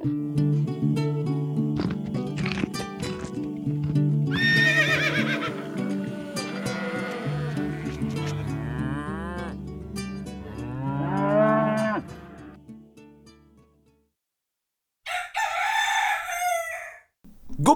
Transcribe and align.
God 0.00 0.08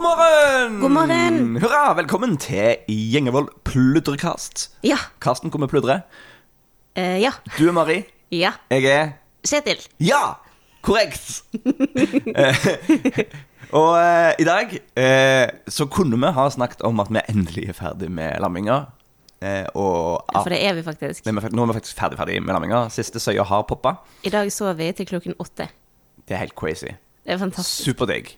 morgen! 0.00 0.80
God 0.80 0.90
morgen! 0.90 1.56
Hurra! 1.60 1.92
Velkommen 1.92 2.38
til 2.40 2.76
Gjengevold 2.88 3.52
pludrekast. 3.68 4.70
Ja. 4.80 4.96
Kasten 5.20 5.52
kommer 5.52 5.68
pludre. 5.68 6.00
Uh, 6.96 7.20
ja. 7.20 7.36
Du 7.58 7.68
er 7.68 7.72
Mari. 7.76 8.00
Ja. 8.32 8.56
Jeg 8.72 8.84
er 8.88 9.12
Kjetil. 9.44 9.84
Ja! 10.00 10.43
Korrekt! 10.84 11.44
Eh, 12.34 12.66
og 13.78 13.94
eh, 13.96 14.32
i 14.42 14.44
dag 14.46 14.74
eh, 15.00 15.46
så 15.72 15.86
kunne 15.88 16.18
vi 16.20 16.32
ha 16.36 16.44
snakket 16.52 16.84
om 16.84 17.00
at 17.00 17.12
vi 17.12 17.22
endelig 17.32 17.70
er 17.72 17.78
ferdig 17.78 18.10
med 18.12 18.36
lamminga. 18.44 18.82
Eh, 19.44 19.64
og 19.72 20.28
For 20.34 20.52
det 20.52 20.60
er 20.64 20.76
vi 20.76 20.84
faktisk. 20.84 21.24
Nei, 21.24 21.34
Nå 21.40 21.64
er 21.64 21.72
vi 21.72 21.78
faktisk 21.80 21.98
ferdig, 21.98 22.20
ferdig 22.20 22.36
med 22.44 22.52
lamminga. 22.56 22.84
Siste 22.92 23.22
søya 23.22 23.46
har 23.48 23.64
poppa. 23.68 23.96
I 24.28 24.32
dag 24.34 24.52
sov 24.52 24.76
vi 24.80 24.90
til 24.96 25.08
klokken 25.08 25.38
åtte. 25.40 25.70
Det 26.24 26.36
er 26.36 26.44
helt 26.44 26.56
crazy. 26.58 26.92
Det 27.24 27.32
er 27.32 27.40
fantastisk. 27.40 27.88
Superdigg. 27.88 28.34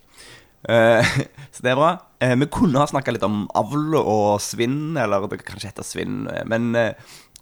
Eh, 0.71 1.13
så 1.55 1.67
det 1.67 1.75
er 1.75 1.79
bra. 1.83 1.93
Eh, 2.23 2.39
vi 2.39 2.51
kunne 2.55 2.79
ha 2.83 2.87
snakka 2.91 3.15
litt 3.17 3.27
om 3.27 3.45
avl 3.59 3.99
og 4.05 4.39
svinn, 4.45 4.95
eller 5.03 5.27
det 5.27 5.43
kan 5.43 5.57
kanskje 5.57 5.75
hete 5.75 5.87
svinn, 5.87 6.25
men 6.47 6.71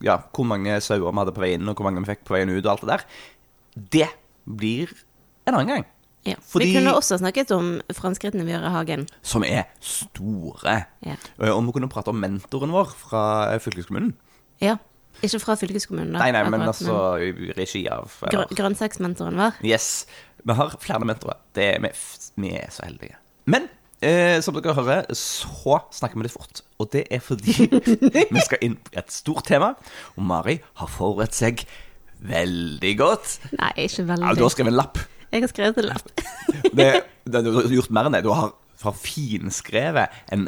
ja, 0.05 0.19
hvor 0.35 0.49
mange 0.49 0.81
sauer 0.85 1.11
vi 1.13 1.21
hadde 1.21 1.37
på 1.37 1.45
vei 1.45 1.55
inn, 1.59 1.69
og 1.69 1.77
hvor 1.77 1.91
mange 1.91 2.01
vi 2.03 2.15
fikk 2.15 2.25
på 2.25 2.39
veien 2.39 2.57
ut, 2.57 2.65
og 2.65 2.73
alt 2.75 2.85
det 2.85 2.95
der. 2.95 3.09
Det 3.95 4.11
blir 4.47 4.93
en 5.47 5.55
annen 5.55 5.69
gang. 5.69 5.85
Ja. 6.25 6.35
Fordi- 6.41 6.71
Vi 6.71 6.75
kunne 6.79 6.95
også 6.97 7.19
snakket 7.21 7.51
om 7.53 7.81
framskrittene 7.93 8.45
vi 8.47 8.53
gjør 8.55 8.65
i 8.65 8.73
hagen. 8.73 9.07
Som 9.23 9.45
er 9.45 9.65
store. 9.81 10.87
Ja. 11.05 11.17
Eh, 11.41 11.51
Og 11.53 11.65
vi 11.67 11.73
kunne 11.73 11.89
prate 11.93 12.09
om 12.09 12.17
mentoren 12.21 12.73
vår 12.73 12.95
fra 12.97 13.53
eh, 13.55 13.59
fylkeskommunen. 13.61 14.15
ja. 14.61 14.77
Ikke 15.23 15.39
fra 15.39 15.55
fylkeskommunen, 15.55 16.11
da. 16.13 16.19
Nei, 16.19 16.33
nei, 16.33 16.41
men 16.51 16.61
altså 16.67 17.15
i 17.23 17.53
regi 17.55 17.85
av 17.89 18.11
Gr 18.33 18.49
Grønnsaksmentoren 18.51 19.37
vår. 19.39 19.53
Yes. 19.63 20.07
Vi 20.45 20.53
har 20.59 20.71
flere 20.83 21.07
mentorer. 21.07 21.37
Det 21.55 21.77
er 21.77 21.79
vi, 21.81 21.91
vi 22.43 22.51
er 22.59 22.67
så 22.75 22.83
heldige. 22.85 23.15
Men 23.47 23.69
eh, 24.03 24.41
som 24.43 24.55
dere 24.59 24.75
hører, 24.75 25.07
så 25.15 25.79
snakker 25.95 26.19
vi 26.19 26.27
litt 26.27 26.33
fort. 26.35 26.63
Og 26.83 26.91
det 26.91 27.07
er 27.15 27.21
fordi 27.23 27.55
vi 28.35 28.43
skal 28.43 28.59
inn 28.61 28.75
på 28.75 28.91
et 28.99 29.13
stort 29.15 29.47
tema. 29.47 29.77
Og 30.19 30.27
Mari 30.27 30.59
har 30.83 30.91
forberedt 30.91 31.33
seg 31.39 31.63
veldig 32.29 32.93
godt. 32.99 33.39
Nei, 33.59 33.73
ikke 33.87 34.07
veldig. 34.09 34.27
Ja, 34.29 34.35
du 34.39 34.45
har 34.45 34.53
skrevet 34.55 34.73
en 34.73 34.79
lapp. 34.79 35.01
Jeg 35.35 35.45
har 35.45 35.51
skrevet 35.51 35.81
en 35.83 35.91
lapp. 35.91 36.13
Det, 36.75 36.87
det, 37.27 37.41
du 37.45 37.51
har 37.55 37.67
gjort 37.71 37.91
mer 37.95 38.09
enn 38.09 38.15
det. 38.17 38.23
Du 38.27 38.31
har, 38.35 38.53
har 38.83 38.95
finskrevet 38.99 40.15
en, 40.35 40.47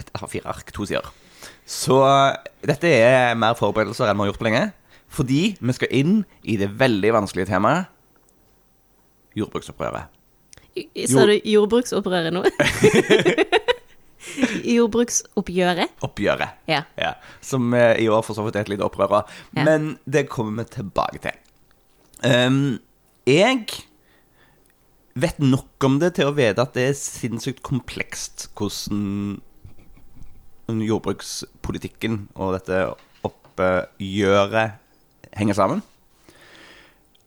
et 0.00 0.10
A4-ark, 0.16 0.72
to 0.74 0.86
sider. 0.88 1.06
Så 1.68 1.98
eh, 2.04 2.50
dette 2.68 2.90
er 2.90 3.36
mer 3.38 3.56
forberedelser 3.58 4.10
enn 4.10 4.18
vi 4.18 4.26
har 4.26 4.32
gjort 4.32 4.42
på 4.42 4.48
lenge. 4.48 4.64
Fordi 5.14 5.42
vi 5.60 5.76
skal 5.76 5.92
inn 5.94 6.14
i 6.42 6.58
det 6.60 6.72
veldig 6.80 7.12
vanskelige 7.20 7.52
temaet 7.52 7.90
jordbruksopprøret. 9.38 10.10
Sa 11.10 11.26
du 11.26 11.36
jordbruksopprøret 11.38 12.34
nå? 12.34 12.44
Jordbruksoppgjøret? 14.74 15.94
Oppgjøret. 16.04 16.60
Ja. 16.70 16.82
Ja, 17.00 17.14
som 17.44 17.74
eh, 17.76 17.96
i 18.02 18.08
år 18.10 18.22
for 18.26 18.36
så 18.36 18.44
vidt 18.46 18.58
er 18.58 18.66
et 18.66 18.72
lite 18.74 18.86
opprør 18.86 19.20
av. 19.20 19.34
Ja. 19.56 19.64
Men 19.66 19.96
det 20.04 20.26
kommer 20.32 20.64
vi 20.64 20.76
tilbake 20.78 21.22
til. 21.24 21.40
Um, 22.24 22.78
jeg 23.28 23.66
vet 25.14 25.38
nok 25.42 25.86
om 25.86 25.98
det 26.02 26.14
til 26.18 26.30
å 26.30 26.36
vite 26.36 26.62
at 26.62 26.74
det 26.76 26.88
er 26.90 26.96
sinnssykt 26.98 27.62
komplekst 27.66 28.48
hvordan 28.56 29.40
jordbrukspolitikken 30.84 32.24
og 32.34 32.56
dette 32.56 32.86
oppgjøret 33.26 34.80
henger 35.36 35.58
sammen. 35.58 35.84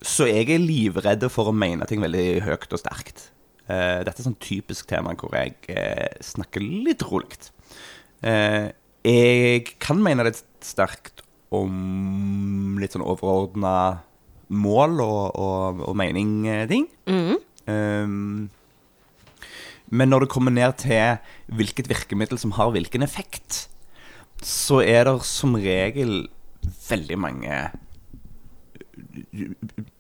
Så 0.02 0.28
jeg 0.30 0.50
er 0.54 0.62
livredd 0.62 1.26
for 1.34 1.50
å 1.50 1.56
mene 1.56 1.88
ting 1.90 2.04
veldig 2.04 2.44
høyt 2.46 2.74
og 2.74 2.82
sterkt. 2.82 3.30
Eh, 3.68 4.00
dette 4.08 4.22
er 4.22 4.28
sånn 4.30 4.40
typisk 4.40 4.88
tema 4.88 5.12
hvor 5.20 5.34
jeg 5.36 5.58
eh, 5.74 6.20
snakker 6.24 6.64
litt 6.64 7.04
rolig. 7.08 7.50
Eh, 8.24 8.72
jeg 9.08 9.64
kan 9.84 10.00
mene 10.04 10.30
litt 10.30 10.44
sterkt 10.64 11.24
om 11.56 12.78
litt 12.80 12.96
sånn 12.96 13.06
overordna 13.06 14.04
mål 14.48 15.02
og, 15.04 15.24
og, 15.36 15.82
og 15.90 15.98
mening-ting. 16.00 16.88
Mm. 17.08 17.36
Um, 17.68 18.48
men 19.92 20.12
når 20.12 20.24
det 20.24 20.32
kommer 20.32 20.56
ned 20.56 20.78
til 20.80 21.20
hvilket 21.56 21.90
virkemiddel 21.92 22.40
som 22.40 22.56
har 22.56 22.72
hvilken 22.76 23.04
effekt, 23.04 23.66
så 24.44 24.80
er 24.84 25.08
det 25.08 25.18
som 25.28 25.56
regel 25.60 26.30
veldig 26.88 27.20
mange 27.20 27.60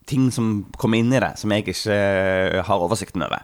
ting 0.08 0.28
som 0.32 0.66
kommer 0.80 1.00
inn 1.00 1.12
i 1.12 1.22
det, 1.24 1.34
som 1.40 1.52
jeg 1.52 1.68
ikke 1.68 2.00
har 2.68 2.84
oversikten 2.84 3.24
over. 3.28 3.44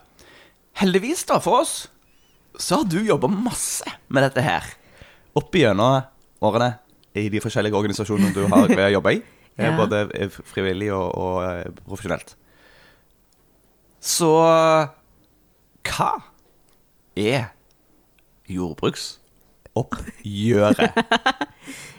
Heldigvis, 0.80 1.26
da, 1.30 1.38
for 1.44 1.54
oss, 1.62 1.74
så 2.60 2.76
har 2.82 2.86
du 2.90 3.00
jobba 3.06 3.28
masse 3.32 3.86
med 4.10 4.24
dette 4.26 4.42
her. 4.46 4.64
Opp 5.38 5.56
igjennom 5.58 6.02
årene 6.44 6.72
i 7.18 7.30
de 7.30 7.40
forskjellige 7.42 7.78
organisasjonene 7.78 8.34
du 8.34 8.46
har 8.50 8.90
jobba 8.94 9.12
i. 9.18 9.22
eh, 9.58 9.66
Ja. 9.70 9.76
Både 9.78 10.08
frivillig 10.50 10.90
og, 10.94 11.12
og 11.14 11.44
eh, 11.46 11.70
profesjonelt. 11.86 12.36
Så 14.04 14.32
hva 15.88 16.12
er 17.16 17.44
jordbruksoppgjøret? 18.50 20.78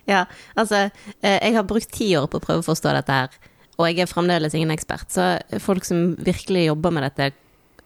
Ja, 0.04 0.26
altså, 0.52 0.92
eh, 1.24 1.38
jeg 1.40 1.54
har 1.56 1.64
brukt 1.64 1.88
ti 1.96 2.10
år 2.18 2.26
på 2.28 2.36
å 2.36 2.42
prøve 2.44 2.60
å 2.60 2.66
forstå 2.66 2.90
dette 2.92 3.14
her, 3.16 3.32
og 3.78 3.86
jeg 3.88 4.04
er 4.04 4.10
fremdeles 4.10 4.52
ingen 4.52 4.68
ekspert. 4.74 5.08
Så 5.08 5.40
folk 5.64 5.80
som 5.88 6.12
virkelig 6.20 6.66
jobber 6.66 6.92
med 6.92 7.06
dette, 7.08 7.32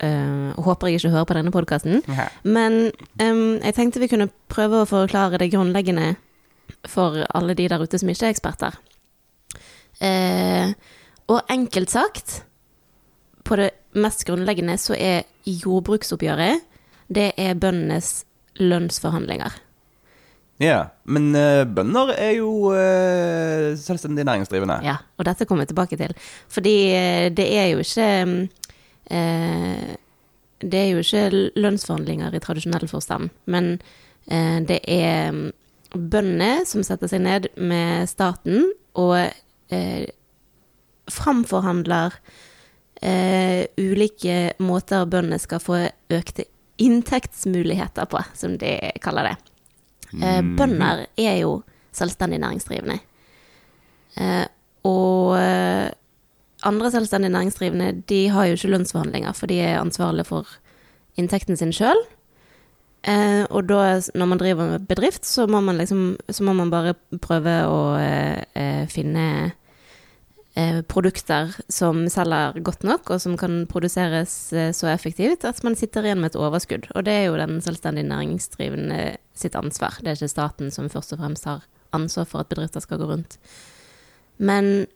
eh, 0.05 0.55
håper 0.57 0.89
jeg 0.89 1.01
ikke 1.01 1.13
hører 1.15 1.29
på 1.29 1.37
denne 1.39 1.55
podkasten. 1.55 2.03
Men 2.45 2.91
um, 3.23 3.59
jeg 3.63 3.75
tenkte 3.77 4.03
vi 4.03 4.11
kunne 4.11 4.31
prøve 4.51 4.83
å 4.83 4.89
forklare 4.89 5.41
det 5.43 5.51
grunnleggende 5.53 6.15
for 6.89 7.25
alle 7.35 7.57
de 7.59 7.69
der 7.71 7.83
ute 7.83 7.99
som 8.01 8.11
ikke 8.11 8.29
er 8.29 8.35
eksperter. 8.37 8.79
Uh, 9.99 10.75
og 11.29 11.51
enkelt 11.51 11.91
sagt, 11.93 12.43
på 13.45 13.57
det 13.59 13.73
mest 13.99 14.25
grunnleggende, 14.29 14.77
så 14.79 14.95
er 14.95 15.27
jordbruksoppgjøret 15.49 16.65
det 17.09 17.33
er 17.41 17.57
bøndenes 17.57 18.23
lønnsforhandlinger. 18.61 19.55
ja. 20.61 20.91
Men 21.09 21.31
uh, 21.33 21.65
bønder 21.65 22.13
er 22.13 22.35
jo 22.37 22.69
uh, 22.69 23.73
selvstendig 23.81 24.27
næringsdrivende. 24.29 24.81
Ja, 24.85 24.99
og 25.17 25.25
dette 25.25 25.47
kommer 25.49 25.65
vi 25.65 25.73
tilbake 25.73 25.97
til. 25.97 26.13
Fordi 26.53 26.77
det 27.33 27.47
er 27.57 27.71
jo 27.73 27.79
ikke 27.81 28.09
mm, 28.29 28.43
eh, 29.11 29.97
Det 30.59 30.79
er 30.79 30.91
jo 30.91 31.03
ikke 31.05 31.51
lønnsforhandlinger 31.57 32.35
i 32.35 32.43
tradisjonell 32.43 32.89
forstand, 32.91 33.31
men 33.47 33.79
eh, 34.27 34.59
det 34.67 34.81
er 34.89 35.31
mm, 35.33 35.53
bøndene 35.95 36.67
som 36.69 36.85
setter 36.85 37.11
seg 37.11 37.23
ned 37.25 37.49
med 37.57 38.09
staten 38.11 38.73
og 38.99 39.17
eh, 39.71 40.09
framforhandler 41.09 42.19
eh, 43.01 43.65
ulike 43.79 44.53
måter 44.59 45.07
bøndene 45.09 45.39
skal 45.41 45.63
få 45.63 45.85
økte 46.13 46.49
inntektsmuligheter 46.79 48.07
på, 48.11 48.21
som 48.39 48.59
de 48.59 48.77
kaller 49.03 49.33
det. 49.33 49.37
Eh, 50.23 50.43
bønder 50.59 51.07
er 51.19 51.41
jo 51.43 51.61
selvstendig 51.95 52.41
næringsdrivende. 52.43 52.99
Eh, 54.19 54.47
og 54.87 55.35
andre 56.67 56.91
selvstendig 56.91 57.31
næringsdrivende 57.31 58.03
de 58.09 58.29
har 58.29 58.47
jo 58.47 58.57
ikke 58.59 58.69
lønnsforhandlinger, 58.69 59.33
for 59.33 59.47
de 59.47 59.61
er 59.61 59.81
ansvarlige 59.81 60.25
for 60.25 60.47
inntekten 61.19 61.57
sin 61.57 61.73
sjøl. 61.73 62.01
Eh, 63.07 63.45
og 63.51 63.69
da, 63.69 64.01
når 64.15 64.27
man 64.27 64.41
driver 64.41 64.71
med 64.73 64.89
bedrift, 64.91 65.27
så 65.27 65.47
må 65.47 65.61
man 65.61 65.79
liksom 65.79 66.17
Så 66.31 66.45
må 66.45 66.53
man 66.53 66.71
bare 66.71 66.95
prøve 67.23 67.55
å 67.71 67.95
eh, 67.97 68.43
eh, 68.55 68.89
finne 68.91 69.53
eh, 70.57 70.83
produkter 70.83 71.55
som 71.69 72.09
selger 72.11 72.59
godt 72.59 72.83
nok, 72.83 73.11
og 73.11 73.21
som 73.21 73.37
kan 73.39 73.67
produseres 73.71 74.53
eh, 74.53 74.73
så 74.73 74.91
effektivt 74.91 75.45
at 75.45 75.63
man 75.65 75.77
sitter 75.77 76.05
igjen 76.05 76.21
med 76.21 76.35
et 76.35 76.41
overskudd. 76.41 76.91
Og 76.95 77.07
det 77.07 77.13
er 77.13 77.25
jo 77.29 77.39
den 77.39 77.61
selvstendig 77.63 78.05
næringsdrivende 78.11 79.17
sitt 79.35 79.55
ansvar. 79.55 80.01
Det 80.03 80.11
er 80.11 80.19
ikke 80.19 80.35
staten 80.35 80.75
som 80.75 80.91
først 80.91 81.15
og 81.15 81.23
fremst 81.23 81.45
har 81.47 81.63
ansvar 81.93 82.27
for 82.27 82.43
at 82.43 82.51
bedrifter 82.51 82.81
skal 82.81 82.99
gå 82.99 83.07
rundt. 83.07 83.39
Men 84.39 84.87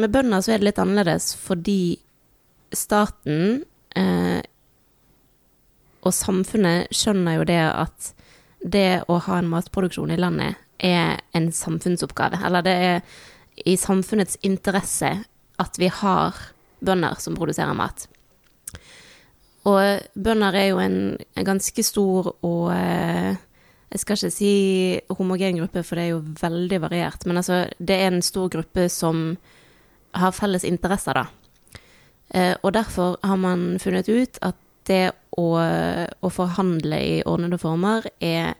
med 0.00 0.12
bønder 0.12 0.40
så 0.40 0.54
er 0.54 0.60
det 0.60 0.70
litt 0.70 0.80
annerledes 0.80 1.32
fordi 1.36 1.98
staten 2.72 3.62
eh, 3.96 4.40
og 6.02 6.14
samfunnet 6.16 6.90
skjønner 6.94 7.38
jo 7.38 7.48
det 7.48 7.60
at 7.68 8.12
det 8.62 9.02
å 9.10 9.18
ha 9.26 9.38
en 9.38 9.50
matproduksjon 9.50 10.14
i 10.14 10.18
landet 10.18 10.58
er 10.82 11.20
en 11.36 11.50
samfunnsoppgave. 11.54 12.40
Eller 12.46 12.64
det 12.66 12.74
er 12.86 13.04
i 13.68 13.76
samfunnets 13.78 14.38
interesse 14.42 15.12
at 15.62 15.78
vi 15.78 15.90
har 15.92 16.38
bønder 16.82 17.18
som 17.22 17.36
produserer 17.38 17.76
mat. 17.78 18.08
Og 19.68 20.02
bønder 20.18 20.58
er 20.58 20.68
jo 20.72 20.82
en, 20.82 20.98
en 21.38 21.46
ganske 21.46 21.84
stor 21.86 22.32
og 22.42 22.72
eh, 22.74 23.36
Jeg 23.92 24.00
skal 24.00 24.16
ikke 24.16 24.32
si 24.32 24.52
homogen 25.12 25.58
gruppe, 25.60 25.82
for 25.84 26.00
det 26.00 26.04
er 26.06 26.14
jo 26.14 26.22
veldig 26.40 26.78
variert. 26.80 27.26
Men 27.28 27.36
altså, 27.36 27.66
det 27.78 27.98
er 28.00 28.08
en 28.08 28.22
stor 28.24 28.48
gruppe 28.48 28.86
som 28.88 29.36
har 30.12 30.32
felles 30.36 30.64
interesser, 30.64 31.16
da. 31.16 31.26
Eh, 32.32 32.54
og 32.62 32.72
derfor 32.72 33.16
har 33.22 33.36
man 33.36 33.78
funnet 33.80 34.08
ut 34.08 34.38
at 34.42 34.58
det 34.88 35.12
å, 35.38 35.46
å 35.56 36.28
forhandle 36.32 36.98
i 36.98 37.18
ordnede 37.28 37.58
former 37.60 38.08
er 38.20 38.56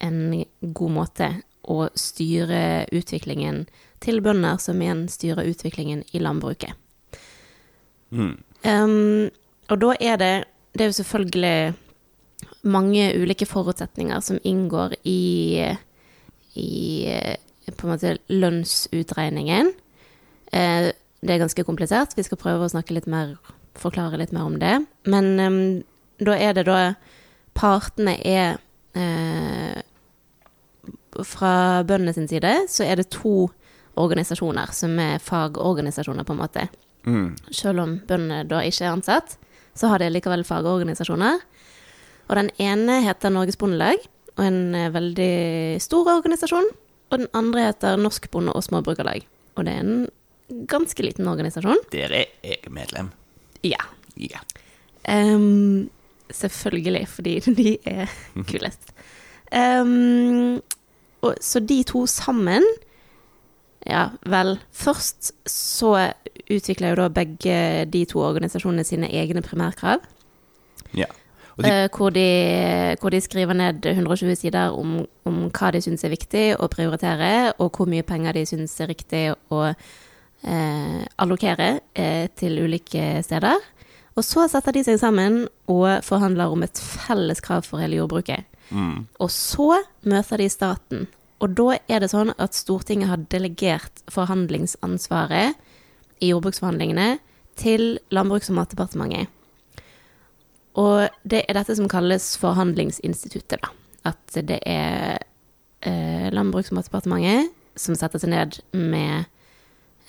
en 0.00 0.44
god 0.62 0.94
måte 0.94 1.28
å 1.68 1.88
styre 1.98 2.86
utviklingen 2.94 3.66
til 4.02 4.22
bønder, 4.24 4.56
som 4.62 4.80
igjen 4.82 5.06
styrer 5.12 5.48
utviklingen 5.50 6.04
i 6.14 6.22
landbruket. 6.22 6.72
Mm. 8.10 8.36
Um, 8.64 9.28
og 9.68 9.80
da 9.82 9.90
er 10.00 10.16
det 10.16 10.32
Det 10.72 10.84
er 10.84 10.88
jo 10.88 11.00
selvfølgelig 11.02 11.74
mange 12.62 13.04
ulike 13.18 13.46
forutsetninger 13.46 14.20
som 14.22 14.38
inngår 14.46 14.94
i, 15.02 15.64
i 16.54 16.70
på 17.74 17.86
en 17.86 17.90
måte 17.90 18.12
lønnsutregningen. 18.30 19.72
Eh, 20.52 20.90
det 21.20 21.34
er 21.34 21.42
ganske 21.42 21.64
komplisert. 21.66 22.14
Vi 22.16 22.24
skal 22.26 22.40
prøve 22.40 22.66
å 22.66 22.72
snakke 22.72 22.94
litt 22.94 23.08
mer, 23.10 23.36
forklare 23.78 24.20
litt 24.20 24.34
mer 24.34 24.46
om 24.46 24.58
det. 24.60 24.74
Men 25.10 25.30
um, 25.40 25.60
da 26.22 26.36
er 26.38 26.56
det 26.58 26.66
da 26.68 26.80
Partene 27.58 28.14
er 28.22 28.58
eh, 28.94 29.80
Fra 31.26 31.82
bøndene 31.82 32.14
sin 32.14 32.28
side 32.30 32.52
så 32.70 32.84
er 32.86 33.00
det 33.00 33.08
to 33.10 33.48
organisasjoner 33.98 34.70
som 34.76 34.92
er 35.02 35.18
fagorganisasjoner, 35.18 36.22
på 36.22 36.36
en 36.36 36.38
måte. 36.38 36.68
Mm. 37.02 37.32
Selv 37.50 37.82
om 37.82 37.96
bøndene 38.06 38.44
da 38.46 38.60
ikke 38.62 38.84
er 38.86 38.92
ansatt, 38.92 39.34
så 39.74 39.90
har 39.90 39.98
de 39.98 40.12
likevel 40.12 40.44
fagorganisasjoner. 40.46 41.40
Og 42.28 42.38
den 42.38 42.52
ene 42.62 43.00
heter 43.02 43.34
Norges 43.34 43.58
Bondelag, 43.58 44.06
og 44.36 44.44
en 44.44 44.60
eh, 44.78 44.92
veldig 44.94 45.32
stor 45.82 46.12
organisasjon. 46.18 46.70
Og 47.10 47.18
den 47.24 47.30
andre 47.34 47.70
heter 47.72 47.98
Norsk 47.98 48.30
Bonde- 48.30 48.54
og 48.54 48.62
Småbrukerlag, 48.62 49.26
og 49.56 49.66
det 49.66 49.74
er 49.74 49.82
en 49.82 50.06
ganske 50.48 51.04
liten 51.04 51.28
organisasjon. 51.28 51.84
Der 51.92 52.12
er 52.12 52.24
jeg 52.44 52.72
medlem. 52.72 53.10
Ja. 53.64 53.82
Ja. 54.18 54.40
Um, 55.08 55.90
selvfølgelig, 56.30 57.08
fordi 57.08 57.40
de 57.60 57.76
er 57.84 58.06
kulest. 58.50 58.92
Um, 59.52 60.60
og, 61.22 61.34
så 61.40 61.60
de 61.60 61.82
to 61.82 62.06
sammen 62.06 62.62
Ja, 63.86 64.08
vel. 64.26 64.58
Først 64.72 65.32
så 65.48 66.12
utvikler 66.50 66.88
jo 66.88 66.94
da 66.94 67.08
begge 67.08 67.84
de 67.84 68.04
to 68.04 68.20
organisasjonene 68.20 68.84
sine 68.84 69.08
egne 69.08 69.42
primærkrav. 69.42 69.98
ja. 70.96 71.06
De, 71.58 71.84
uh, 71.84 71.96
hvor, 71.96 72.10
de, 72.10 72.96
hvor 73.00 73.10
de 73.10 73.20
skriver 73.20 73.52
ned 73.52 73.86
120 73.86 74.36
sider 74.36 74.68
om, 74.70 75.06
om 75.24 75.50
hva 75.50 75.70
de 75.74 75.80
syns 75.82 76.04
er 76.04 76.12
viktig 76.12 76.42
å 76.54 76.68
prioritere, 76.70 77.52
og 77.58 77.72
hvor 77.74 77.88
mye 77.90 78.02
penger 78.06 78.32
de 78.32 78.44
syns 78.46 78.80
er 78.80 78.86
riktig 78.92 79.24
å 79.50 79.72
eh, 80.42 81.02
allokere 81.18 81.80
eh, 81.94 82.28
til 82.38 82.58
ulike 82.64 83.22
steder. 83.26 83.58
Og 84.18 84.26
så 84.26 84.48
setter 84.50 84.74
de 84.74 84.82
seg 84.86 84.98
sammen 84.98 85.44
og 85.70 86.02
forhandler 86.06 86.50
om 86.50 86.64
et 86.66 86.80
felles 86.82 87.40
krav 87.44 87.66
for 87.68 87.82
hele 87.82 88.00
jordbruket. 88.00 88.44
mm. 88.70 89.06
Og 89.20 89.30
så 89.30 89.82
møter 90.02 90.42
de 90.42 90.48
staten. 90.50 91.06
Og 91.38 91.54
da 91.54 91.78
er 91.88 92.02
det 92.02 92.10
sånn 92.10 92.34
at 92.36 92.54
Stortinget 92.54 93.08
har 93.08 93.22
delegert 93.30 94.02
forhandlingsansvaret 94.10 95.54
i 96.18 96.32
jordbruksforhandlingene 96.32 97.18
til 97.58 97.98
Landbruks- 98.10 98.50
og 98.50 98.58
matdepartementet. 98.58 99.28
Og 100.78 101.08
det 101.26 101.44
er 101.46 101.58
dette 101.58 101.74
som 101.74 101.88
kalles 101.90 102.36
Forhandlingsinstituttet, 102.38 103.62
da. 103.62 103.70
At 104.06 104.38
det 104.46 104.60
er 104.66 105.18
eh, 105.82 106.28
Landbruks- 106.34 106.70
og 106.70 106.78
matdepartementet 106.78 107.54
som 107.78 107.94
setter 107.98 108.22
seg 108.22 108.30
ned 108.34 108.58
med 108.74 109.26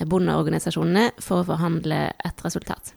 bondeorganisasjonene 0.07 1.10
for 1.19 1.42
å 1.42 1.48
forhandle 1.51 2.06
et 2.25 2.46
resultat. 2.46 2.94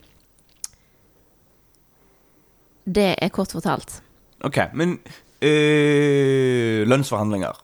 Det 2.83 3.13
er 3.15 3.31
kort 3.35 3.55
fortalt. 3.55 4.01
OK, 4.43 4.59
men 4.75 4.97
øh, 5.43 6.83
lønnsforhandlinger. 6.89 7.59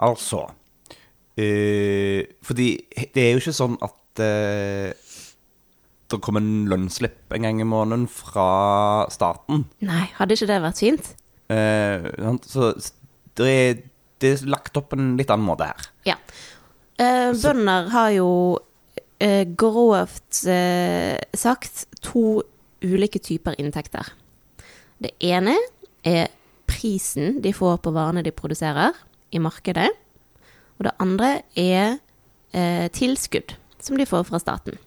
Altså 0.00 0.46
øh, 1.36 2.24
Fordi 2.42 2.68
det 3.14 3.22
er 3.24 3.32
jo 3.32 3.42
ikke 3.42 3.56
sånn 3.56 3.76
at 3.82 4.22
øh, 4.24 4.92
det 6.10 6.20
kommer 6.22 6.42
en 6.42 6.66
lønnsslipp 6.70 7.34
en 7.34 7.46
gang 7.46 7.60
i 7.62 7.66
måneden 7.68 8.08
fra 8.10 9.06
staten. 9.14 9.66
Nei, 9.86 10.06
hadde 10.16 10.34
ikke 10.34 10.48
det 10.50 10.62
vært 10.64 10.82
fint? 10.82 11.12
Eh, 11.50 12.08
så 12.46 12.72
det 13.38 13.50
er, 13.50 13.82
det 14.22 14.32
er 14.34 14.50
lagt 14.50 14.78
opp 14.78 14.90
på 14.90 14.98
en 14.98 15.14
litt 15.18 15.30
annen 15.30 15.46
måte 15.46 15.70
her. 15.70 15.90
Ja. 16.08 16.16
Eh, 17.00 17.30
bønder 17.38 17.90
har 17.94 18.10
jo 18.14 18.30
grovt 19.56 20.44
eh, 20.48 21.18
sagt 21.36 21.84
to 22.00 22.42
ulike 22.80 23.20
typer 23.20 23.58
inntekter. 23.60 24.12
Det 25.00 25.12
ene 25.20 25.56
er 26.04 26.30
prisen 26.70 27.40
de 27.44 27.52
får 27.52 27.80
på 27.84 27.92
varene 27.92 28.24
de 28.24 28.32
produserer 28.32 28.96
i 29.32 29.40
markedet. 29.42 29.90
Og 30.78 30.86
det 30.86 30.96
andre 31.02 31.30
er 31.56 31.98
eh, 32.52 32.86
tilskudd 32.92 33.56
som 33.80 33.98
de 34.00 34.08
får 34.08 34.24
fra 34.28 34.40
staten. 34.40 34.78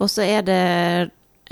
Og 0.00 0.10
så 0.10 0.24
er 0.24 0.44
det 0.44 0.60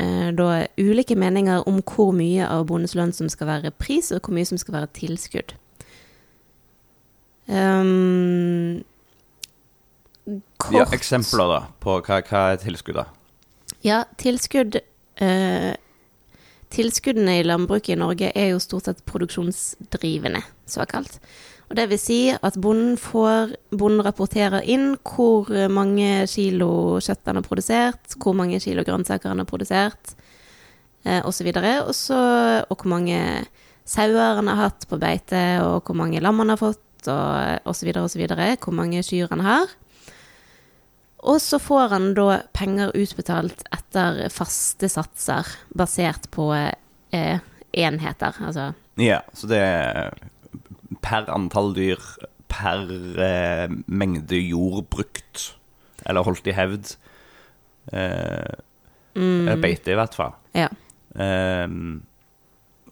eh, 0.00 0.28
da 0.36 0.66
ulike 0.80 1.16
meninger 1.16 1.64
om 1.68 1.80
hvor 1.82 2.12
mye 2.16 2.48
av 2.48 2.66
bondens 2.68 2.96
lønn 2.96 3.12
som 3.12 3.28
skal 3.32 3.48
være 3.48 3.72
pris, 3.76 4.12
og 4.12 4.24
hvor 4.24 4.36
mye 4.36 4.48
som 4.48 4.60
skal 4.60 4.80
være 4.80 4.92
tilskudd. 5.00 5.56
Um, 7.48 8.84
kort 10.58 10.74
Ja, 10.74 10.86
eksempler 10.94 11.50
da 11.50 11.60
på 11.82 11.98
hva, 12.02 12.20
hva 12.22 12.44
er 12.52 12.62
tilskuddet. 12.62 13.14
Ja, 13.86 14.04
tilskudd 14.18 14.80
eh, 15.22 15.74
Tilskuddene 16.68 17.38
i 17.40 17.44
landbruket 17.46 17.94
i 17.94 17.96
Norge 17.96 18.28
er 18.36 18.50
jo 18.50 18.58
stort 18.60 18.88
sett 18.88 18.98
produksjonsdrivende, 19.08 20.42
såkalt. 20.68 21.14
Og 21.68 21.76
det 21.76 21.86
vil 21.88 22.00
si 22.00 22.18
at 22.32 22.56
bonden 22.60 22.96
får 23.00 23.54
Bonden 23.72 24.04
rapporterer 24.04 24.64
inn 24.68 24.94
hvor 25.04 25.48
mange 25.72 26.26
kilo 26.28 26.98
kjøtt 27.04 27.28
han 27.28 27.40
har 27.40 27.46
produsert, 27.46 28.16
hvor 28.20 28.36
mange 28.36 28.60
kilo 28.60 28.84
grønnsaker 28.84 29.32
han 29.32 29.40
har 29.40 29.48
produsert, 29.48 30.14
eh, 31.04 31.24
osv. 31.24 31.48
Og 31.86 31.94
så 31.94 32.20
Og 32.68 32.76
hvor 32.76 32.88
mange 32.88 33.46
sauer 33.84 34.36
han 34.36 34.48
har 34.48 34.56
hatt 34.56 34.86
på 34.88 35.00
beite, 35.00 35.60
og 35.64 35.84
hvor 35.84 35.96
mange 35.96 36.20
lam 36.20 36.38
han 36.38 36.50
har 36.50 36.60
fått, 36.60 37.08
og 37.08 37.60
osv. 37.64 37.92
osv. 37.96 38.26
Hvor 38.60 38.72
mange 38.72 39.02
kyr 39.02 39.28
han 39.30 39.40
har. 39.40 39.68
Og 41.26 41.40
så 41.42 41.58
får 41.58 41.88
han 41.94 42.12
da 42.14 42.42
penger 42.54 42.92
utbetalt 42.94 43.64
etter 43.74 44.28
faste 44.30 44.90
satser, 44.92 45.48
basert 45.74 46.28
på 46.34 46.52
eh, 46.54 47.40
enheter. 47.72 48.38
Altså 48.38 48.72
Ja, 49.00 49.22
så 49.34 49.50
det 49.50 49.58
er 49.62 50.12
per 51.02 51.28
antall 51.34 51.72
dyr, 51.76 52.02
per 52.50 52.86
eh, 53.22 53.66
mengde 53.86 54.38
jord 54.40 54.86
brukt, 54.94 55.50
eller 56.06 56.26
holdt 56.26 56.46
i 56.48 56.54
hevd. 56.54 56.94
Eh, 57.92 58.54
mm, 59.18 59.48
eller 59.48 59.62
beite, 59.62 59.92
i 59.92 59.98
hvert 59.98 60.14
fall. 60.14 60.36
Ja. 60.54 60.70
Eh, 61.18 61.66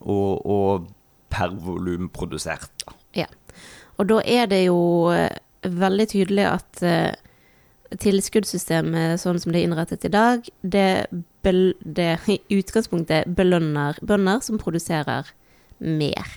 og, 0.02 0.46
og 0.46 0.90
per 1.30 1.54
volum 1.62 2.10
produsert. 2.14 2.86
Ja. 3.16 3.28
Og 3.96 4.10
da 4.10 4.20
er 4.26 4.50
det 4.50 4.64
jo 4.66 4.80
eh, 5.14 5.30
veldig 5.62 6.08
tydelig 6.12 6.50
at 6.50 6.82
eh, 6.84 7.14
tilskuddssystemet 8.02 9.20
sånn 9.22 9.38
som 9.40 9.52
det 9.54 9.60
er 9.60 9.68
innrettet 9.68 10.06
i 10.08 10.12
dag, 10.12 10.48
det, 10.62 11.06
bel 11.46 11.74
det 11.80 12.16
i 12.34 12.40
utgangspunktet 12.58 13.30
belønner 13.38 13.98
bønder 14.02 14.42
som 14.44 14.60
produserer 14.62 15.30
mer. 15.78 16.36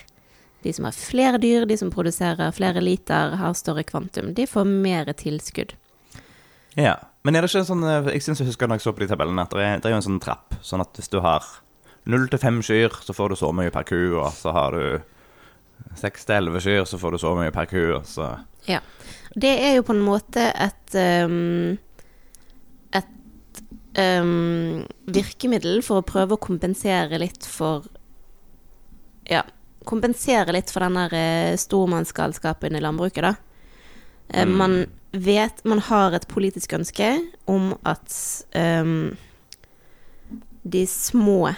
De 0.63 0.73
som 0.75 0.89
har 0.89 0.95
flere 0.95 1.39
dyr, 1.39 1.65
de 1.65 1.77
som 1.79 1.91
produserer 1.91 2.51
flere 2.51 2.81
liter, 2.83 3.37
har 3.39 3.55
større 3.55 3.85
kvantum. 3.87 4.33
De 4.35 4.47
får 4.47 4.67
mer 4.67 5.11
tilskudd. 5.15 5.77
Ja. 6.75 6.97
Men 7.23 7.35
er 7.35 7.43
det 7.43 7.49
ikke 7.51 7.65
sånn 7.67 7.83
eh, 7.83 8.13
Jeg 8.13 8.23
synes 8.23 8.39
jeg 8.39 8.47
husker 8.47 8.69
når 8.69 8.79
jeg 8.79 8.85
så 8.85 8.93
på 8.95 9.03
de 9.03 9.09
tabellene, 9.11 9.43
at 9.43 9.51
det 9.55 9.63
er, 9.63 9.79
det 9.81 9.89
er 9.89 9.95
jo 9.95 9.99
en 9.99 10.05
sånn 10.05 10.21
trapp. 10.23 10.55
Sånn 10.63 10.83
at 10.83 10.95
hvis 10.95 11.11
du 11.11 11.19
har 11.23 11.47
null 12.09 12.27
til 12.31 12.41
fem 12.41 12.61
kyr, 12.63 12.95
så 13.03 13.15
får 13.15 13.33
du 13.33 13.39
så 13.39 13.51
mye 13.55 13.73
per 13.73 13.87
ku, 13.87 13.99
og 14.21 14.31
så 14.35 14.53
har 14.55 14.75
du 14.75 15.01
seks 16.00 16.25
til 16.25 16.36
elleve 16.36 16.62
kyr, 16.63 16.86
så 16.88 16.98
får 17.01 17.12
du 17.15 17.21
så 17.21 17.36
mye 17.38 17.51
per 17.55 17.69
ku, 17.69 17.83
så 18.05 18.39
Ja. 18.67 18.79
Det 19.36 19.51
er 19.62 19.75
jo 19.75 19.83
på 19.86 19.93
en 19.93 20.01
måte 20.01 20.51
et 20.55 20.95
um, 21.25 21.77
Et 22.93 23.62
um, 24.21 24.86
virkemiddel 25.05 25.81
for 25.86 26.01
å 26.01 26.05
prøve 26.05 26.33
å 26.36 26.41
kompensere 26.41 27.19
litt 27.21 27.45
for 27.45 27.86
Ja, 29.29 29.43
kompensere 29.86 30.53
litt 30.53 30.69
for 30.69 30.86
den 30.86 30.98
der 30.98 31.13
eh, 31.13 31.57
stormannsgalskapen 31.57 32.75
i 32.75 32.81
landbruket, 32.81 33.24
da. 33.24 33.36
Eh, 34.29 34.45
Mm. 34.45 34.57
Man 34.57 34.86
vet 35.12 35.63
Man 35.65 35.79
har 35.79 36.13
et 36.13 36.27
politisk 36.27 36.74
ønske 36.74 37.07
om 37.48 37.71
at 37.83 38.13
um, 38.53 39.17
de 40.63 40.86
små 40.86 41.55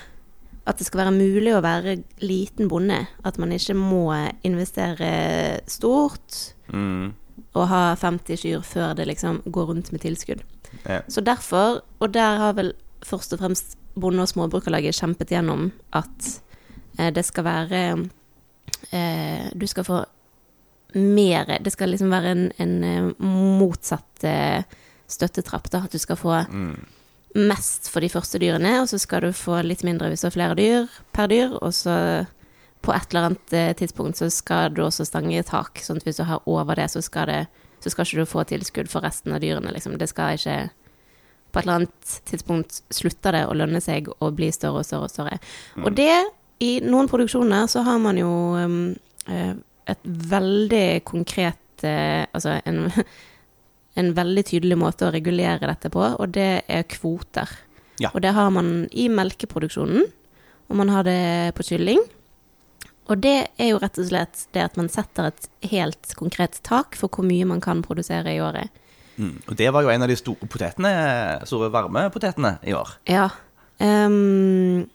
at 0.68 0.78
det 0.78 0.86
skal 0.86 1.00
være 1.06 1.16
mulig 1.16 1.54
å 1.58 1.62
være 1.64 1.96
liten 2.22 2.68
bonde. 2.70 3.00
At 3.26 3.40
man 3.42 3.52
ikke 3.56 3.74
må 3.78 4.06
investere 4.46 5.62
stort 5.68 6.54
Mm. 6.72 7.14
og 7.54 7.68
ha 7.68 7.96
50 7.96 8.38
kyr 8.38 8.62
før 8.64 8.94
det 8.96 9.08
liksom 9.08 9.42
går 9.52 9.66
rundt 9.68 9.92
med 9.92 10.02
tilskudd. 10.02 10.44
Ja. 10.88 11.02
Så 11.10 11.20
derfor, 11.22 11.82
og 12.00 12.14
der 12.14 12.38
har 12.38 12.54
vel 12.54 12.74
først 13.04 13.34
og 13.34 13.40
fremst 13.40 13.78
Bonde- 14.00 14.22
og 14.24 14.30
Småbrukarlaget 14.30 14.96
kjempet 14.96 15.28
gjennom 15.34 15.72
at 15.92 16.42
eh, 16.98 17.10
det 17.12 17.26
skal 17.26 17.44
være 17.44 17.82
eh, 18.94 19.50
Du 19.54 19.68
skal 19.68 19.84
få 19.84 20.06
mer 20.96 21.58
Det 21.60 21.72
skal 21.74 21.90
liksom 21.90 22.10
være 22.12 22.32
en, 22.32 22.52
en 22.58 22.84
eh, 22.84 23.12
motsatt 23.20 24.24
eh, 24.24 24.64
støttetrapp, 25.12 25.70
da. 25.72 25.84
At 25.84 25.92
du 25.92 26.00
skal 26.00 26.16
få 26.16 26.38
mest 27.36 27.88
for 27.92 28.04
de 28.04 28.10
første 28.12 28.40
dyrene, 28.42 28.82
og 28.82 28.90
så 28.92 29.00
skal 29.00 29.26
du 29.26 29.36
få 29.36 29.62
litt 29.64 29.86
mindre 29.88 30.10
hvis 30.12 30.24
du 30.24 30.28
har 30.28 30.36
flere 30.36 30.58
dyr 30.60 31.02
per 31.16 31.32
dyr, 31.32 31.54
og 31.62 31.74
så 31.76 31.96
på 32.82 32.94
et 32.94 33.12
eller 33.12 33.28
annet 33.30 33.54
eh, 33.54 33.74
tidspunkt 33.78 34.18
så 34.18 34.30
skal 34.34 34.74
du 34.74 34.82
også 34.84 35.06
stange 35.06 35.38
i 35.38 35.46
tak, 35.46 35.80
sånn 35.84 36.02
at 36.02 36.08
hvis 36.08 36.18
du 36.18 36.26
har 36.28 36.42
over 36.50 36.80
det, 36.80 36.90
så 36.94 37.04
skal, 37.06 37.30
det, 37.30 37.68
så 37.84 37.94
skal 37.94 38.08
ikke 38.08 38.24
du 38.24 38.30
få 38.30 38.46
tilskudd 38.50 38.90
for 38.92 39.06
resten 39.06 39.36
av 39.36 39.44
dyrene, 39.44 39.74
liksom. 39.76 40.00
Det 40.02 40.10
skal 40.12 40.40
ikke 40.40 40.60
På 41.52 41.60
et 41.60 41.66
eller 41.66 41.82
annet 41.82 42.12
tidspunkt 42.30 42.78
slutter 42.96 43.36
det 43.36 43.42
å 43.44 43.56
lønne 43.60 43.82
seg 43.84 44.06
å 44.08 44.30
bli 44.32 44.48
større 44.56 44.82
og 44.82 44.86
større 44.88 45.10
og 45.10 45.12
større. 45.12 45.40
Og 45.84 45.90
det, 45.98 46.14
i 46.64 46.78
noen 46.80 47.10
produksjoner, 47.12 47.66
så 47.68 47.84
har 47.84 47.98
man 48.00 48.16
jo 48.16 48.30
um, 48.56 48.94
et 49.28 50.06
veldig 50.32 51.04
konkret 51.04 51.84
uh, 51.84 52.24
Altså 52.32 52.56
en, 52.64 52.86
en 54.00 54.14
veldig 54.16 54.44
tydelig 54.48 54.78
måte 54.80 55.08
å 55.08 55.14
regulere 55.14 55.68
dette 55.68 55.92
på, 55.92 56.02
og 56.02 56.34
det 56.36 56.64
er 56.72 56.88
kvoter. 56.90 57.50
Ja. 58.02 58.12
Og 58.14 58.22
det 58.24 58.34
har 58.36 58.50
man 58.54 58.88
i 58.92 59.08
melkeproduksjonen, 59.12 60.08
og 60.72 60.78
man 60.80 60.92
har 60.94 61.06
det 61.08 61.54
på 61.58 61.66
kylling. 61.68 62.00
Og 63.12 63.20
det 63.20 63.36
er 63.60 63.74
jo 63.74 63.80
rett 63.82 63.98
og 64.00 64.08
slett 64.08 64.46
det 64.56 64.64
at 64.64 64.78
man 64.80 64.88
setter 64.92 65.32
et 65.32 65.50
helt 65.74 66.14
konkret 66.16 66.62
tak 66.64 66.96
for 66.96 67.12
hvor 67.12 67.28
mye 67.28 67.48
man 67.50 67.60
kan 67.64 67.84
produsere 67.84 68.32
i 68.32 68.40
året. 68.44 68.72
Mm. 69.20 69.36
Og 69.50 69.58
det 69.60 69.68
var 69.74 69.84
jo 69.84 69.92
en 69.92 70.06
av 70.06 70.10
de 70.10 70.18
store 70.18 70.48
potetene, 70.50 70.92
store 71.50 71.70
varmepotetene 71.74 72.56
i 72.64 72.76
år. 72.78 72.96
Ja. 73.12 73.28
Um, 73.82 74.88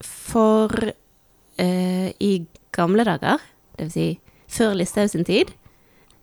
for 0.00 0.72
uh, 0.72 2.08
i 2.08 2.32
gamle 2.74 3.04
dager, 3.04 3.42
det 3.76 3.88
vil 3.88 3.92
si 3.92 4.08
før 4.48 4.78
Listhaug 4.78 5.12
sin 5.12 5.26
tid, 5.28 5.52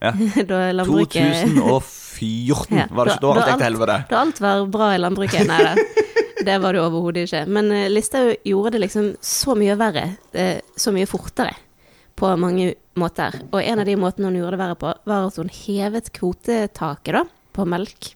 Ja. 0.04 0.12
da 0.50 0.72
landbruket 0.72 1.46
2014 1.56 2.78
Ja, 2.78 2.88
var 2.92 3.08
det 3.08 3.16
ikke 3.16 3.22
da 3.24 3.32
alt 3.32 3.48
gikk 3.48 3.60
til 3.60 3.68
helvete? 3.70 4.00
Da 4.10 4.22
alt 4.22 4.42
var 4.44 4.66
bra 4.72 4.90
i 4.96 5.00
landbruket. 5.02 5.48
Nei 5.50 5.62
da, 5.64 5.76
det 6.48 6.58
var 6.64 6.76
det 6.76 6.82
overhodet 6.84 7.28
ikke. 7.28 7.46
Men 7.58 7.72
uh, 7.74 7.86
Listhaug 7.92 8.36
gjorde 8.46 8.76
det 8.76 8.84
liksom 8.86 9.14
så 9.24 9.56
mye 9.58 9.78
verre, 9.80 10.08
eh, 10.36 10.60
så 10.78 10.94
mye 10.96 11.08
fortere, 11.10 11.56
på 12.16 12.30
mange 12.40 12.74
måter. 13.00 13.40
Og 13.52 13.60
en 13.64 13.82
av 13.82 13.88
de 13.88 13.96
måtene 14.00 14.30
hun 14.30 14.40
gjorde 14.40 14.56
det 14.56 14.64
verre 14.64 14.80
på, 14.84 14.94
var 15.08 15.30
at 15.30 15.40
hun 15.42 15.52
hevet 15.52 16.12
kvotetaket 16.16 17.20
da, 17.20 17.26
på 17.56 17.68
melk 17.68 18.14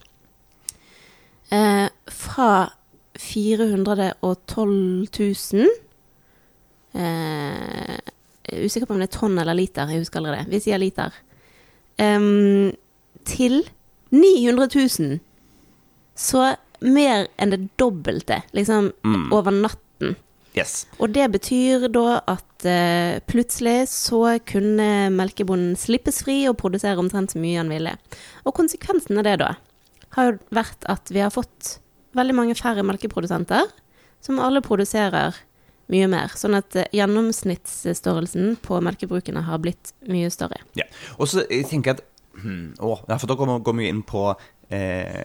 uh, 1.54 1.88
fra 2.12 2.52
412 3.20 5.08
000 5.20 5.68
uh, 6.96 7.98
er 8.50 8.66
usikker 8.66 8.88
på 8.88 8.96
om 8.96 9.02
det 9.02 9.10
er 9.10 9.18
tonn 9.18 9.40
eller 9.40 9.58
liter, 9.58 9.90
jeg 9.92 10.04
husker 10.04 10.22
aldri 10.22 10.38
det. 10.40 10.48
Vi 10.54 10.62
sier 10.64 10.82
liter. 10.82 11.14
Em, 12.00 12.72
til 13.28 13.62
900 14.16 14.70
000. 14.76 15.20
Så 16.16 16.46
mer 16.80 17.28
enn 17.40 17.54
det 17.54 17.62
dobbelte, 17.80 18.42
liksom 18.56 18.92
over 19.36 19.54
natten. 19.56 20.16
Yes. 20.58 20.88
Og 20.98 21.12
det 21.14 21.28
betyr 21.36 21.86
da 21.94 22.20
at 22.28 22.66
uh, 22.66 23.20
plutselig 23.30 23.90
så 23.92 24.40
kunne 24.50 25.10
melkebonden 25.14 25.76
slippes 25.80 26.24
fri 26.26 26.42
og 26.50 26.58
produsere 26.60 27.00
omtrent 27.00 27.36
så 27.36 27.42
mye 27.42 27.60
han 27.62 27.72
ville. 27.72 27.94
Og 28.48 28.56
konsekvensen 28.58 29.20
av 29.22 29.28
det 29.28 29.38
da 29.44 29.54
har 30.16 30.32
jo 30.32 30.40
vært 30.56 30.88
at 30.90 31.12
vi 31.14 31.22
har 31.22 31.34
fått 31.34 31.78
veldig 32.18 32.36
mange 32.36 32.58
færre 32.58 32.84
melkeprodusenter, 32.88 33.70
som 34.26 34.42
alle 34.42 34.64
produserer 34.66 35.38
mye 35.90 36.08
mer. 36.12 36.34
Sånn 36.38 36.58
at 36.58 36.76
eh, 36.78 36.88
gjennomsnittsstørrelsen 36.96 38.56
på 38.66 38.80
melkebrukene 38.86 39.44
har 39.48 39.62
blitt 39.64 39.94
mye 40.10 40.30
større. 40.34 40.62
Ja. 40.80 40.86
Og 41.18 41.30
så 41.32 41.44
tenker 41.70 41.94
jeg 41.94 42.00
at 42.00 42.06
hmm, 42.42 42.74
å, 42.80 42.96
For 43.18 43.28
da 43.30 43.38
går 43.40 43.60
vi- 43.60 43.78
mye 43.82 43.92
inn 43.94 44.04
på 44.08 44.26
eh, 44.70 45.24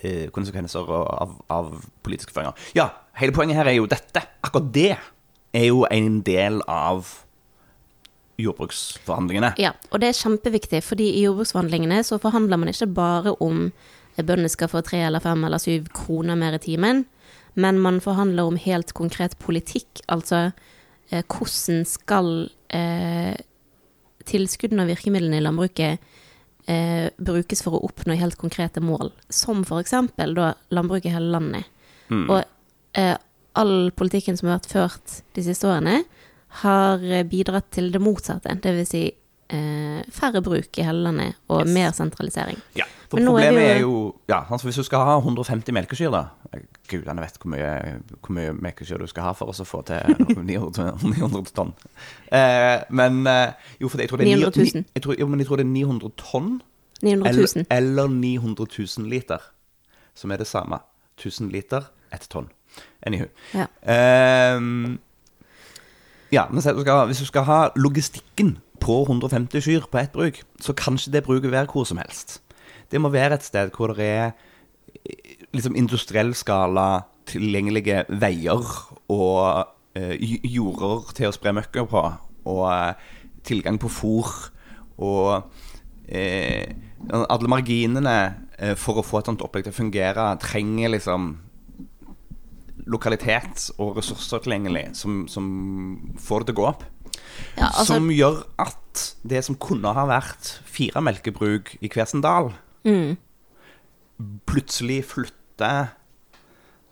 eh, 0.00 0.26
konsekvenser 0.34 0.88
av, 0.88 1.36
av 1.50 1.74
politiske 2.06 2.34
føringer. 2.36 2.54
Ja, 2.76 2.90
hele 3.20 3.32
poenget 3.36 3.56
her 3.60 3.72
er 3.72 3.78
jo 3.80 3.88
dette. 3.90 4.22
Akkurat 4.44 4.72
det 4.74 4.90
er 5.56 5.68
jo 5.70 5.86
en 5.90 6.20
del 6.26 6.60
av 6.68 7.08
jordbruksforhandlingene. 8.36 9.54
Ja, 9.60 9.72
og 9.90 10.02
det 10.02 10.10
er 10.10 10.18
kjempeviktig, 10.18 10.82
fordi 10.84 11.08
i 11.16 11.22
jordbruksforhandlingene 11.24 12.02
så 12.04 12.18
forhandler 12.20 12.60
man 12.60 12.68
ikke 12.72 12.88
bare 12.92 13.32
om 13.40 13.70
bøndene 14.16 14.48
skal 14.52 14.68
få 14.72 14.82
tre 14.84 15.02
eller 15.06 15.24
fem 15.24 15.42
eller 15.44 15.60
syv 15.60 15.88
kroner 15.96 16.36
mer 16.36 16.56
i 16.56 16.60
timen, 16.62 17.04
men 17.56 17.80
man 17.80 18.02
forhandler 18.04 18.48
om 18.48 18.58
helt 18.60 18.92
konkret 18.96 19.36
politikk, 19.42 20.02
altså 20.12 20.50
eh, 21.10 21.24
hvordan 21.24 21.84
skal 21.88 22.30
eh, 22.74 23.34
tilskuddene 24.28 24.84
og 24.84 24.92
virkemidlene 24.92 25.40
i 25.40 25.44
landbruket 25.44 26.02
eh, 26.68 27.08
brukes 27.16 27.62
for 27.64 27.76
å 27.76 27.84
oppnå 27.88 28.16
helt 28.20 28.38
konkrete 28.40 28.82
mål, 28.84 29.12
som 29.32 29.64
eksempel 29.80 30.36
da 30.36 30.52
landbruk 30.74 31.06
i 31.06 31.14
hele 31.14 31.32
landet. 31.32 31.72
Og 32.30 32.42
eh, 32.98 33.16
all 33.56 33.90
politikken 33.96 34.36
som 34.36 34.50
har 34.50 34.58
vært 34.60 34.72
ført 34.72 35.20
de 35.36 35.44
siste 35.46 35.68
årene, 35.68 36.02
har 36.62 37.02
eh, 37.04 37.26
bidratt 37.26 37.70
til 37.74 37.90
det 37.94 38.02
motsatte, 38.02 38.58
det 38.62 38.74
vil 38.78 38.88
si 38.88 39.04
færre 40.10 40.42
bruk 40.42 40.78
i 40.78 40.82
hele 40.82 41.02
landet 41.02 41.34
og 41.48 41.60
Yes. 41.66 41.74
mer 41.74 41.90
sentralisering. 41.92 42.58
Ja, 42.76 42.84
for 43.10 43.16
Men 43.18 43.26
problemet 43.26 43.46
er 43.46 43.52
problemet 43.52 43.70
er 43.76 43.80
jo- 43.80 43.90
jo, 44.06 44.14
ja, 44.28 44.40
altså 44.50 44.66
Hvis 44.66 44.76
du 44.76 44.82
skal 44.82 44.98
ha 44.98 45.18
150 45.18 45.72
melkekyr, 45.72 46.10
da 46.10 46.24
Gudene 46.90 47.20
vet 47.20 47.38
hvor 47.42 47.50
mye, 47.50 48.00
hvor 48.20 48.30
mye 48.34 48.52
melkekyr 48.52 48.98
du 48.98 49.06
skal 49.06 49.22
ha 49.22 49.32
for 49.32 49.46
å 49.46 49.64
få 49.64 49.82
til 49.86 50.16
900, 50.44 50.98
900 51.02 51.52
tonn. 51.54 51.72
Eh, 52.32 52.82
men 52.90 53.26
eh, 53.26 53.52
Jo, 53.80 53.88
for 53.88 53.98
jeg 53.98 54.08
tror 54.08 54.16
det 54.18 54.26
er 54.32 54.36
900 54.36 54.72
000. 54.74 54.84
Jeg 54.94 55.02
tror, 55.02 55.14
jo, 55.18 55.26
men 55.26 55.38
jeg 55.40 55.46
tror 55.46 55.56
det 55.56 55.66
er 55.66 55.70
900 55.70 56.10
tonn 56.16 56.62
900 57.02 57.28
eller, 57.28 57.52
000. 57.56 57.66
eller 57.70 58.06
900 58.08 58.66
000 58.98 59.08
liter, 59.08 59.38
som 60.14 60.30
er 60.32 60.36
det 60.36 60.46
samme. 60.46 60.78
1000 61.18 61.50
liter, 61.52 61.82
ett 62.12 62.26
tonn. 62.30 62.48
Anywho. 63.06 63.26
Ja. 63.54 63.66
Ehm, 63.86 64.98
ja, 66.32 66.46
men 66.50 66.62
hvis 67.06 67.18
du 67.18 67.24
skal 67.26 67.44
ha 67.44 67.68
logistikken 67.76 68.58
på 68.80 69.02
150 69.06 69.64
kyr 69.64 69.86
på 69.90 70.00
ett 70.00 70.12
bruk, 70.12 70.42
så 70.60 70.74
kan 70.76 70.98
ikke 70.98 71.12
det 71.14 71.24
bruket 71.26 71.52
være 71.52 71.70
hvor 71.72 71.86
som 71.88 72.00
helst. 72.00 72.40
Det 72.90 73.00
må 73.00 73.10
være 73.10 73.38
et 73.38 73.46
sted 73.46 73.72
hvor 73.74 73.94
det 73.96 74.06
er 74.06 74.30
eh, 75.04 75.36
liksom 75.54 75.76
industriell 75.76 76.34
skala 76.34 77.06
tilgjengelige 77.26 78.04
veier 78.08 78.66
og 79.10 79.66
eh, 79.98 80.14
jorder 80.44 81.12
til 81.16 81.30
å 81.30 81.34
spre 81.34 81.54
møkker 81.56 81.88
på, 81.90 82.04
og 82.46 82.66
eh, 82.70 83.14
tilgang 83.46 83.78
på 83.82 83.90
fôr 83.92 84.30
og 84.96 85.50
eh, 86.08 86.74
Alle 87.12 87.48
marginene 87.50 88.14
eh, 88.58 88.72
for 88.78 88.98
å 88.98 89.04
få 89.04 89.20
et 89.20 89.28
sånt 89.28 89.42
opplegg 89.44 89.66
til 89.66 89.74
å 89.74 89.76
fungere, 89.76 90.30
trenger 90.42 90.94
liksom 90.94 91.34
lokalitet 92.86 93.66
og 93.82 93.98
ressurser 93.98 94.42
tilgjengelig 94.42 94.88
som, 94.96 95.26
som 95.30 95.46
får 96.22 96.42
det 96.42 96.48
til 96.48 96.56
å 96.56 96.60
gå 96.60 96.66
opp. 96.70 96.84
Ja, 97.56 97.70
altså, 97.70 97.94
som 97.94 98.10
gjør 98.12 98.42
at 98.62 99.04
det 99.28 99.42
som 99.44 99.58
kunne 99.60 99.92
ha 99.96 100.06
vært 100.08 100.56
fire 100.68 101.02
melkebruk 101.04 101.74
i 101.80 101.90
Kvesendal, 101.92 102.52
mm, 102.86 103.16
plutselig 104.48 105.02
flytter 105.12 105.92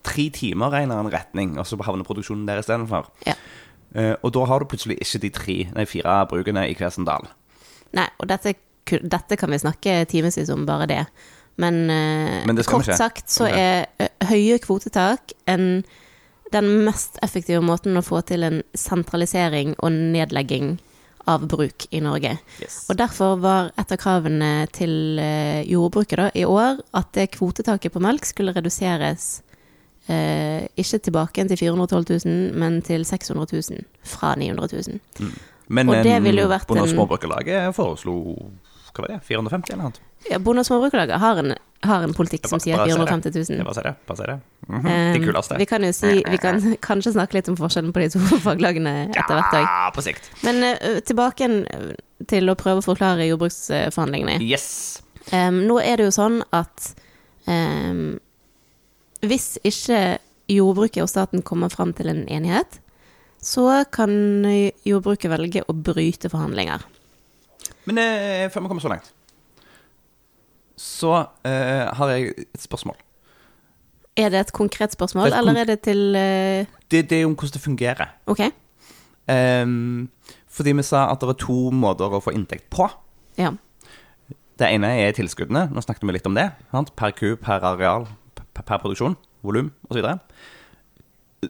tre 0.04 0.28
timer 0.34 0.74
i 0.74 0.82
en 0.82 0.90
eller 0.90 1.04
annen 1.04 1.14
retning, 1.14 1.54
og 1.58 1.66
så 1.68 1.78
havner 1.84 2.06
produksjonen 2.06 2.48
der 2.48 2.64
istedenfor. 2.64 3.10
ja. 3.28 3.38
Uh, 3.94 4.16
og 4.26 4.32
da 4.34 4.42
har 4.50 4.58
du 4.58 4.66
plutselig 4.66 4.96
ikke 4.98 5.18
de 5.22 5.28
tre, 5.30 5.54
nei, 5.70 5.84
fire 5.86 6.16
brukene 6.26 6.64
i 6.66 6.74
Kvesendal. 6.74 7.28
Nei, 7.94 8.08
og 8.18 8.26
dette, 8.26 8.56
dette 8.90 9.36
kan 9.38 9.52
vi 9.54 9.60
snakke 9.62 10.00
timevis 10.10 10.50
om, 10.50 10.64
bare 10.66 10.88
det. 10.90 11.04
Men, 11.62 11.84
uh, 11.86 12.40
Men 12.48 12.58
det 12.58 12.66
kort 12.66 12.88
ikke. 12.88 12.96
sagt 12.98 13.30
så 13.30 13.46
okay. 13.46 13.60
er 13.60 13.86
eh, 14.02 14.26
høye 14.26 14.58
kvotetak 14.58 15.36
en, 15.46 15.84
den 16.54 16.70
mest 16.86 17.18
effektive 17.22 17.62
måten 17.64 17.98
å 17.98 18.04
få 18.04 18.22
til 18.26 18.46
en 18.46 18.60
sentralisering 18.78 19.74
og 19.80 19.92
nedlegging 19.92 20.76
av 21.30 21.46
bruk 21.48 21.86
i 21.90 22.00
Norge. 22.04 22.36
Yes. 22.60 22.84
Og 22.92 22.98
derfor 23.00 23.38
var 23.40 23.70
et 23.80 23.92
av 23.94 24.00
kravene 24.00 24.66
til 24.74 25.18
eh, 25.20 25.64
jordbruket 25.70 26.20
da, 26.20 26.28
i 26.36 26.44
år 26.44 26.82
at 26.96 27.10
det 27.16 27.30
kvotetaket 27.38 27.94
på 27.94 28.02
melk 28.04 28.28
skulle 28.28 28.52
reduseres 28.56 29.40
eh, 30.12 30.68
ikke 30.76 31.00
tilbake 31.08 31.46
til 31.48 31.62
412 31.64 32.04
000, 32.26 32.36
men 32.60 32.80
til 32.84 33.06
600 33.08 33.48
000 33.56 33.88
fra 34.04 34.34
900 34.40 34.84
000. 34.84 35.32
Men 35.72 35.88
og 35.88 36.04
det 36.04 36.18
ville 36.26 36.44
jo 36.44 36.52
vært 36.52 36.68
Bonde- 36.68 36.84
og 36.84 36.92
Småbrukerlaget 36.92 37.72
foreslo 37.76 38.18
hva 38.94 39.02
var 39.02 39.16
det, 39.16 39.22
450 39.26 39.72
eller 39.74 39.88
noe? 39.88 40.10
Ja, 40.30 40.38
Bonde- 40.38 40.64
og 40.64 40.66
Småbrukerlaget 40.68 41.20
har 41.20 41.42
har 41.84 42.02
en 42.02 42.14
politikk 42.16 42.48
som 42.48 42.60
sier 42.62 42.78
Bare 42.80 42.88
450 42.88 43.34
000. 43.34 43.58
Jeg 43.58 43.66
Bare 43.66 43.74
si 43.76 43.82
det. 43.84 43.94
Bare 44.08 44.16
si 44.16 44.26
det. 44.30 44.36
Mhm, 44.68 44.88
De 44.88 45.18
Um, 45.18 45.24
kuleste. 45.26 45.58
Vi 45.60 45.66
kan 45.68 45.84
jo 45.84 45.92
si 45.92 46.22
Vi 46.30 46.38
kan 46.40 46.60
kanskje 46.88 47.12
snakke 47.12 47.34
litt 47.36 47.48
om 47.48 47.56
forskjellen 47.56 47.92
på 47.92 48.00
de 48.00 48.08
to 48.14 48.18
faglagene 48.48 48.94
etter 49.10 49.34
hvert 49.36 49.56
òg. 49.58 49.66
Ja, 49.68 49.90
på 49.94 50.04
sikt. 50.04 50.30
Men 50.42 50.62
uh, 50.64 51.00
tilbake 51.04 51.48
til 52.30 52.48
å 52.48 52.54
prøve 52.56 52.80
å 52.80 52.86
forklare 52.86 53.26
jordbruksforhandlingene. 53.28 54.38
Yes. 54.40 55.02
Um, 55.32 55.62
nå 55.68 55.78
er 55.82 56.00
det 56.00 56.08
jo 56.08 56.14
sånn 56.16 56.40
at 56.56 56.94
um, 57.48 58.16
hvis 59.24 59.54
ikke 59.64 60.18
jordbruket 60.52 61.04
og 61.04 61.08
staten 61.08 61.42
kommer 61.44 61.72
fram 61.72 61.92
til 61.96 62.10
en 62.12 62.24
enighet, 62.28 62.80
så 63.44 63.84
kan 63.92 64.44
jordbruket 64.84 65.32
velge 65.32 65.64
å 65.68 65.76
bryte 65.76 66.30
forhandlinger. 66.32 66.84
Men 67.88 68.00
eh, 68.00 68.48
før 68.52 68.64
vi 68.64 68.70
kommer 68.72 68.84
så 68.84 68.92
langt, 68.92 69.10
så 70.84 71.14
eh, 71.48 71.86
har 71.96 72.12
jeg 72.12 72.34
et 72.44 72.60
spørsmål. 72.64 72.98
Er 74.20 74.28
det 74.30 74.44
et 74.44 74.52
konkret 74.54 74.92
spørsmål, 74.94 75.26
Det 75.26 75.32
er 75.32 75.40
et 75.40 75.42
eller 75.48 75.60
er 75.64 75.68
det 75.72 75.80
til 75.82 76.02
eh, 76.14 76.66
Det, 76.92 77.00
det 77.10 77.16
er 77.22 77.24
om 77.26 77.34
hvordan 77.34 77.56
det 77.56 77.64
fungerer. 77.64 78.12
Ok, 78.30 78.44
Ehm, 79.24 80.10
fordi 80.52 80.74
vi 80.76 80.82
sa 80.84 81.06
at 81.08 81.22
det 81.22 81.30
er 81.32 81.38
to 81.40 81.70
måter 81.72 82.12
å 82.12 82.20
få 82.20 82.34
inntekt 82.36 82.68
på. 82.70 82.90
ja. 83.40 83.54
Det 84.54 84.68
ene 84.70 84.86
er 85.02 85.10
tilskuddene. 85.16 85.64
Nå 85.74 85.82
snakket 85.82 86.04
vi 86.06 86.12
litt 86.14 86.26
om 86.28 86.36
det. 86.36 86.44
Sant? 86.70 86.92
Per 86.94 87.10
ku, 87.10 87.32
per 87.42 87.64
areal, 87.66 88.04
per, 88.36 88.62
per 88.62 88.78
produksjon, 88.78 89.16
volum 89.42 89.72
osv. 89.90 90.04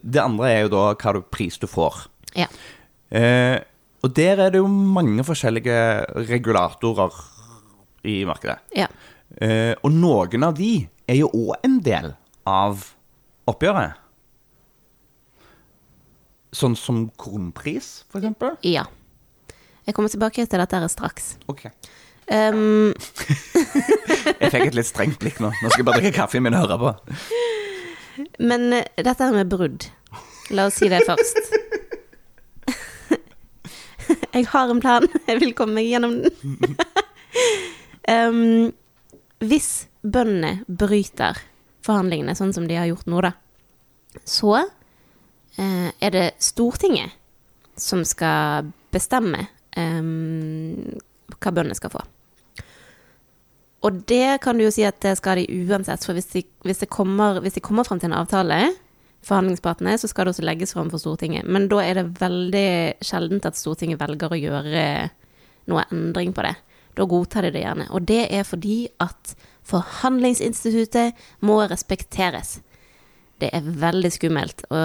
Det 0.00 0.22
andre 0.22 0.48
er 0.54 0.62
jo 0.62 0.70
da 0.72 0.84
hva 0.94 1.12
du, 1.12 1.20
pris 1.28 1.58
du 1.60 1.66
får. 1.68 2.06
ja. 2.34 2.46
Eh, 3.10 3.58
og 4.04 4.12
der 4.16 4.40
er 4.40 4.50
det 4.52 4.58
jo 4.62 4.66
mange 4.68 5.22
forskjellige 5.24 5.74
regulatorer 6.30 7.12
i 8.04 8.24
markedet. 8.24 8.58
ja. 8.76 8.86
Eh, 9.42 9.74
og 9.82 9.90
noen 9.92 10.46
av 10.46 10.54
de 10.58 10.86
er 11.10 11.18
jo 11.18 11.30
òg 11.34 11.66
en 11.66 11.80
del 11.84 12.12
av 12.48 12.86
oppgjøret. 13.50 13.98
Sånn 16.54 16.76
som 16.78 17.08
kronpris, 17.18 18.04
for 18.12 18.22
eksempel. 18.22 18.54
Ja. 18.62 18.86
Jeg 19.84 19.96
kommer 19.96 20.12
tilbake 20.12 20.46
til 20.46 20.62
dette 20.62 20.80
straks. 20.92 21.34
Ok. 21.50 21.66
Um, 22.30 22.94
Jeg 24.40 24.48
fikk 24.48 24.70
et 24.70 24.78
litt 24.78 24.88
strengt 24.88 25.18
blikk 25.20 25.42
nå. 25.44 25.50
Nå 25.50 25.68
skal 25.68 25.82
jeg 25.82 25.88
bare 25.90 26.00
drikke 26.00 26.22
kaffen 26.22 26.46
min 26.46 26.56
og 26.56 26.64
høre 26.64 26.78
på. 26.80 26.90
men 28.40 28.60
eh, 28.78 28.86
dette 29.04 29.28
med 29.34 29.50
brudd 29.52 29.80
La 30.54 30.62
oss 30.70 30.78
si 30.80 30.86
det 30.92 31.02
først. 31.08 31.42
Jeg 34.34 34.46
har 34.50 34.70
en 34.70 34.80
plan. 34.82 35.06
Jeg 35.28 35.40
vil 35.40 35.54
komme 35.56 35.74
meg 35.78 35.86
gjennom 35.88 36.14
den. 36.20 36.32
um, 38.12 38.72
hvis 39.48 39.86
bøndene 40.02 40.64
bryter 40.68 41.38
forhandlingene 41.84 42.36
sånn 42.36 42.54
som 42.56 42.68
de 42.68 42.78
har 42.78 42.88
gjort 42.90 43.08
nå, 43.10 43.20
da, 43.24 43.32
så 44.24 44.56
eh, 44.60 45.90
er 45.90 46.14
det 46.14 46.26
Stortinget 46.42 47.16
som 47.76 48.04
skal 48.06 48.70
bestemme 48.94 49.48
eh, 49.76 50.02
hva 51.34 51.52
bøndene 51.52 51.76
skal 51.76 51.92
få. 51.96 52.04
Og 53.84 54.00
det 54.08 54.40
kan 54.40 54.56
du 54.56 54.64
jo 54.64 54.72
si 54.72 54.84
at 54.88 55.02
det 55.04 55.16
skal 55.20 55.42
de 55.42 55.64
uansett, 55.68 56.06
for 56.06 56.16
hvis 56.16 56.30
de, 56.32 56.44
hvis 56.64 56.80
de 56.80 56.88
kommer, 56.88 57.42
hvis 57.44 57.58
de 57.58 57.64
kommer 57.64 57.84
frem 57.84 58.00
til 58.00 58.08
en 58.08 58.20
avtale, 58.22 58.62
forhandlingspartene, 59.24 59.96
så 60.00 60.08
skal 60.08 60.26
det 60.26 60.34
også 60.34 60.44
legges 60.44 60.74
frem 60.76 60.90
for 60.92 61.00
Stortinget. 61.00 61.48
Men 61.48 61.68
da 61.72 61.80
er 61.84 61.98
det 61.98 62.20
veldig 62.20 62.68
sjeldent 63.04 63.48
at 63.48 63.58
Stortinget 63.60 64.00
velger 64.00 64.32
å 64.32 64.40
gjøre 64.40 64.86
noe 65.72 65.84
endring 65.92 66.32
på 66.36 66.44
det. 66.44 66.54
Da 66.94 67.06
godtar 67.10 67.46
de 67.46 67.54
det 67.54 67.64
gjerne. 67.64 67.88
Og 67.90 68.06
det 68.08 68.22
er 68.30 68.46
fordi 68.46 68.84
at 69.02 69.34
forhandlingsinstituttet 69.64 71.26
må 71.44 71.62
respekteres. 71.70 72.60
Det 73.42 73.48
er 73.52 73.64
veldig 73.66 74.10
skummelt 74.14 74.62
å, 74.70 74.80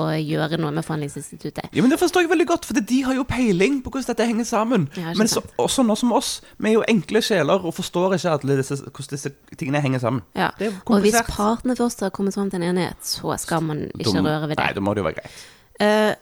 å 0.00 0.04
gjøre 0.16 0.56
noe 0.58 0.72
med 0.72 0.86
forhandlingsinstituttet. 0.86 1.68
Ja, 1.76 1.82
men 1.84 1.92
Det 1.92 1.98
forstår 2.00 2.24
jeg 2.24 2.30
veldig 2.32 2.46
godt, 2.48 2.64
for 2.66 2.80
de 2.80 3.00
har 3.04 3.18
jo 3.18 3.26
peiling 3.28 3.82
på 3.84 3.92
hvordan 3.92 4.08
dette 4.08 4.26
henger 4.30 4.48
sammen. 4.48 4.86
Ja, 4.96 5.12
men 5.18 5.28
så, 5.28 5.42
også 5.60 5.84
nå 5.84 5.94
som 6.00 6.14
oss, 6.16 6.30
vi 6.56 6.72
er 6.72 6.78
jo 6.78 6.86
enkle 6.88 7.20
sjeler 7.24 7.60
og 7.60 7.76
forstår 7.76 8.16
ikke 8.16 8.56
disse, 8.56 8.80
hvordan 8.88 9.12
disse 9.12 9.34
tingene 9.52 9.84
henger 9.84 10.02
sammen. 10.06 10.24
Ja. 10.34 10.48
Det 10.58 10.70
er 10.70 10.80
Og 10.86 11.04
hvis 11.04 11.20
partene 11.28 11.76
først 11.76 12.00
har 12.06 12.14
kommet 12.16 12.34
frem 12.34 12.48
til 12.50 12.62
en 12.62 12.70
enighet, 12.72 13.04
så 13.04 13.36
skal 13.38 13.62
man 13.68 13.84
ikke 13.92 14.16
Dum. 14.16 14.26
røre 14.26 14.48
ved 14.48 14.56
det. 14.56 14.64
Nei, 14.64 14.72
da 14.72 14.80
må 14.80 14.96
det 14.96 15.04
jo 15.04 15.08
være 15.10 15.20
greit. 15.20 15.38
Eh, 15.80 16.14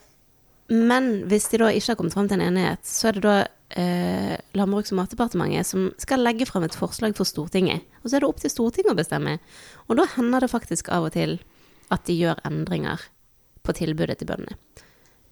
men 0.69 1.07
hvis 1.31 1.49
de 1.49 1.63
da 1.63 1.71
ikke 1.73 1.95
har 1.95 1.97
kommet 1.99 2.15
frem 2.17 2.27
til 2.29 2.39
en 2.39 2.49
enighet, 2.51 2.85
så 2.85 3.09
er 3.09 3.17
det 3.17 3.23
da 3.25 3.37
eh, 3.81 4.35
Landbruks- 4.59 4.93
og 4.93 4.99
matdepartementet 5.01 5.67
som 5.67 5.87
skal 6.01 6.21
legge 6.21 6.47
frem 6.49 6.67
et 6.67 6.77
forslag 6.77 7.15
for 7.17 7.29
Stortinget. 7.29 7.87
Og 8.03 8.11
så 8.11 8.19
er 8.19 8.25
det 8.25 8.29
opp 8.29 8.43
til 8.43 8.53
Stortinget 8.53 8.93
å 8.93 8.99
bestemme. 8.99 9.39
Og 9.89 9.97
da 9.97 10.05
hender 10.17 10.45
det 10.45 10.53
faktisk 10.53 10.91
av 10.93 11.09
og 11.09 11.15
til 11.17 11.39
at 11.89 12.05
de 12.05 12.19
gjør 12.19 12.43
endringer 12.49 13.07
på 13.65 13.75
tilbudet 13.79 14.19
til 14.21 14.29
bøndene. 14.29 14.59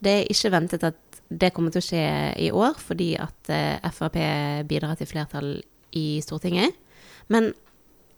Det 0.01 0.13
er 0.13 0.33
ikke 0.33 0.53
ventet 0.53 0.87
at 0.89 1.21
det 1.29 1.51
kommer 1.53 1.73
til 1.75 1.83
å 1.83 1.87
skje 1.87 2.07
i 2.41 2.49
år, 2.55 2.77
fordi 2.81 3.11
at 3.21 3.53
eh, 3.53 3.93
Frp 3.93 4.17
bidrar 4.69 4.97
til 4.97 5.11
flertall 5.11 5.51
i 5.97 6.21
Stortinget. 6.25 6.73
Men 7.33 7.51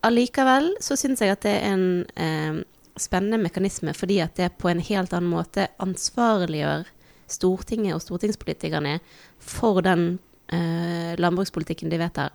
allikevel 0.06 0.74
så 0.84 0.94
syns 0.98 1.22
jeg 1.24 1.34
at 1.34 1.42
det 1.42 1.56
er 1.56 1.72
en 1.72 1.88
eh, 2.14 2.62
spennende 2.98 3.40
mekanisme, 3.42 3.94
fordi 3.94 4.20
at 4.22 4.38
det 4.38 4.52
på 4.62 4.70
en 4.70 4.82
helt 4.82 5.14
annen 5.16 5.32
måte 5.32 5.66
ansvarliggjør 5.82 6.86
Stortinget 7.28 7.96
og 7.96 8.02
stortingspolitikerne 8.04 8.98
for 9.38 9.82
den 9.84 10.18
eh, 10.52 11.14
landbrukspolitikken 11.20 11.92
de 11.92 12.00
vedtar. 12.00 12.34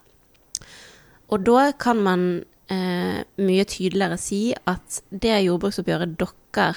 Og 1.34 1.46
da 1.48 1.72
kan 1.80 2.02
man 2.04 2.26
eh, 2.72 3.22
mye 3.42 3.66
tydeligere 3.70 4.20
si 4.22 4.42
at 4.70 5.02
det 5.10 5.44
jordbruksoppgjøret 5.46 6.18
dere 6.20 6.68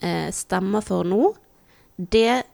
eh, 0.00 0.28
stemmer 0.34 0.84
for 0.84 1.06
nå, 1.08 1.32
det 1.96 2.44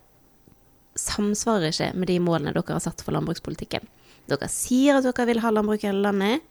samsvarer 0.98 1.72
ikke 1.72 1.92
med 1.96 2.10
de 2.10 2.18
målene 2.22 2.54
dere 2.54 2.76
har 2.76 2.84
satt 2.84 3.02
for 3.04 3.14
landbrukspolitikken. 3.16 3.86
Dere 4.30 4.48
sier 4.52 4.98
at 4.98 5.06
dere 5.08 5.28
vil 5.28 5.42
ha 5.42 5.52
landbruk 5.52 5.82
i 5.82 5.90
hele 5.90 6.04
landet, 6.04 6.42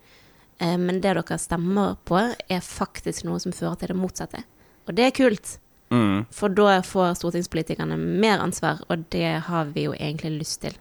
eh, 0.59 0.77
men 0.77 1.01
det 1.03 1.15
dere 1.17 1.39
stemmer 1.41 1.97
på, 2.07 2.19
er 2.19 2.63
faktisk 2.65 3.27
noe 3.27 3.41
som 3.43 3.55
fører 3.55 3.79
til 3.79 3.93
det 3.93 3.99
motsatte. 3.99 4.43
Og 4.87 4.95
det 4.97 5.07
er 5.07 5.15
kult, 5.15 5.57
Mm. 5.91 6.25
for 6.31 6.53
da 6.55 6.77
får 6.87 7.17
stortingspolitikerne 7.19 7.97
mer 7.99 8.39
ansvar, 8.39 8.79
og 8.87 9.03
det 9.11 9.41
har 9.47 9.73
vi 9.75 9.89
jo 9.89 9.95
egentlig 9.97 10.37
lyst 10.39 10.61
til. 10.63 10.77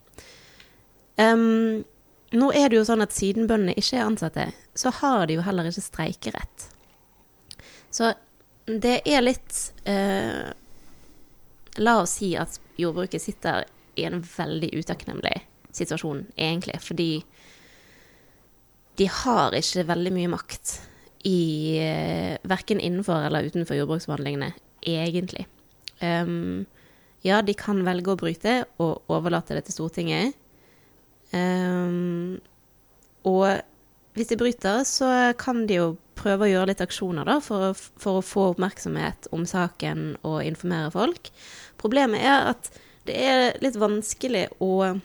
Um, 1.18 1.82
nå 2.30 2.50
er 2.54 2.70
det 2.70 2.78
jo 2.78 2.86
sånn 2.86 3.02
at 3.02 3.14
siden 3.14 3.48
bøndene 3.50 3.74
ikke 3.74 3.98
er 3.98 4.06
ansatte, 4.06 4.46
så 4.78 4.92
har 5.00 5.26
de 5.26 5.34
jo 5.34 5.42
heller 5.42 5.66
ikke 5.66 5.82
streikerett. 5.82 6.68
Så 7.90 8.12
det 8.70 9.00
er 9.08 9.24
litt 9.24 9.56
uh, 9.90 10.54
La 11.80 11.94
oss 12.02 12.16
si 12.20 12.32
at 12.38 12.58
jordbruket 12.78 13.22
sitter 13.22 13.66
i 13.98 14.04
en 14.06 14.20
veldig 14.22 14.70
utakknemlig 14.78 15.36
situasjon, 15.74 16.24
egentlig, 16.38 16.78
fordi 16.82 17.10
de 18.98 19.06
har 19.10 19.54
ikke 19.56 19.86
veldig 19.88 20.12
mye 20.14 20.30
makt 20.30 20.74
i 21.26 21.40
uh, 21.82 22.34
verken 22.48 22.78
innenfor 22.78 23.26
eller 23.26 23.50
utenfor 23.50 23.78
jordbruksforhandlingene, 23.78 24.52
egentlig. 24.82 25.46
Um, 26.00 26.66
ja, 27.26 27.40
de 27.44 27.54
kan 27.56 27.82
velge 27.84 28.14
å 28.14 28.20
bryte 28.20 28.62
og 28.80 29.12
overlate 29.12 29.56
det 29.56 29.66
til 29.68 29.76
Stortinget. 29.76 30.36
Um, 31.32 32.40
og 33.28 33.60
hvis 34.16 34.30
de 34.32 34.38
bryter, 34.40 34.82
så 34.88 35.32
kan 35.38 35.66
de 35.68 35.76
jo 35.76 35.90
prøve 36.18 36.46
å 36.46 36.50
gjøre 36.50 36.70
litt 36.72 36.82
aksjoner 36.84 37.28
da, 37.28 37.38
for, 37.44 37.76
for 37.76 38.18
å 38.18 38.24
få 38.24 38.42
oppmerksomhet 38.54 39.28
om 39.36 39.44
saken 39.48 40.16
og 40.26 40.40
informere 40.44 40.90
folk. 40.94 41.30
Problemet 41.80 42.24
er 42.24 42.50
at 42.52 42.72
det 43.08 43.16
er 43.16 43.38
litt 43.64 43.78
vanskelig 43.80 44.46
å 44.60 44.72
um, 44.90 45.00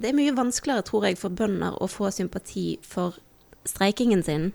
det 0.00 0.10
er 0.10 0.16
mye 0.16 0.36
vanskeligere, 0.36 0.84
tror 0.88 1.08
jeg, 1.08 1.20
for 1.20 1.32
bønder 1.32 1.72
å 1.80 1.88
få 1.88 2.10
sympati 2.12 2.74
for 2.84 3.16
streikingen 3.64 4.24
sin 4.24 4.50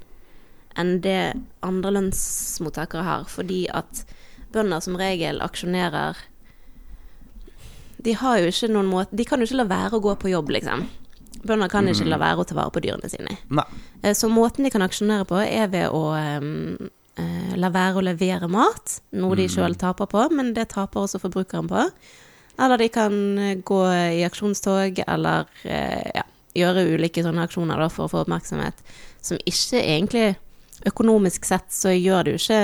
enn 0.77 0.99
det 1.01 1.34
andre 1.65 1.91
lønnsmottakere 1.95 3.03
har, 3.03 3.25
fordi 3.32 3.63
at 3.73 4.03
bønder 4.53 4.82
som 4.84 4.97
regel 4.97 5.41
aksjonerer 5.45 6.17
De 7.99 8.13
har 8.15 8.39
jo 8.39 8.47
ikke 8.49 8.69
noen 8.71 8.88
måte 8.89 9.15
De 9.17 9.25
kan 9.27 9.41
jo 9.41 9.45
ikke 9.49 9.60
la 9.60 9.67
være 9.69 9.97
å 9.97 10.03
gå 10.03 10.15
på 10.21 10.32
jobb, 10.32 10.53
liksom. 10.55 10.86
Bønder 11.43 11.69
kan 11.71 11.88
ikke 11.88 12.08
la 12.08 12.19
være 12.19 12.43
å 12.43 12.47
ta 12.47 12.55
vare 12.58 12.71
på 12.73 12.82
dyrene 12.84 13.10
sine. 13.12 13.36
Nei. 13.47 13.65
Eh, 14.01 14.13
Så 14.15 14.29
måten 14.32 14.63
de 14.65 14.71
kan 14.73 14.84
aksjonere 14.84 15.27
på, 15.27 15.38
er 15.39 15.69
ved 15.71 15.91
å 15.91 16.01
eh, 16.17 17.55
la 17.60 17.69
være 17.71 17.99
å 17.99 18.03
levere 18.03 18.49
mat, 18.51 18.99
noe 19.12 19.38
de 19.39 19.47
sjøl 19.51 19.75
taper 19.79 20.10
på, 20.12 20.25
men 20.36 20.53
det 20.55 20.69
taper 20.73 21.05
også 21.05 21.21
forbrukeren 21.23 21.69
på. 21.71 21.86
Eller 22.60 22.82
de 22.82 22.89
kan 22.91 23.13
eh, 23.39 23.55
gå 23.63 23.79
i 24.19 24.25
aksjonstog, 24.27 24.99
eller 25.05 25.47
ja, 25.63 26.25
gjøre 26.55 26.88
ulike 26.95 27.23
sånne 27.23 27.45
aksjoner 27.47 27.79
da, 27.79 27.88
for 27.93 28.08
å 28.08 28.12
få 28.12 28.23
oppmerksomhet, 28.25 28.84
som 29.21 29.39
ikke 29.47 29.79
egentlig 29.79 30.27
Økonomisk 30.87 31.47
sett 31.47 31.71
så 31.75 31.91
gjør 31.91 32.27
det 32.27 32.35
jo 32.35 32.41
ikke 32.43 32.61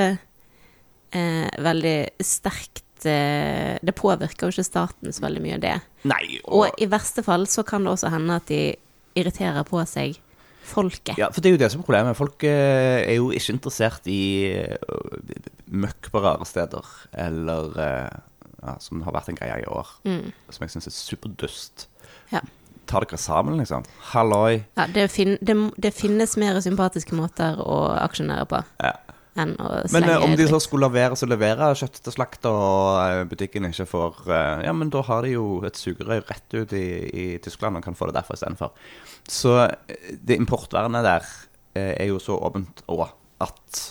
eh, 1.15 1.47
veldig 1.65 1.97
sterkt 2.23 3.07
eh, 3.09 3.75
Det 3.83 3.95
påvirker 3.97 4.47
jo 4.47 4.55
ikke 4.55 4.67
staten 4.67 5.15
så 5.15 5.25
veldig 5.25 5.43
mye, 5.43 5.59
det. 5.63 5.75
Nei, 6.07 6.39
og, 6.45 6.53
Og 6.59 6.83
i 6.83 6.87
verste 6.91 7.25
fall 7.25 7.47
så 7.51 7.65
kan 7.67 7.83
det 7.83 7.95
også 7.95 8.13
hende 8.13 8.39
at 8.39 8.47
de 8.51 8.61
irriterer 9.15 9.67
på 9.67 9.81
seg 9.89 10.19
folket. 10.65 11.17
Ja, 11.21 11.29
for 11.31 11.43
det 11.43 11.51
er 11.51 11.55
jo 11.55 11.61
det 11.61 11.71
som 11.71 11.81
er 11.81 11.87
problemet. 11.87 12.17
Folk 12.17 12.43
eh, 12.47 13.03
er 13.05 13.17
jo 13.19 13.29
ikke 13.35 13.55
interessert 13.55 14.07
i 14.09 14.21
eh, 14.49 14.77
møkk 15.71 16.09
på 16.13 16.21
rare 16.23 16.47
steder, 16.49 16.91
eller 17.27 17.81
eh, 17.83 18.21
ja, 18.65 18.77
som 18.81 19.03
har 19.05 19.15
vært 19.15 19.31
en 19.31 19.37
greie 19.39 19.61
i 19.61 19.67
år, 19.69 19.91
som 20.03 20.65
jeg 20.65 20.73
syns 20.73 20.89
er 20.89 20.95
superdust. 20.95 21.87
Ja. 22.31 22.41
Ta 22.95 23.01
dere 23.03 23.17
sammen, 23.19 23.57
liksom. 23.59 23.83
Halloi. 24.13 24.61
Ja, 24.79 24.85
det, 24.95 25.09
fin 25.11 25.35
det, 25.43 25.55
det 25.83 25.91
finnes 25.95 26.37
mer 26.39 26.61
sympatiske 26.63 27.15
måter 27.17 27.59
å 27.59 27.81
aksjonere 27.99 28.45
på 28.47 28.61
Ja. 28.79 28.93
enn 29.35 29.51
å 29.59 29.67
Men 29.91 30.05
slenge 30.05 30.13
eh, 30.13 30.23
om 30.23 30.35
de 30.39 30.45
så 30.47 30.61
skulle 30.63 30.87
levere, 30.87 31.17
så 31.19 31.27
leverer 31.27 31.75
kjøtt 31.75 31.99
til 32.05 32.15
slakt, 32.15 32.47
og 32.47 33.01
eh, 33.03 33.23
butikken 33.27 33.67
ikke 33.67 33.87
får 33.91 34.21
eh, 34.31 34.63
Ja, 34.69 34.71
men 34.71 34.93
da 34.93 35.01
har 35.03 35.27
de 35.27 35.33
jo 35.35 35.59
et 35.67 35.75
sugerør 35.75 36.23
rett 36.29 36.55
ut 36.55 36.71
i, 36.71 36.85
i 37.11 37.25
Tyskland 37.43 37.75
og 37.75 37.83
kan 37.83 37.97
få 37.99 38.07
det 38.07 38.15
derfra 38.15 38.37
istedenfor. 38.39 38.71
Så 39.27 39.57
det 40.23 40.39
importvernet 40.39 41.03
der 41.03 41.27
eh, 41.75 41.93
er 41.99 42.07
jo 42.13 42.21
så 42.23 42.39
åpent 42.47 42.85
òg 42.87 43.09
at 43.43 43.81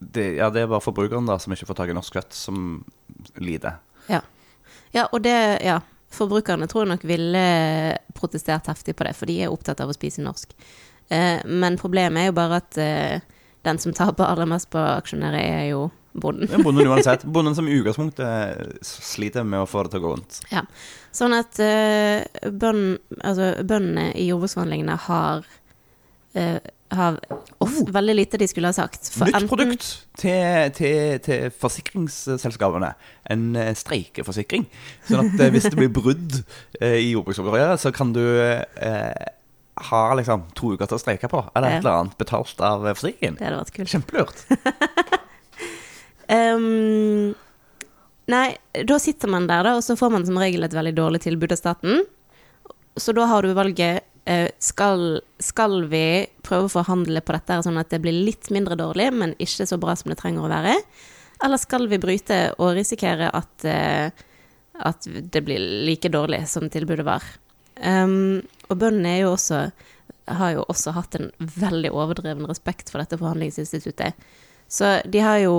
det, 0.00 0.36
ja, 0.38 0.48
det 0.52 0.64
er 0.64 0.72
bare 0.72 0.84
forbrukeren 0.84 1.28
da 1.28 1.36
som 1.40 1.52
ikke 1.52 1.68
får 1.68 1.82
tak 1.82 1.92
i 1.92 1.96
norsk 1.96 2.16
kjøtt, 2.16 2.32
som 2.36 2.62
lider. 3.40 3.76
Ja. 4.08 4.22
ja, 4.96 5.04
og 5.12 5.20
det 5.24 5.36
Ja. 5.64 5.82
Forbrukerne 6.14 6.68
tror 6.70 6.84
jeg 6.84 6.92
nok 6.94 7.06
ville 7.08 7.44
protestert 8.16 8.70
heftig 8.70 8.96
på 8.96 9.06
det, 9.06 9.14
for 9.18 9.30
de 9.30 9.40
er 9.44 9.52
opptatt 9.52 9.82
av 9.82 9.90
å 9.90 9.96
spise 9.96 10.24
norsk. 10.24 10.54
Eh, 11.08 11.42
men 11.44 11.78
problemet 11.80 12.22
er 12.22 12.30
jo 12.30 12.36
bare 12.38 12.60
at 12.62 12.78
eh, 12.80 13.24
den 13.66 13.80
som 13.82 13.94
taper 13.96 14.28
aller 14.28 14.48
mest 14.48 14.70
på 14.72 14.80
aksjonærer, 14.80 15.40
er 15.40 15.66
jo 15.72 15.88
bonden. 16.12 16.48
Er 16.52 16.62
bonden 16.64 16.88
uansett. 16.92 17.24
Bonden 17.24 17.56
som 17.56 17.68
i 17.68 17.76
utgangspunktet 17.78 18.86
sliter 18.86 19.44
med 19.48 19.64
å 19.64 19.68
få 19.68 19.84
det 19.84 19.94
til 19.94 20.02
å 20.02 20.06
gå 20.06 20.14
rundt. 20.14 20.40
Ja. 20.52 20.64
Sånn 21.14 21.34
at 21.36 21.60
altså, 21.60 23.50
bøndene 23.62 24.10
i 24.18 24.28
jordbruksforhandlingene 24.30 24.98
har, 25.08 25.46
eh, 26.34 26.58
har 26.92 27.18
oh. 27.58 27.76
veldig 27.90 28.14
lite 28.14 28.38
de 28.38 28.48
skulle 28.48 28.68
ha 28.68 28.76
sagt. 28.76 29.08
For. 29.12 29.28
Nytt 29.30 29.48
produkt 29.50 29.86
til, 30.20 30.72
til, 30.76 31.18
til 31.24 31.54
forsikringsselskapene. 31.60 32.92
En 33.32 33.46
eh, 33.58 33.72
streikeforsikring. 33.78 34.66
Sånn 35.08 35.24
at 35.24 35.40
eh, 35.40 35.52
hvis 35.54 35.68
det 35.70 35.78
blir 35.78 35.92
brudd 35.94 36.40
eh, 36.80 37.00
i 37.00 37.12
jordbruksoppgjøret, 37.14 37.82
så 37.82 37.92
kan 37.94 38.12
du 38.14 38.22
eh, 38.22 39.24
ha 39.90 40.02
liksom 40.14 40.48
to 40.54 40.74
uker 40.74 40.90
til 40.90 40.98
å 40.98 41.02
streike 41.02 41.30
på, 41.30 41.40
eller 41.54 41.78
et 41.78 41.80
eller 41.82 42.04
annet 42.04 42.18
betalt 42.20 42.60
av 42.62 42.84
forsikringen. 42.92 43.40
Det 43.40 43.48
hadde 43.48 43.62
vært 43.62 43.74
kult. 43.78 43.90
Kjempelurt. 43.90 44.44
um, 46.36 47.32
nei, 48.30 48.46
da 48.86 49.00
sitter 49.02 49.32
man 49.34 49.48
der, 49.50 49.66
da, 49.66 49.76
og 49.80 49.86
så 49.86 49.98
får 49.98 50.14
man 50.14 50.26
som 50.28 50.38
regel 50.38 50.66
et 50.66 50.76
veldig 50.76 50.94
dårlig 51.00 51.24
tilbud 51.26 51.56
av 51.56 51.60
staten. 51.60 52.04
Så 52.94 53.16
da 53.16 53.26
har 53.26 53.42
du 53.42 53.56
valget 53.56 54.06
skal, 54.58 55.18
skal 55.36 55.82
vi 55.90 56.24
prøve 56.46 56.68
å 56.68 56.72
forhandle 56.72 57.20
på 57.20 57.34
dette 57.36 57.58
sånn 57.66 57.76
at 57.76 57.90
det 57.92 58.00
blir 58.00 58.16
litt 58.24 58.48
mindre 58.54 58.76
dårlig, 58.80 59.10
men 59.12 59.34
ikke 59.36 59.66
så 59.68 59.76
bra 59.80 59.92
som 60.00 60.08
det 60.12 60.16
trenger 60.20 60.46
å 60.46 60.52
være? 60.52 60.78
Eller 61.44 61.60
skal 61.60 61.88
vi 61.90 62.00
bryte 62.00 62.38
og 62.56 62.74
risikere 62.78 63.28
at, 63.34 63.64
eh, 63.68 64.08
at 64.80 65.08
det 65.08 65.42
blir 65.44 65.60
like 65.84 66.08
dårlig 66.08 66.44
som 66.48 66.70
tilbudet 66.72 67.06
var? 67.06 67.26
Um, 67.74 68.40
og 68.70 68.78
bøndene 68.78 69.18
jo 69.18 69.34
også 69.34 69.66
har 70.30 70.54
jo 70.54 70.64
også 70.70 70.94
hatt 70.96 71.16
en 71.18 71.30
veldig 71.38 71.90
overdreven 71.92 72.46
respekt 72.48 72.88
for 72.92 73.02
dette 73.02 73.18
forhandlingsinstituttet. 73.20 74.14
Så 74.68 75.00
de 75.04 75.24
har 75.24 75.42
jo 75.44 75.56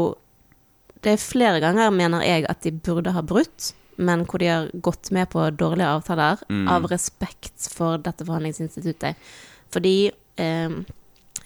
Det 1.06 1.12
er 1.12 1.22
flere 1.22 1.60
ganger, 1.62 1.92
mener 1.94 2.24
jeg, 2.26 2.48
at 2.50 2.64
de 2.64 2.72
burde 2.72 3.12
ha 3.14 3.22
brutt, 3.22 3.76
men 3.98 4.26
hvor 4.26 4.40
de 4.42 4.48
har 4.52 4.70
gått 4.82 5.12
med 5.16 5.30
på 5.32 5.46
dårlige 5.56 5.88
avtaler 6.00 6.42
av 6.70 6.86
respekt 6.92 7.70
for 7.72 7.98
dette 7.98 8.26
forhandlingsinstituttet. 8.28 9.16
Fordi 9.72 10.12
eh, 10.38 10.70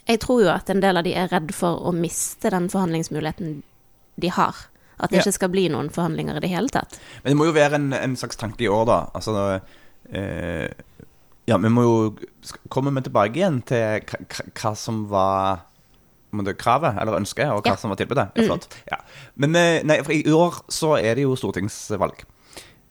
jeg 0.08 0.20
tror 0.24 0.42
jo 0.42 0.50
at 0.52 0.70
en 0.70 0.80
del 0.82 0.96
av 0.98 1.04
de 1.06 1.14
er 1.14 1.28
redd 1.30 1.52
for 1.54 1.78
å 1.86 1.92
miste 1.94 2.50
den 2.50 2.68
forhandlingsmuligheten 2.72 3.62
de 4.20 4.28
har. 4.34 4.56
At 5.00 5.10
det 5.10 5.16
Ja. 5.20 5.22
ikke 5.22 5.32
skal 5.38 5.48
bli 5.48 5.68
noen 5.72 5.88
forhandlinger 5.90 6.36
i 6.36 6.40
det 6.44 6.50
hele 6.52 6.68
tatt. 6.68 6.98
Men 7.22 7.30
det 7.32 7.36
må 7.40 7.46
jo 7.48 7.52
være 7.56 7.78
en, 7.78 7.92
en 7.96 8.16
slags 8.20 8.36
tanke 8.36 8.66
i 8.66 8.68
år, 8.68 8.84
da. 8.90 8.98
Altså 9.14 9.60
eh, 10.12 10.68
Ja, 11.48 11.56
vi 11.58 11.68
må 11.72 11.82
jo 11.82 11.94
komme 12.68 12.68
Kommer 12.68 12.92
vi 13.00 13.02
tilbake 13.08 13.38
igjen 13.40 13.62
til 13.66 14.02
hva, 14.06 14.74
som 14.76 15.06
var 15.10 15.62
kravet 16.60 16.98
eller 17.00 17.16
ønsket, 17.18 17.48
og 17.50 17.64
hva 17.64 17.72
Ja. 17.72 17.76
som 17.80 17.90
var 17.90 17.96
tilbudet? 17.98 18.28
Flott. 18.36 18.68
Ja. 18.90 18.98
Men 19.36 19.56
eh, 19.56 19.80
nei, 19.82 19.96
for 20.02 20.12
i 20.12 20.22
år 20.30 20.60
så 20.70 20.92
er 21.00 21.14
det 21.18 21.24
jo 21.24 21.32
stortingsvalg. 21.34 22.22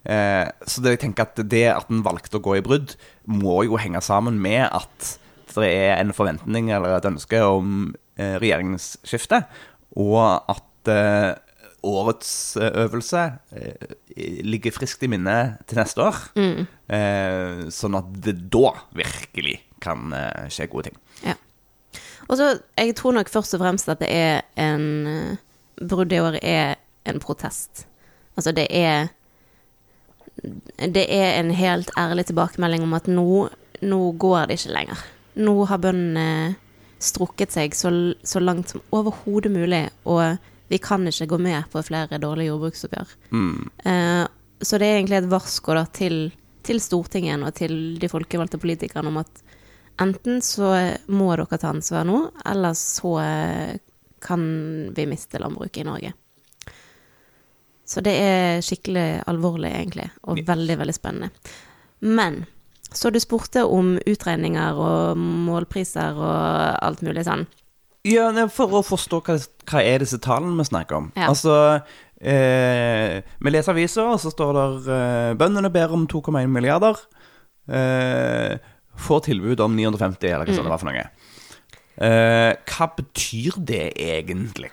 Eh, 0.08 0.46
så 0.64 0.84
det, 0.84 0.96
jeg 0.96 1.04
tenker 1.06 1.28
at 1.28 1.42
det 1.52 1.66
at 1.74 1.90
en 1.92 2.06
valgte 2.06 2.40
å 2.40 2.44
gå 2.44 2.60
i 2.60 2.64
brudd, 2.66 2.96
må 3.28 3.64
jo 3.68 3.80
henge 3.82 4.02
sammen 4.06 4.40
med 4.42 4.68
at 4.68 5.16
det 5.56 5.68
er 5.68 5.98
en 5.98 6.14
forventning 6.16 6.70
eller 6.72 6.96
et 6.96 7.08
ønske 7.10 7.42
om 7.44 7.92
eh, 8.20 8.38
regjeringsskifte, 8.40 9.42
og 10.00 10.22
at 10.54 10.92
eh, 10.94 11.34
årets 11.84 12.58
eh, 12.58 12.72
øvelse 12.84 13.24
eh, 13.56 13.92
ligger 14.46 14.76
friskt 14.76 15.04
i 15.04 15.10
minnet 15.12 15.60
til 15.68 15.80
neste 15.80 16.04
år. 16.04 16.18
Eh, 16.38 17.68
sånn 17.74 17.98
at 18.00 18.10
det 18.26 18.36
da 18.54 18.74
virkelig 18.96 19.60
kan 19.80 20.12
skje 20.52 20.68
gode 20.72 20.90
ting. 20.90 20.98
Ja. 21.24 21.38
Og 22.28 22.36
så, 22.36 22.50
jeg 22.78 22.98
tror 23.00 23.16
nok 23.16 23.32
først 23.32 23.56
og 23.56 23.62
fremst 23.64 23.90
at 23.92 24.02
det 24.04 24.10
er 24.12 24.42
en 24.60 25.38
Bruddet 25.80 25.88
Brudd 25.88 26.12
i 26.12 26.20
år 26.20 26.36
er 26.44 26.74
en 27.08 27.22
protest. 27.24 27.86
Altså, 28.36 28.52
det 28.52 28.66
er 28.76 29.08
Det 30.78 31.06
er 31.13 31.39
en 31.39 31.52
helt 31.56 31.91
ærlig 31.99 32.28
tilbakemelding 32.30 32.86
om 32.86 32.95
at 32.97 33.10
nå, 33.12 33.47
nå 33.82 33.99
går 34.21 34.49
det 34.49 34.60
ikke 34.60 34.75
lenger. 34.75 35.06
Nå 35.39 35.56
har 35.69 35.82
bøndene 35.84 36.56
strukket 36.99 37.54
seg 37.56 37.75
så, 37.78 37.91
så 38.28 38.41
langt 38.43 38.73
som 38.73 38.84
overhodet 38.95 39.52
mulig, 39.54 39.86
og 40.04 40.39
vi 40.69 40.80
kan 40.84 41.08
ikke 41.08 41.30
gå 41.32 41.39
med 41.41 41.69
på 41.71 41.82
flere 41.86 42.19
dårlige 42.21 42.52
jordbruksoppgjør. 42.52 43.13
Eh, 43.88 44.25
så 44.62 44.78
det 44.78 44.89
er 44.89 44.99
egentlig 44.99 45.21
et 45.21 45.32
varsko 45.32 45.78
da, 45.78 45.86
til, 45.95 46.17
til 46.67 46.82
Stortinget 46.84 47.45
og 47.45 47.56
til 47.58 47.75
de 48.02 48.12
folkevalgte 48.12 48.60
politikerne 48.62 49.10
om 49.10 49.21
at 49.23 49.43
enten 50.04 50.43
så 50.45 50.73
må 51.12 51.32
dere 51.39 51.60
ta 51.60 51.71
ansvar 51.71 52.06
nå, 52.08 52.19
eller 52.52 52.75
så 52.78 53.15
eh, 53.23 53.78
kan 54.23 54.43
vi 54.95 55.08
miste 55.10 55.39
landbruket 55.39 55.84
i 55.84 55.88
Norge. 55.88 56.13
Så 57.89 58.04
det 58.06 58.13
er 58.21 58.62
skikkelig 58.62 59.23
alvorlig, 59.30 59.71
egentlig, 59.73 60.10
og 60.30 60.43
veldig, 60.45 60.75
veldig 60.78 60.93
spennende. 60.93 61.32
Men 62.06 62.43
så 62.93 63.10
du 63.13 63.19
spurte 63.21 63.63
om 63.65 63.95
utregninger 64.10 64.78
og 64.82 65.17
målpriser 65.19 66.17
og 66.17 66.86
alt 66.86 67.02
mulig 67.06 67.25
sånn. 67.28 67.47
Ja, 68.08 68.30
For 68.54 68.80
å 68.80 68.84
forstå 68.86 69.19
hva, 69.28 69.36
hva 69.69 69.82
er 69.84 70.02
disse 70.02 70.21
tallene 70.23 70.58
vi 70.62 70.69
snakker 70.69 70.97
om. 70.97 71.10
Ja. 71.19 71.30
Altså, 71.30 71.82
eh, 72.21 73.19
Vi 73.39 73.52
leser 73.52 73.75
aviser, 73.75 74.08
og 74.08 74.21
så 74.23 74.32
står 74.34 74.54
det 74.56 74.95
eh, 74.95 75.34
bøndene 75.38 75.71
ber 75.73 75.93
om 75.93 76.08
2,1 76.08 76.47
milliarder. 76.49 76.97
Eh, 77.69 78.56
får 78.99 79.25
tilbud 79.30 79.60
om 79.65 79.75
950, 79.75 80.32
eller 80.32 80.47
hva 80.47 80.56
sånt 80.56 80.69
det 80.69 80.73
var 80.73 80.82
for 80.82 80.89
noe. 80.89 81.06
Eh, 82.00 82.54
hva 82.64 82.86
betyr 82.96 83.58
det 83.68 83.90
egentlig? 84.00 84.70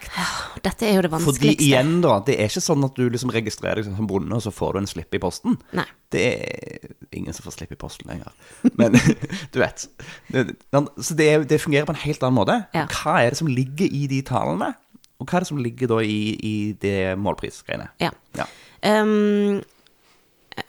Dette 0.63 0.87
er 0.87 0.95
jo 0.95 1.03
det 1.03 1.11
vanskeligste. 1.11 1.43
Fordi 1.43 1.67
igjen, 1.67 1.97
da, 2.05 2.21
det 2.27 2.37
er 2.39 2.53
ikke 2.53 2.63
sånn 2.63 2.87
at 2.87 2.95
du 2.95 3.09
liksom 3.11 3.33
registrerer 3.35 3.83
deg 3.83 3.97
som 3.97 4.07
bonde, 4.07 4.31
og 4.37 4.45
så 4.45 4.53
får 4.55 4.77
du 4.77 4.81
en 4.83 4.91
slipp 4.91 5.17
i 5.17 5.21
posten. 5.23 5.57
Nei. 5.75 5.89
Det 6.15 6.23
er 6.23 6.87
ingen 7.19 7.35
som 7.35 7.49
får 7.49 7.57
slipp 7.57 7.75
i 7.75 7.79
posten 7.81 8.13
lenger. 8.13 8.31
Men 8.79 8.95
du 9.53 9.59
vet. 9.59 9.89
Så 10.31 11.19
det, 11.19 11.31
det 11.51 11.59
fungerer 11.65 11.89
på 11.89 11.97
en 11.97 12.05
helt 12.05 12.23
annen 12.23 12.39
måte. 12.39 12.61
Ja. 12.77 12.87
Hva 12.95 13.19
er 13.25 13.35
det 13.35 13.41
som 13.43 13.51
ligger 13.51 13.91
i 13.91 14.05
de 14.13 14.23
tallene? 14.27 14.77
Og 15.19 15.27
hva 15.27 15.41
er 15.41 15.47
det 15.47 15.51
som 15.51 15.61
ligger 15.65 15.91
da 15.91 15.99
i, 16.07 16.21
i 16.39 16.55
det 16.79 17.17
målprisgreiene? 17.19 17.89
Ja. 18.03 18.13
Ja. 18.39 18.47
Um, 18.87 19.65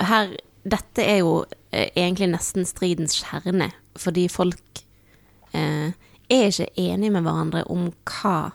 her 0.02 0.34
Dette 0.68 1.04
er 1.06 1.22
jo 1.22 1.46
eh, 1.72 1.94
egentlig 1.94 2.32
nesten 2.34 2.66
stridens 2.68 3.14
kjerne, 3.22 3.70
fordi 3.96 4.26
folk 4.32 4.82
eh, 5.56 5.94
er 6.30 6.50
ikke 6.50 6.70
enige 6.78 7.14
med 7.14 7.26
hverandre 7.26 7.64
om 7.72 7.90
hva 8.08 8.52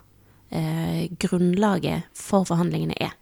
eh, 0.53 1.09
grunnlaget 1.21 2.09
for 2.17 2.47
forhandlingene 2.49 2.99
er. 3.01 3.15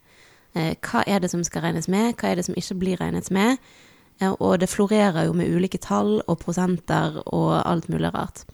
Eh, 0.54 0.74
hva 0.82 1.04
er 1.06 1.22
det 1.22 1.30
som 1.32 1.44
skal 1.46 1.68
regnes 1.68 1.88
med, 1.88 2.14
hva 2.18 2.30
er 2.30 2.40
det 2.40 2.46
som 2.48 2.58
ikke 2.58 2.78
blir 2.80 3.00
regnet 3.00 3.30
med? 3.30 3.60
Eh, 4.20 4.32
og 4.32 4.60
det 4.60 4.70
florerer 4.72 5.28
jo 5.28 5.36
med 5.36 5.52
ulike 5.52 5.78
tall 5.78 6.18
og 6.26 6.40
prosenter 6.42 7.22
og 7.26 7.60
alt 7.62 7.88
mulig 7.88 8.12
rart. 8.14 8.44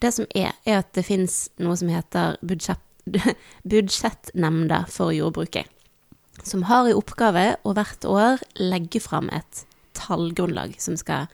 Det 0.00 0.14
som 0.16 0.28
er, 0.34 0.54
er 0.64 0.80
at 0.80 0.94
det 0.96 1.04
fins 1.04 1.48
noe 1.60 1.76
som 1.76 1.90
heter 1.92 2.38
budsjett, 2.40 2.86
budsjettnemnda 3.70 4.86
for 4.88 5.12
jordbruket 5.12 5.68
som 6.46 6.64
har 6.68 6.88
i 6.88 6.96
oppgave 6.96 7.44
å 7.66 7.74
hvert 7.76 8.06
år 8.08 8.40
legge 8.60 9.00
fram 9.02 9.28
et 9.34 9.64
tallgrunnlag 10.00 10.74
som 10.82 10.96
skal 10.98 11.28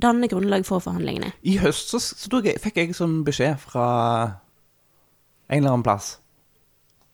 danne 0.00 0.30
grunnlag 0.30 0.66
for 0.68 0.82
forhandlingene. 0.84 1.32
I 1.42 1.58
høst 1.62 1.92
så, 1.92 2.00
så 2.00 2.40
jeg, 2.44 2.60
fikk 2.62 2.80
jeg 2.80 2.96
sånn 2.96 3.22
beskjed 3.26 3.58
fra 3.62 3.86
en 5.48 5.60
eller 5.60 5.74
annen 5.74 5.86
plass. 5.86 6.16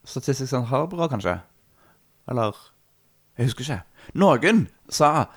Statistisk 0.06 0.50
sentralbyrå, 0.50 1.08
kanskje? 1.10 1.40
Eller 2.30 2.56
Jeg 3.38 3.48
husker 3.50 3.64
ikke. 3.64 3.82
Noen 4.20 4.66
sa 4.92 5.28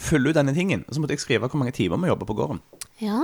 'fyll 0.00 0.30
ut 0.30 0.36
denne 0.36 0.54
tingen', 0.56 0.84
og 0.88 0.94
så 0.94 1.00
måtte 1.00 1.12
jeg 1.12 1.20
skrive 1.20 1.48
hvor 1.48 1.60
mange 1.60 1.74
timer 1.76 2.00
vi 2.00 2.08
jobber 2.08 2.26
på 2.26 2.36
gården. 2.38 2.60
Ja. 3.00 3.20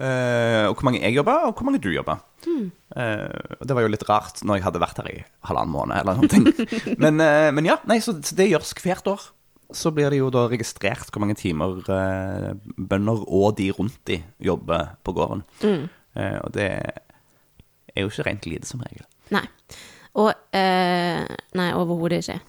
Uh, 0.00 0.70
og 0.70 0.78
hvor 0.78 0.86
mange 0.86 1.02
jeg 1.02 1.16
jobber, 1.16 1.44
og 1.50 1.54
hvor 1.58 1.66
mange 1.66 1.80
du 1.82 1.90
jobber. 1.90 2.22
Eh, 2.46 2.70
Uh, 2.90 3.54
det 3.62 3.74
var 3.74 3.84
jo 3.84 3.90
litt 3.92 4.02
rart 4.08 4.40
når 4.42 4.56
jeg 4.58 4.64
hadde 4.64 4.80
vært 4.82 4.96
her 4.98 5.08
i 5.12 5.18
halvannen 5.46 5.70
måned, 5.70 6.00
eller 6.00 6.16
noe. 6.18 6.70
men, 7.04 7.20
uh, 7.22 7.50
men 7.54 7.68
ja, 7.68 7.76
nei, 7.86 8.00
så, 8.02 8.16
så 8.18 8.34
det 8.34 8.48
gjøres 8.50 8.72
hvert 8.82 9.06
år. 9.06 9.26
Så 9.76 9.92
blir 9.94 10.10
det 10.10 10.18
jo 10.20 10.30
da 10.34 10.46
registrert 10.50 11.12
hvor 11.12 11.22
mange 11.22 11.36
timer 11.38 11.78
eh, 11.94 12.50
bønder 12.76 13.22
og 13.26 13.54
de 13.60 13.70
rundt 13.76 14.00
de 14.10 14.20
jobber 14.42 14.94
på 15.06 15.14
gården. 15.16 15.44
Eh, 16.16 16.38
og 16.42 16.50
det 16.56 16.70
er 16.70 18.04
jo 18.04 18.10
ikke 18.10 18.26
rent 18.26 18.48
lite, 18.50 18.68
som 18.68 18.82
regel. 18.82 19.06
Nei. 19.34 19.44
Og 20.18 20.32
eh, 20.56 21.22
Nei, 21.58 21.70
overhodet 21.78 22.24
ikke. 22.24 22.40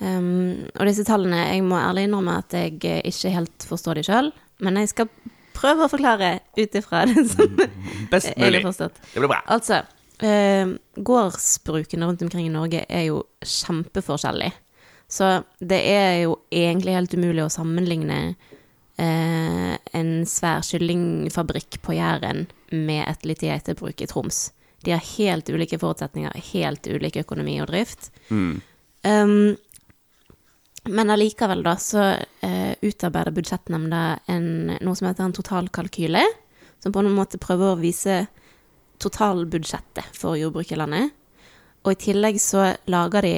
Um, 0.00 0.70
og 0.78 0.86
disse 0.88 1.04
tallene, 1.04 1.42
jeg 1.50 1.64
må 1.66 1.76
ærlig 1.76 2.06
innrømme 2.08 2.38
at 2.40 2.54
jeg 2.56 2.78
ikke 3.04 3.34
helt 3.34 3.66
forstår 3.68 3.98
de 3.98 4.04
sjøl, 4.06 4.30
men 4.64 4.78
jeg 4.80 4.94
skal 4.94 5.10
prøve 5.56 5.84
å 5.84 5.92
forklare 5.92 6.38
ut 6.56 6.78
ifra 6.80 7.02
det 7.10 7.26
som 7.34 7.58
Best 8.08 8.32
mulig. 8.40 8.62
Det 8.64 9.20
blir 9.20 9.28
bra. 9.28 9.42
Altså, 9.52 9.82
eh, 10.24 10.72
gårdsbrukene 10.96 12.08
rundt 12.08 12.24
omkring 12.24 12.48
i 12.48 12.54
Norge 12.54 12.86
er 12.88 13.06
jo 13.10 13.22
kjempeforskjellig. 13.44 14.50
Så 15.10 15.42
det 15.58 15.80
er 15.90 16.20
jo 16.22 16.36
egentlig 16.54 16.94
helt 16.94 17.14
umulig 17.18 17.42
å 17.42 17.50
sammenligne 17.50 18.18
eh, 18.30 19.72
en 19.98 20.12
svær 20.30 20.62
kyllingfabrikk 20.62 21.80
på 21.82 21.96
Jæren 21.98 22.46
med 22.70 23.02
et 23.08 23.26
lite 23.26 23.50
geitebruk 23.50 24.04
i 24.04 24.08
Troms. 24.10 24.52
De 24.86 24.94
har 24.94 25.02
helt 25.18 25.50
ulike 25.50 25.80
forutsetninger, 25.82 26.36
helt 26.52 26.86
ulik 26.86 27.18
økonomi 27.24 27.58
og 27.60 27.68
drift. 27.72 28.12
Um, 28.30 29.56
men 30.88 31.12
allikevel, 31.12 31.62
da, 31.66 31.74
så 31.76 32.04
eh, 32.46 32.72
utarbeider 32.80 33.34
budsjettnemnda 33.36 34.02
noe 34.30 34.96
som 34.96 35.10
heter 35.10 35.26
en 35.26 35.36
totalkalkyle, 35.36 36.22
som 36.80 36.94
på 36.94 37.02
en 37.02 37.12
måte 37.12 37.40
prøver 37.42 37.74
å 37.74 37.80
vise 37.80 38.22
totalbudsjettet 39.00 40.16
for 40.16 40.38
jordbruket 40.40 40.78
i 40.78 40.80
landet. 40.80 41.16
Og 41.84 41.92
i 41.92 42.00
tillegg 42.00 42.40
så 42.40 42.70
lager 42.92 43.26
de 43.26 43.34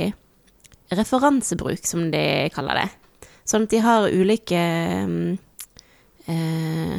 referansebruk, 0.99 1.87
som 1.87 2.11
de 2.13 2.25
kaller 2.55 2.83
det. 2.83 2.89
Sånn 3.49 3.67
at 3.67 3.75
de 3.75 3.81
har 3.83 4.07
ulike 4.13 4.61
mm, 5.09 5.31
eh, 6.31 6.97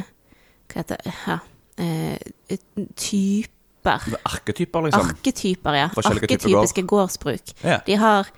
Hva 0.68 0.82
heter 0.82 1.00
det 1.00 1.14
ja, 1.14 1.38
eh, 1.80 2.58
Typer. 2.96 4.08
Arketyper, 4.24 4.86
liksom. 4.86 5.10
Arketyper, 5.12 5.76
ja. 5.76 5.88
Arketypiske 5.92 6.84
gårdsbruk. 6.88 7.54
Ja. 7.64 7.78
De 7.86 7.96
har 8.00 8.30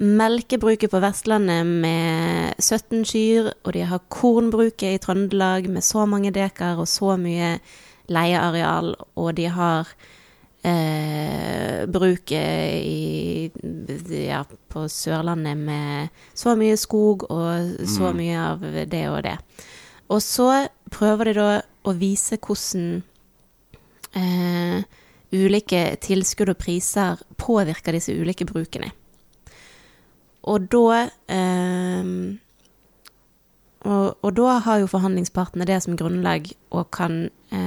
melkebruket 0.00 0.90
på 0.90 1.00
Vestlandet 1.00 1.66
med 1.66 2.54
17 2.58 3.04
kyr, 3.08 3.50
og 3.62 3.74
de 3.76 3.84
har 3.88 4.02
kornbruket 4.08 4.96
i 4.96 5.00
Trøndelag 5.02 5.68
med 5.70 5.84
så 5.84 6.06
mange 6.08 6.32
dekar 6.34 6.80
og 6.82 6.88
så 6.90 7.18
mye 7.20 7.58
leieareal, 8.10 8.94
og 9.16 9.36
de 9.36 9.48
har 9.52 9.92
eh, 10.64 11.84
bruket 11.86 12.84
i, 12.84 13.50
ja, 14.26 14.42
på 14.44 14.86
Sørlandet 14.88 15.60
med 15.60 16.08
så 16.34 16.56
mye 16.58 16.76
skog 16.80 17.26
og 17.28 17.86
så 17.88 18.12
mye 18.16 18.40
av 18.40 18.64
det 18.90 19.04
og 19.10 19.22
det. 19.26 19.36
Og 20.12 20.20
så 20.22 20.66
prøver 20.92 21.30
de 21.30 21.38
da 21.38 21.48
å 21.84 21.94
vise 21.96 22.38
hvordan 22.40 23.02
eh, 24.16 24.84
ulike 25.34 25.82
tilskudd 26.04 26.52
og 26.54 26.60
priser 26.60 27.20
påvirker 27.40 27.96
disse 27.96 28.14
ulike 28.14 28.46
brukene. 28.48 28.92
Og 30.44 30.66
da 30.72 31.04
eh, 31.32 32.10
og, 33.84 34.16
og 34.24 34.30
da 34.36 34.58
har 34.64 34.80
jo 34.80 34.88
forhandlingspartene 34.88 35.66
det 35.68 35.76
som 35.84 35.96
grunnlag 36.00 36.48
og 36.72 36.88
kan 36.94 37.26
eh, 37.52 37.63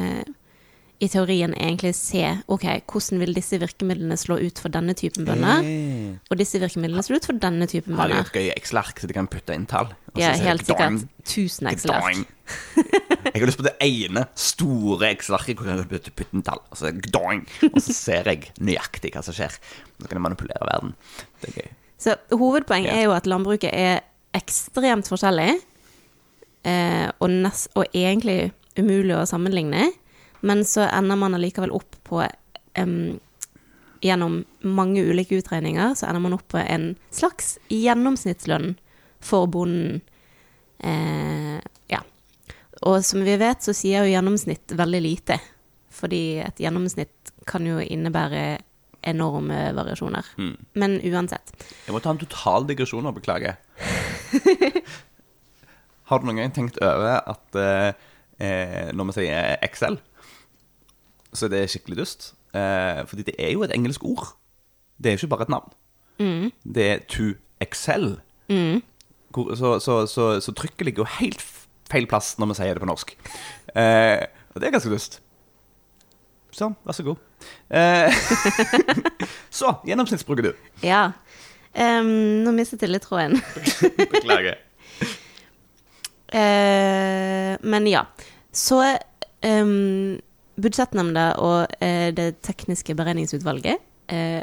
i 0.99 1.07
teorien 1.13 1.53
egentlig 1.53 1.91
se 1.93 2.23
ok, 2.49 2.63
hvordan 2.89 3.19
vil 3.21 3.33
disse 3.37 3.59
virkemidlene 3.61 4.15
slå 4.17 4.39
ut 4.41 4.57
for 4.63 4.73
denne 4.73 4.95
typen 4.97 5.27
bønder, 5.27 5.61
Eh. 5.61 6.15
og 6.31 6.37
disse 6.39 6.57
virkemidlene 6.59 7.03
slå 7.05 7.19
ut 7.19 7.25
for 7.29 7.37
denne 7.37 7.67
typen 7.69 7.95
Har 7.99 8.07
de 8.09 8.17
et 8.17 8.31
gøy 8.33 8.47
Excel-ark 8.55 8.99
så 8.99 9.07
de 9.07 9.13
kan 9.13 9.27
putte 9.27 9.53
inn 9.53 9.67
tall? 9.69 9.91
De 10.15 10.23
helt 10.23 10.65
sikkert 10.65 11.05
Tusen 11.27 11.67
1000 11.67 11.71
Excel-ark. 11.73 12.25
Jeg 13.33 13.41
har 13.41 13.45
lyst 13.51 13.59
på 13.59 13.67
det 13.67 13.75
ene 13.83 14.25
store 14.39 15.11
Excel-arket 15.13 15.57
hvor 15.59 15.67
jeg 15.69 15.77
kan 15.83 15.89
putte 15.91 16.11
putte 16.15 16.33
inn 16.33 16.45
tall. 16.47 16.61
Og 16.71 16.77
så, 16.79 16.89
og 16.93 17.81
så 17.83 17.93
ser 17.93 18.23
jeg 18.31 18.51
nøyaktig 18.63 19.11
hva 19.13 19.21
som 19.25 19.35
skjer. 19.35 19.57
Så 19.99 20.07
kan 20.07 20.15
jeg 20.17 20.23
manipulere 20.23 20.65
verden. 20.65 20.95
Det 21.43 21.51
er 21.51 21.57
gøy. 21.61 21.69
Så 21.99 22.15
hovedpoenget 22.31 22.93
Ja. 22.93 22.97
er 23.01 23.03
jo 23.09 23.11
at 23.17 23.27
landbruket 23.27 23.69
er 23.73 23.99
ekstremt 24.33 25.09
forskjellig, 25.11 25.57
eh, 26.65 27.07
og, 27.19 27.29
og 27.75 27.85
egentlig 27.93 28.51
umulig 28.79 29.15
å 29.17 29.25
sammenligne, 29.29 29.91
men 30.41 30.65
så 30.65 30.85
ender 30.87 31.19
man 31.19 31.37
allikevel 31.37 31.73
opp 31.75 31.97
på 32.07 32.21
um, 32.79 33.19
Gjennom 33.97 34.43
mange 34.61 35.01
ulike 35.01 35.39
utregninger 35.39 35.95
så 35.97 36.05
ender 36.05 36.21
man 36.21 36.35
opp 36.35 36.43
på 36.53 36.59
en 36.61 36.91
slags 37.09 37.55
gjennomsnittslønn 37.73 38.75
for 39.25 39.49
bonden. 39.49 40.03
Eh, 40.77 41.57
ja. 41.89 42.03
Og 42.85 43.01
som 43.01 43.23
vi 43.25 43.33
vet, 43.41 43.65
så 43.65 43.73
sier 43.73 44.05
jo 44.05 44.11
gjennomsnitt 44.11 44.75
veldig 44.77 45.01
lite. 45.01 45.39
Fordi 45.97 46.21
et 46.45 46.61
gjennomsnitt 46.61 47.33
kan 47.49 47.65
jo 47.65 47.81
innebære 47.81 48.45
enorme 49.07 49.59
variasjoner. 49.73 50.25
Men 50.77 50.99
uansett. 51.01 51.53
Jeg 51.87 51.95
må 51.95 52.01
ta 52.03 52.13
en 52.13 52.21
total 52.21 52.67
digresjon 52.69 53.07
og 53.07 53.17
beklage. 53.17 53.55
Har 56.07 56.19
du 56.19 56.27
noen 56.27 56.41
gang 56.41 56.53
tenkt 56.55 56.77
over 56.83 57.19
at 57.19 57.59
eh, 57.59 57.89
eh, 58.43 58.89
når 58.95 59.09
vi 59.09 59.17
sier 59.19 59.57
Excel, 59.65 59.99
så 61.37 61.49
er 61.53 61.69
skikkelig 61.69 61.99
dust? 62.01 62.31
Eh, 62.57 63.03
fordi 63.07 63.27
det 63.27 63.35
er 63.39 63.53
jo 63.53 63.63
et 63.65 63.73
engelsk 63.75 64.03
ord. 64.05 64.33
Det 64.97 65.11
er 65.11 65.17
jo 65.17 65.23
ikke 65.23 65.33
bare 65.35 65.47
et 65.47 65.53
navn. 65.53 66.51
Det 66.65 66.85
er 66.91 67.05
to 67.09 67.33
excel. 67.61 68.15
Hvor, 68.47 69.53
så, 69.55 69.77
så, 69.79 70.05
så, 70.09 70.39
så 70.41 70.51
trykket 70.57 70.85
ligger 70.85 71.05
jo 71.05 71.15
helt 71.19 71.43
feil 71.91 72.07
plass 72.09 72.35
når 72.39 72.51
vi 72.51 72.59
sier 72.59 72.75
det 72.75 72.83
på 72.83 72.89
norsk. 72.89 73.13
Eh, 73.75 74.25
og 74.53 74.61
det 74.61 74.67
er 74.67 74.75
ganske 74.75 74.91
dust. 74.91 75.19
Sånn, 76.57 76.73
vær 76.87 76.95
så 76.97 77.05
god. 77.05 77.19
Eh, 77.69 78.15
så, 79.59 79.75
gjennomsnittsbruker 79.85 80.49
du. 80.49 80.69
Ja. 80.81 81.11
Um, 81.77 82.41
nå 82.41 82.53
mistet 82.55 82.81
jeg 82.81 82.89
litt 82.89 83.05
tråden. 83.05 83.37
Beklager. 84.15 84.57
Uh, 86.33 87.53
men 87.61 87.85
ja. 87.91 88.07
Så 88.55 88.81
em, 89.45 90.17
Budsjettnemnda 90.57 91.35
og 91.43 91.67
eh, 91.83 92.09
det 92.17 92.41
tekniske 92.45 92.95
beregningsutvalget 92.97 93.77
eh, 94.09 94.41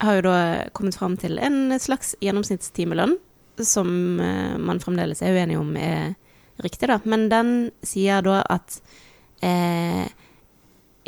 har 0.00 0.14
jo 0.18 0.22
da 0.26 0.38
kommet 0.76 0.96
fram 0.96 1.16
til 1.20 1.38
en 1.40 1.78
slags 1.80 2.16
gjennomsnittstimelønn, 2.20 3.16
som 3.64 4.20
eh, 4.20 4.56
man 4.60 4.80
fremdeles 4.82 5.22
er 5.24 5.34
uenig 5.36 5.58
om 5.60 5.76
er 5.80 6.14
riktig, 6.60 6.88
da. 6.92 7.00
Men 7.08 7.28
den 7.32 7.70
sier 7.86 8.22
da 8.24 8.42
at 8.52 8.80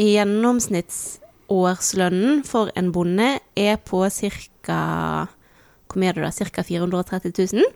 gjennomsnittsårslønnen 0.00 2.44
for 2.48 2.70
en 2.80 2.92
bonde 2.94 3.38
er 3.60 3.76
på 3.76 4.08
ca. 4.08 5.28
Hvor 5.84 5.96
mye 6.00 6.08
er 6.08 6.14
det 6.16 6.24
da? 6.24 6.32
Ca. 6.32 6.62
430 6.64 7.52
000 7.52 7.68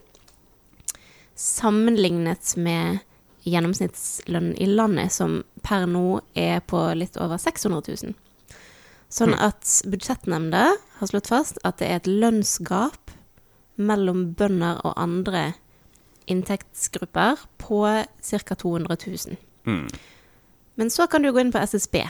sammenlignet 1.36 2.56
med 2.56 2.98
gjennomsnittslønnen 3.46 4.56
i 4.58 4.66
landet, 4.66 5.12
som 5.14 5.40
per 5.62 5.86
nå 5.90 6.20
er 6.34 6.60
på 6.66 6.80
litt 6.98 7.18
over 7.22 7.38
600 7.38 7.82
000. 8.02 8.16
Sånn 9.08 9.36
at 9.38 9.62
budsjettnemnda 9.86 10.64
har 10.98 11.10
slått 11.10 11.30
fast 11.30 11.60
at 11.66 11.78
det 11.78 11.88
er 11.88 12.00
et 12.00 12.10
lønnsgap 12.10 13.14
mellom 13.76 14.32
bønder 14.38 14.80
og 14.82 14.96
andre 14.98 15.52
inntektsgrupper 16.26 17.46
på 17.62 17.82
ca. 17.86 18.54
200 18.54 18.96
000. 19.06 19.38
Mm. 19.66 19.86
Men 20.74 20.90
så 20.90 21.06
kan 21.06 21.22
du 21.22 21.30
gå 21.32 21.40
inn 21.40 21.54
på 21.54 21.62
SSB, 21.62 22.02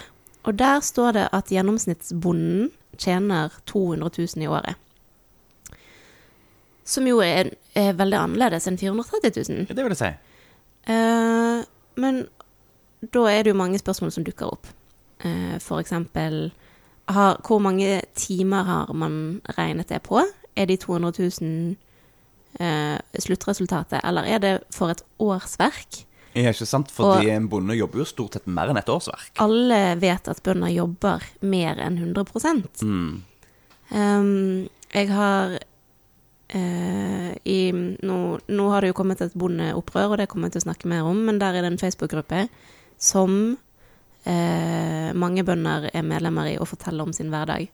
og 0.48 0.56
der 0.56 0.80
står 0.80 1.18
det 1.18 1.28
at 1.36 1.52
gjennomsnittsbonden 1.52 2.70
tjener 2.96 3.52
200 3.68 4.10
000 4.16 4.44
i 4.44 4.48
året. 4.48 4.74
Som 6.86 7.06
jo 7.10 7.18
er, 7.20 7.50
er 7.74 7.96
veldig 7.98 8.18
annerledes 8.22 8.68
enn 8.70 8.78
430 8.78 9.44
000. 9.50 9.68
Det 9.68 9.84
vil 9.84 9.92
jeg 9.92 10.00
si. 10.00 10.10
Eh, 10.86 11.64
men 11.96 12.22
da 13.12 13.24
er 13.30 13.42
det 13.44 13.52
jo 13.52 13.58
mange 13.58 13.80
spørsmål 13.80 14.12
som 14.14 14.26
dukker 14.26 14.52
opp. 14.54 14.70
Eh, 15.24 15.58
for 15.62 15.82
eksempel 15.82 16.50
har, 17.08 17.38
hvor 17.46 17.60
mange 17.62 18.00
timer 18.18 18.66
har 18.66 18.92
man 18.94 19.40
regnet 19.58 19.88
det 19.88 20.02
på? 20.06 20.22
Er 20.56 20.66
de 20.66 20.76
200 20.76 21.12
000 21.40 21.76
eh, 22.60 22.98
sluttresultatet, 23.18 24.00
eller 24.04 24.26
er 24.26 24.42
det 24.42 24.54
for 24.74 24.90
et 24.90 25.02
årsverk? 25.18 26.02
Ja, 26.36 26.50
ikke 26.52 26.68
sant? 26.68 26.90
Fordi 26.92 27.30
en 27.32 27.48
bonde 27.48 27.76
jobber 27.78 28.02
jo 28.02 28.08
stort 28.08 28.36
sett 28.36 28.48
mer 28.50 28.68
enn 28.68 28.80
et 28.80 28.90
årsverk. 28.92 29.32
Alle 29.40 29.96
vet 30.00 30.28
at 30.28 30.42
bønder 30.44 30.72
jobber 30.74 31.24
mer 31.40 31.80
enn 31.80 31.96
100 31.96 32.82
Mm. 32.82 33.22
Um, 33.86 34.68
jeg 34.92 35.08
har 35.14 35.58
i, 36.54 37.60
nå, 37.74 38.16
nå 38.46 38.66
har 38.70 38.84
det 38.84 38.92
jo 38.92 38.96
kommet 39.00 39.22
et 39.24 39.34
bondeopprør, 39.34 40.12
og 40.12 40.20
det 40.20 40.28
kommer 40.30 40.46
jeg 40.46 40.56
til 40.56 40.62
å 40.62 40.68
snakke 40.68 40.90
mer 40.90 41.08
om, 41.08 41.24
men 41.26 41.40
der 41.42 41.56
er 41.56 41.66
det 41.66 41.72
en 41.72 41.80
Facebook-gruppe 41.80 42.44
som 43.02 43.56
eh, 44.26 45.12
mange 45.14 45.44
bønder 45.46 45.90
er 45.92 46.06
medlemmer 46.06 46.50
i 46.50 46.58
og 46.60 46.70
forteller 46.70 47.06
om 47.06 47.14
sin 47.16 47.32
hverdag. 47.34 47.68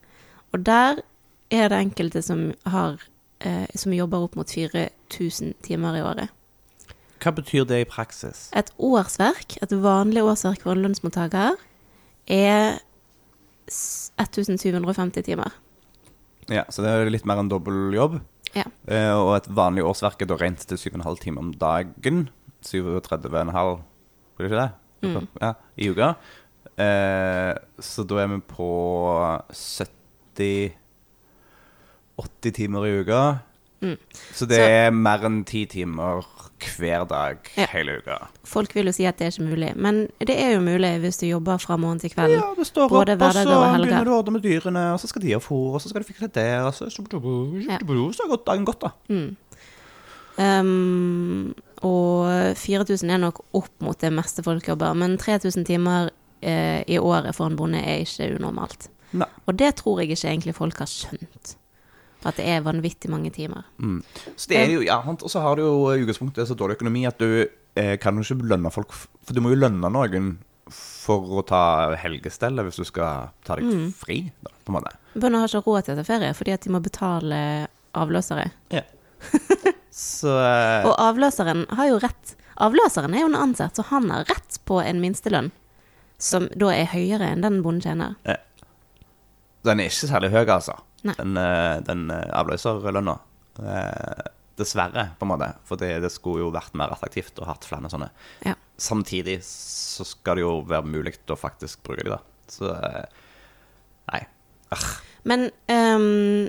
Og 0.52 0.64
der 0.66 1.02
er 1.52 1.68
det 1.68 1.80
enkelte 1.80 2.22
som, 2.24 2.50
har, 2.68 3.00
eh, 3.44 3.66
som 3.74 3.92
jobber 3.92 4.24
opp 4.26 4.36
mot 4.36 4.48
4000 4.48 5.54
timer 5.64 5.98
i 5.98 6.04
året. 6.04 6.32
Hva 7.22 7.30
betyr 7.36 7.66
det 7.68 7.84
i 7.84 7.88
praksis? 7.88 8.48
Et 8.58 8.72
årsverk, 8.82 9.58
et 9.62 9.74
vanlig 9.84 10.24
årsverk 10.26 10.64
for 10.64 10.74
en 10.74 10.82
lønnsmottaker, 10.82 11.60
er 12.26 12.80
1750 13.70 15.22
timer. 15.22 15.52
Ja, 16.50 16.64
Så 16.68 16.82
det 16.82 16.90
er 16.90 17.10
litt 17.10 17.26
mer 17.28 17.38
enn 17.38 17.50
dobbel 17.50 17.94
jobb. 17.94 18.18
Ja. 18.56 18.66
Eh, 18.86 19.14
og 19.16 19.34
et 19.36 19.48
vanlig 19.54 19.84
årsverk 19.86 20.22
er 20.22 20.30
da 20.30 20.38
rent 20.40 20.64
til 20.68 20.80
7,5 20.80 21.20
timer 21.22 21.44
om 21.44 21.52
dagen. 21.56 22.26
37,5, 22.62 23.82
blir 24.36 24.46
det 24.46 24.50
ikke 24.50 24.60
det? 24.60 24.70
Mm. 25.02 25.26
Ja, 25.42 25.54
I 25.76 25.88
uka. 25.90 26.12
Eh, 26.78 27.52
så 27.82 28.04
da 28.08 28.20
er 28.22 28.30
vi 28.30 28.38
på 28.52 28.68
70 29.50 30.76
80 32.22 32.54
timer 32.60 32.86
i 32.86 33.00
uka. 33.02 33.22
Mm. 33.82 33.96
Så 34.32 34.46
det 34.46 34.56
Så- 34.56 34.68
er 34.70 34.90
mer 34.90 35.18
enn 35.26 35.44
ti 35.44 35.64
timer 35.66 36.24
hver 36.62 37.04
dag 37.08 37.38
Ja. 37.56 37.66
hele 37.72 37.98
uka. 37.98 38.28
Folk 38.44 38.74
vil 38.74 38.86
jo 38.86 38.92
si 38.92 39.04
at 39.04 39.18
det 39.18 39.26
er 39.26 39.30
ikke 39.32 39.50
mulig, 39.50 39.76
men 39.76 40.08
det 40.20 40.36
er 40.38 40.52
jo 40.54 40.60
mulig 40.60 41.00
hvis 41.00 41.18
du 41.18 41.26
jobber 41.26 41.58
fra 41.58 41.76
morgen 41.76 41.98
til 41.98 42.10
kveld. 42.10 42.36
Ja, 42.36 42.54
du 42.56 42.62
står 42.64 42.88
Både 42.88 43.12
opp, 43.16 43.22
og 43.22 43.32
så 43.34 43.44
begynner 43.44 44.04
du 44.04 44.10
å 44.10 44.18
ordne 44.22 44.32
med 44.32 44.42
dyrene, 44.42 44.92
og 44.92 45.00
så 45.00 45.08
skal 45.08 45.22
de 45.22 45.32
ha 45.32 45.40
fôr, 45.40 45.74
og 45.74 45.80
så 45.80 45.88
skal 45.88 46.02
de 46.02 46.12
fikse 46.12 46.32
det, 46.32 46.60
og 46.62 46.72
så 46.72 46.88
Så 46.88 48.28
har 48.30 48.36
dagen 48.46 48.64
godt, 48.64 48.80
da. 48.80 48.90
Mm. 49.10 49.36
Um, 50.38 51.54
og 51.82 52.56
4000 52.56 53.10
er 53.10 53.18
nok 53.18 53.42
opp 53.52 53.68
mot 53.80 53.98
det 54.00 54.12
meste 54.12 54.42
folk 54.42 54.66
jobber, 54.68 54.94
men 54.94 55.18
3000 55.18 55.66
timer 55.66 56.10
eh, 56.42 56.82
i 56.88 56.98
året 56.98 57.34
for 57.36 57.46
en 57.46 57.56
bonde 57.56 57.78
er 57.78 58.00
ikke 58.04 58.36
unormalt. 58.38 58.88
Ne. 59.12 59.26
Og 59.46 59.58
det 59.58 59.74
tror 59.76 60.00
jeg 60.00 60.10
ikke 60.10 60.30
egentlig 60.30 60.54
folk 60.56 60.78
har 60.78 60.86
skjønt. 60.90 61.56
At 62.28 62.38
det 62.38 62.46
er 62.46 62.62
vanvittig 62.62 63.10
mange 63.10 63.32
timer. 63.34 63.64
Mm. 63.82 63.98
Så 64.36 64.48
det 64.52 64.60
er 64.60 64.70
jo, 64.76 64.80
ja, 64.86 65.00
Og 65.02 65.28
så 65.30 65.40
har 65.42 65.56
du 65.58 65.62
jo 65.64 65.74
i 65.90 66.02
utgangspunktet 66.04 66.48
så 66.48 66.54
dårlig 66.58 66.76
økonomi 66.78 67.04
at 67.08 67.18
du 67.18 67.46
eh, 67.74 67.96
kan 67.98 68.16
jo 68.16 68.22
ikke 68.22 68.48
lønne 68.52 68.70
folk 68.72 68.92
For 68.94 69.34
du 69.34 69.40
må 69.42 69.50
jo 69.54 69.60
lønne 69.62 69.90
noen 69.90 70.36
for 70.72 71.26
å 71.40 71.42
ta 71.44 71.92
helgestellet 71.98 72.64
hvis 72.64 72.78
du 72.80 72.84
skal 72.88 73.32
ta 73.44 73.56
deg 73.58 73.66
Mm. 73.66 73.88
fri, 73.92 74.32
da, 74.40 74.52
på 74.64 74.70
en 74.72 74.76
måte. 74.78 74.92
Bønder 75.14 75.42
har 75.42 75.50
ikke 75.50 75.66
råd 75.66 75.84
til 75.84 75.94
å 75.94 75.98
ta 75.98 76.04
ferie 76.06 76.34
fordi 76.38 76.52
at 76.54 76.62
de 76.64 76.70
må 76.72 76.80
betale 76.80 77.40
avløsere. 77.98 78.46
Så 79.92 80.30
eh, 80.38 80.86
Og 80.88 80.94
avløseren 80.96 81.66
har 81.76 81.90
jo 81.90 81.98
rett. 82.00 82.36
Avløseren 82.62 83.14
er 83.14 83.24
jo 83.24 83.32
en 83.32 83.36
ansatt, 83.42 83.76
så 83.76 83.84
han 83.90 84.08
har 84.12 84.24
rett 84.30 84.60
på 84.68 84.78
en 84.80 85.00
minstelønn 85.02 85.50
som 86.22 86.46
da 86.54 86.70
er 86.70 86.86
høyere 86.92 87.32
enn 87.32 87.42
den 87.42 87.60
bonden 87.64 87.82
tjener. 87.82 88.14
den 89.66 89.80
er 89.80 89.90
ikke 89.90 90.08
særlig 90.10 90.30
høy, 90.30 90.44
altså. 90.46 90.76
Nei. 91.02 91.14
Den, 91.18 91.36
eh, 91.36 91.80
den 91.86 92.06
eh, 92.14 92.28
avløserlønna. 92.38 93.16
Eh, 93.58 94.30
dessverre, 94.60 95.06
på 95.18 95.26
en 95.26 95.32
måte. 95.32 95.48
For 95.66 95.80
det, 95.80 95.94
det 96.04 96.12
skulle 96.12 96.44
jo 96.44 96.52
vært 96.54 96.76
mer 96.78 96.92
attraktivt 96.94 97.40
å 97.40 97.48
hatt 97.48 97.66
flere 97.66 97.90
sånne. 97.90 98.10
Ja. 98.46 98.54
Samtidig 98.80 99.38
så 99.46 100.04
skal 100.06 100.38
det 100.38 100.44
jo 100.44 100.58
være 100.68 100.90
mulig 100.92 101.16
å 101.32 101.38
faktisk 101.38 101.82
bruke 101.86 102.04
de, 102.04 102.12
da. 102.14 102.20
Så 102.52 102.68
Nei. 104.12 104.20
Arr. 104.74 104.88
Men 105.28 105.46
um, 105.70 106.48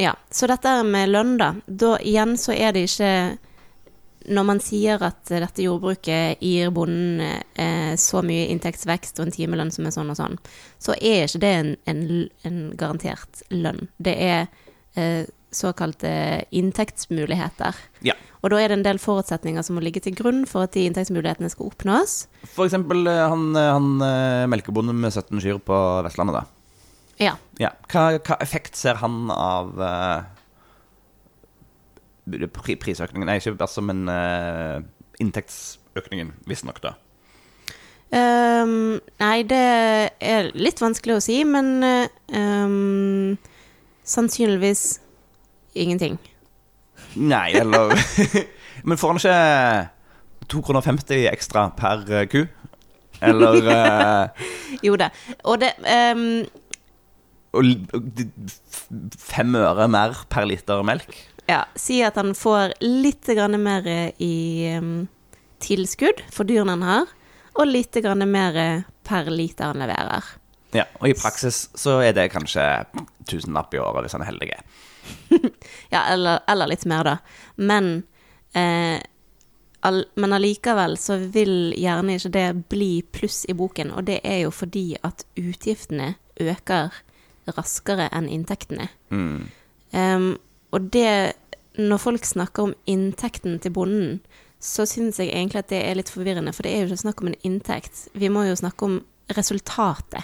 ja, 0.00 0.14
så 0.30 0.48
dette 0.50 0.72
med 0.88 1.12
lønn, 1.12 1.36
da. 1.38 1.52
Da 1.66 1.94
igjen 2.02 2.34
så 2.40 2.54
er 2.56 2.74
det 2.74 2.86
ikke 2.88 3.12
Når 4.24 4.46
man 4.48 4.60
sier 4.64 5.02
at 5.04 5.28
dette 5.28 5.64
jordbruket 5.66 6.40
gir 6.40 6.72
bonden 6.74 7.20
eh, 7.20 7.94
så 8.00 8.22
mye 8.24 8.48
inntektsvekst 8.54 9.20
og 9.20 9.28
en 9.28 9.34
timelønn 9.34 9.72
som 9.74 9.88
er 9.88 9.94
sånn 9.94 10.12
og 10.14 10.18
sånn, 10.18 10.36
så 10.80 10.96
er 10.96 11.26
ikke 11.26 11.42
det 11.44 11.54
en, 11.60 11.72
en, 11.90 12.04
en 12.48 12.60
garantert 12.80 13.44
lønn. 13.52 13.88
Det 14.00 14.14
er 14.16 14.46
eh, 14.96 15.24
såkalte 15.54 16.44
inntektsmuligheter. 16.50 17.76
Ja. 18.06 18.16
Og 18.44 18.52
da 18.52 18.60
er 18.60 18.68
det 18.68 18.78
en 18.80 18.84
del 18.84 19.00
forutsetninger 19.00 19.64
som 19.64 19.78
må 19.78 19.84
ligge 19.84 20.02
til 20.04 20.16
grunn 20.18 20.42
for 20.48 20.66
at 20.66 20.74
de 20.76 20.84
inntektsmulighetene 20.88 21.48
skal 21.52 21.70
oppnås. 21.70 22.16
Eksempel 22.52 23.06
eh, 23.08 23.24
han, 23.32 23.48
eh, 23.56 23.70
han 23.72 23.90
eh, 24.04 24.44
melkebonden 24.52 24.98
med 25.00 25.14
17 25.14 25.40
kyr 25.44 25.62
på 25.64 25.80
Vestlandet, 26.04 26.42
da. 26.42 26.44
Ja. 27.22 27.36
Ja. 27.62 27.70
Hva, 27.90 28.18
hva 28.18 28.38
effekt 28.42 28.76
ser 28.76 28.98
han 29.00 29.30
av 29.32 29.78
eh, 29.78 30.33
pri, 32.24 32.76
prisøkningen? 32.80 33.28
Nei, 33.28 33.38
ikke 33.40 33.56
altså, 33.60 33.84
men 33.84 34.04
uh, 34.08 34.80
inntektsøkningen, 35.22 36.34
visstnok, 36.50 36.82
da. 36.84 36.96
Um, 38.14 39.00
nei, 39.18 39.38
det 39.50 39.62
er 40.22 40.52
litt 40.54 40.82
vanskelig 40.82 41.16
å 41.16 41.24
si, 41.24 41.40
men 41.48 41.72
um, 41.82 43.34
sannsynligvis 44.06 44.84
ingenting. 45.74 46.20
Nei, 47.14 47.48
eller 47.58 47.94
Men 48.84 48.98
får 48.98 49.12
han 49.12 49.20
ikke 49.20 50.50
2,50 50.52 50.66
kroner 50.66 51.30
ekstra 51.30 51.68
per 51.78 52.02
eh, 52.10 52.26
ku? 52.28 52.42
Eller 53.24 53.60
uh, 53.64 54.44
Jo 54.86 54.98
da. 55.00 55.08
Og 55.48 55.62
det 55.62 55.72
um, 55.88 56.44
og 57.54 57.62
fem 59.22 59.54
øre 59.56 59.86
mer 59.88 60.24
per 60.30 60.48
liter 60.50 60.82
melk? 60.86 61.14
Ja, 61.46 61.64
si 61.76 61.98
at 62.04 62.16
han 62.16 62.32
får 62.34 62.78
litt 62.80 63.28
grann 63.36 63.56
mer 63.62 63.86
i 64.22 64.36
um, 64.78 65.06
tilskudd 65.60 66.22
for 66.32 66.48
dyrene 66.48 66.78
han 66.78 66.86
har, 66.88 67.12
og 67.54 67.68
litt 67.68 67.96
grann 68.02 68.24
mer 68.30 68.56
per 69.04 69.28
liter 69.30 69.72
han 69.72 69.84
leverer. 69.84 70.24
Ja, 70.74 70.88
og 70.98 71.06
i 71.08 71.14
praksis 71.14 71.68
så 71.78 72.00
er 72.02 72.16
det 72.16 72.32
kanskje 72.32 72.64
tusenlapp 73.30 73.74
i 73.76 73.78
året 73.78 74.06
hvis 74.06 74.16
han 74.16 74.24
er 74.24 74.32
heldig. 74.32 74.50
Ja, 75.92 76.06
eller, 76.10 76.40
eller 76.48 76.66
litt 76.66 76.86
mer, 76.88 77.04
da. 77.04 77.16
Men 77.56 78.02
eh, 78.56 78.98
all, 79.84 80.04
Men 80.16 80.32
allikevel 80.32 80.96
så 80.98 81.18
vil 81.34 81.74
gjerne 81.76 82.16
ikke 82.16 82.32
det 82.34 82.46
bli 82.72 82.90
pluss 83.12 83.44
i 83.48 83.54
boken, 83.54 83.92
og 83.92 84.08
det 84.08 84.18
er 84.24 84.40
jo 84.46 84.50
fordi 84.54 84.96
at 85.04 85.26
utgiftene 85.38 86.14
øker 86.40 86.96
raskere 87.54 88.08
enn 88.16 88.30
inntektene. 88.32 88.88
Mm. 89.12 89.52
Em, 89.92 90.28
og 90.74 90.90
det 90.94 91.34
Når 91.74 91.98
folk 91.98 92.22
snakker 92.22 92.68
om 92.68 92.74
inntekten 92.86 93.56
til 93.58 93.72
bonden, 93.74 94.20
så 94.62 94.84
syns 94.86 95.16
jeg 95.18 95.32
egentlig 95.32 95.58
at 95.64 95.72
det 95.72 95.80
er 95.82 95.96
litt 95.98 96.12
forvirrende, 96.12 96.52
for 96.54 96.62
det 96.62 96.70
er 96.70 96.84
jo 96.84 96.92
ikke 96.92 97.00
snakk 97.02 97.22
om 97.22 97.32
en 97.32 97.40
inntekt. 97.42 98.04
Vi 98.14 98.28
må 98.30 98.44
jo 98.46 98.54
snakke 98.54 98.86
om 98.86 99.00
resultatet. 99.34 100.22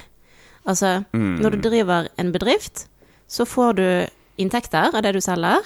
Altså, 0.65 1.05
Mm. 1.13 1.41
når 1.43 1.51
du 1.51 1.69
driver 1.69 2.09
en 2.17 2.31
bedrift, 2.31 2.87
så 3.27 3.45
får 3.45 3.73
du 3.77 4.07
inntekter 4.39 4.95
av 4.95 5.03
det 5.03 5.13
du 5.13 5.21
selger, 5.21 5.59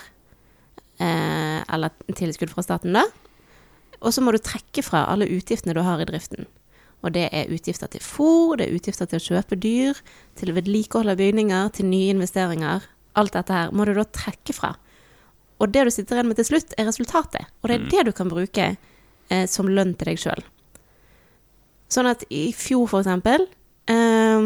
eh, 1.01 1.63
eller 1.69 1.91
tilskudd 2.15 2.51
fra 2.51 2.63
staten, 2.63 2.93
da. 2.95 3.05
Og 4.01 4.11
så 4.13 4.23
må 4.23 4.33
du 4.33 4.39
trekke 4.39 4.83
fra 4.83 5.05
alle 5.13 5.29
utgiftene 5.29 5.75
du 5.75 5.83
har 5.83 6.01
i 6.01 6.05
driften. 6.07 6.47
Og 7.03 7.13
det 7.13 7.29
er 7.31 7.53
utgifter 7.53 7.91
til 7.91 8.01
fôr, 8.01 8.57
det 8.57 8.69
er 8.71 8.75
utgifter 8.79 9.07
til 9.07 9.19
å 9.19 9.27
kjøpe 9.29 9.61
dyr, 9.61 9.95
til 10.37 10.55
vedlikehold 10.55 11.11
av 11.11 11.19
bygninger, 11.19 11.73
til 11.73 11.85
nye 11.87 12.15
investeringer. 12.15 12.81
Alt 13.21 13.37
dette 13.37 13.55
her 13.55 13.73
må 13.75 13.87
du 13.87 13.95
da 13.97 14.05
trekke 14.05 14.55
fra. 14.57 14.75
Og 15.63 15.71
det 15.71 15.85
du 15.87 15.91
sitter 15.95 16.19
igjen 16.19 16.31
med 16.31 16.39
til 16.41 16.49
slutt, 16.49 16.75
er 16.77 16.89
resultatet. 16.89 17.51
Og 17.63 17.71
det 17.71 17.77
er 17.79 17.89
det 17.93 18.03
du 18.09 18.13
kan 18.17 18.31
bruke 18.31 18.67
eh, 18.75 19.47
som 19.51 19.71
lønn 19.71 19.95
til 19.99 20.11
deg 20.11 20.21
sjøl. 20.21 20.43
Sånn 21.93 22.09
at 22.11 22.25
i 22.33 22.49
fjor, 22.57 22.89
for 22.91 23.05
eksempel 23.05 23.47
eh, 23.91 24.41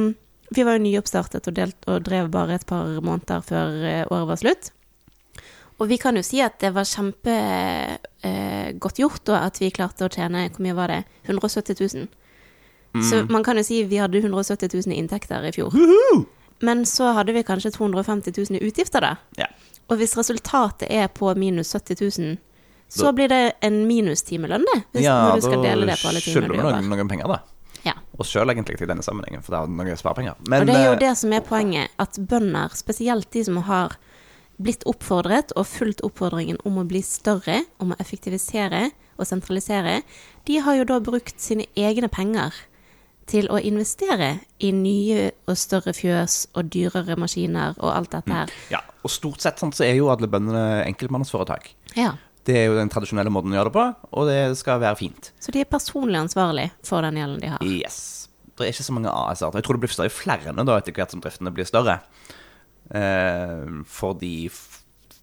Vi 0.53 0.65
var 0.67 0.77
jo 0.77 0.85
nyoppstartet 0.85 1.49
og, 1.49 1.55
delt, 1.57 1.79
og 1.89 2.05
drev 2.05 2.29
bare 2.33 2.59
et 2.59 2.67
par 2.69 2.85
måneder 3.05 3.41
før 3.47 3.67
eh, 3.89 4.05
året 4.09 4.29
var 4.33 4.43
slutt. 4.43 4.71
Og 5.79 5.87
vi 5.93 5.99
kan 6.03 6.17
jo 6.19 6.25
si 6.27 6.41
at 6.43 6.59
det 6.63 6.73
var 6.75 6.89
kjempegodt 6.89 8.25
eh, 8.27 9.03
gjort, 9.03 9.29
og 9.31 9.37
at 9.39 9.61
vi 9.63 9.71
klarte 9.75 10.07
å 10.09 10.13
tjene 10.13 10.49
Hvor 10.51 10.65
mye 10.65 10.77
var 10.77 10.89
det? 10.93 11.03
170 11.29 11.79
000. 11.79 12.09
Så 13.05 13.21
man 13.31 13.45
kan 13.47 13.57
jo 13.61 13.63
si 13.63 13.85
vi 13.87 14.01
hadde 14.01 14.19
170 14.19 14.73
000 14.75 14.93
i 14.95 14.99
inntekter 14.99 15.45
i 15.45 15.53
fjor. 15.55 15.71
Men 16.61 16.85
så 16.87 17.13
hadde 17.15 17.33
vi 17.37 17.43
kanskje 17.47 17.71
250 17.77 18.33
000 18.51 18.59
i 18.59 18.69
utgifter, 18.69 19.01
da. 19.05 19.17
Ja. 19.39 19.47
Og 19.89 20.01
hvis 20.01 20.17
resultatet 20.19 20.91
er 20.91 21.09
på 21.09 21.31
minus 21.39 21.73
70 21.75 22.01
000, 22.19 22.37
så 22.89 23.05
Da- 23.05 23.13
blir 23.13 23.29
det 23.29 23.53
en 23.63 23.87
minustimelønn, 23.87 24.65
det. 24.65 24.83
Hvis, 24.93 25.05
ja, 25.05 25.15
når 25.29 25.35
du 25.37 25.41
skal 25.47 25.63
dele 25.63 25.87
det 25.87 25.99
på 26.01 26.09
alle 26.09 26.21
timene 26.21 26.49
skylder 26.49 26.55
Ja, 26.57 26.63
vi 26.63 26.69
skylder 26.69 26.83
noen, 26.83 26.91
noen 26.97 27.09
penger, 27.09 27.27
da. 27.29 27.39
Ja. 27.85 27.93
Og 28.19 28.27
sjøl, 28.27 28.51
egentlig, 28.51 28.81
i 28.83 28.87
denne 28.91 29.05
sammenhengen, 29.07 29.43
for 29.45 29.55
det 29.55 29.61
er 29.63 29.73
noen 29.79 29.97
sparepenger. 30.01 30.35
Men 30.49 30.63
og 30.65 30.67
det 30.67 30.77
er 30.77 30.87
jo 30.89 30.93
eh, 30.97 31.03
det 31.05 31.13
som 31.21 31.33
er 31.33 31.41
poenget, 31.47 31.93
at 31.99 32.19
bønder, 32.19 32.75
spesielt 32.75 33.31
de 33.31 33.45
som 33.45 33.57
har 33.69 33.95
blitt 34.59 34.83
oppfordret 34.91 35.53
og 35.55 35.67
fulgt 35.71 36.03
oppfordringen 36.03 36.59
om 36.67 36.81
å 36.83 36.87
bli 36.89 37.01
større, 37.07 37.61
om 37.79 37.93
å 37.95 37.99
effektivisere 38.03 38.91
og 39.19 39.27
sentralisere, 39.27 40.03
de 40.47 40.59
har 40.65 40.81
jo 40.81 40.85
da 40.89 40.99
brukt 41.01 41.39
sine 41.41 41.67
egne 41.79 42.09
penger 42.11 42.55
til 43.29 43.49
å 43.53 43.59
investere 43.61 44.31
i 44.65 44.71
nye 44.73 45.31
og 45.49 45.57
større 45.61 45.93
fjøs 45.97 46.47
og 46.57 46.71
dyrere 46.73 47.17
maskiner 47.21 47.77
og 47.79 47.91
alt 47.93 48.15
dette 48.17 48.33
her. 48.33 48.53
Ja, 48.73 48.81
og 49.05 49.13
stort 49.13 49.45
sett 49.45 49.61
sånn, 49.61 49.75
så 49.77 49.85
er 49.87 49.95
jo 49.99 50.09
alle 50.13 50.29
bøndene 50.31 50.83
enkeltmannsforetak. 50.89 51.71
Ja. 51.99 52.15
Det 52.49 52.57
er 52.57 52.71
jo 52.71 52.79
den 52.79 52.89
tradisjonelle 52.89 53.29
måten 53.35 53.53
å 53.53 53.59
gjøre 53.59 53.69
det 53.69 53.77
på, 53.77 53.85
og 54.17 54.29
det 54.31 54.39
skal 54.57 54.81
være 54.81 54.97
fint. 54.97 55.33
Så 55.45 55.53
de 55.53 55.61
er 55.61 55.69
personlig 55.69 56.17
ansvarlig 56.23 56.71
for 56.87 57.05
den 57.05 57.21
gjelden 57.21 57.43
de 57.45 57.53
har. 57.53 57.65
Yes. 57.69 58.01
Det 58.57 58.65
er 58.67 58.73
ikke 58.73 58.89
så 58.89 58.95
mange 58.97 59.13
AS-er. 59.13 59.53
Jeg 59.55 59.67
tror 59.67 59.77
det 59.77 59.85
blir 59.85 59.93
større 59.93 60.11
flere 60.11 60.55
nå 60.57 60.65
da, 60.67 60.79
etter 60.81 60.97
hvert 60.97 61.13
som 61.15 61.21
driftene 61.23 61.53
blir 61.55 61.69
større. 61.69 61.99
Eh, 62.91 63.69
fordi 63.87 64.49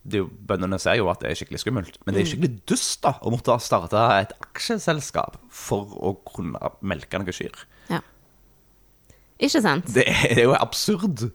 jo- 0.06 0.30
bøndene 0.30 0.78
ser 0.80 1.00
jo 1.00 1.10
at 1.10 1.20
det 1.24 1.32
er 1.32 1.40
skikkelig 1.40 1.64
skummelt. 1.64 1.98
Men 2.06 2.14
det 2.16 2.22
er 2.22 2.30
skikkelig 2.30 2.62
dust 2.70 3.02
da, 3.02 3.16
å 3.26 3.32
måtte 3.34 3.56
starte 3.60 3.98
et 4.22 4.36
aksjeselskap 4.46 5.40
for 5.50 5.96
å 5.98 6.14
kunne 6.30 6.60
melke 6.86 7.18
noen 7.20 7.34
kyr. 7.34 7.66
Ikke 9.40 9.62
sant? 9.62 9.90
Det 9.96 10.06
er, 10.08 10.28
det 10.32 10.44
er 10.46 10.50
jo 10.50 10.56
absurd. 10.58 11.26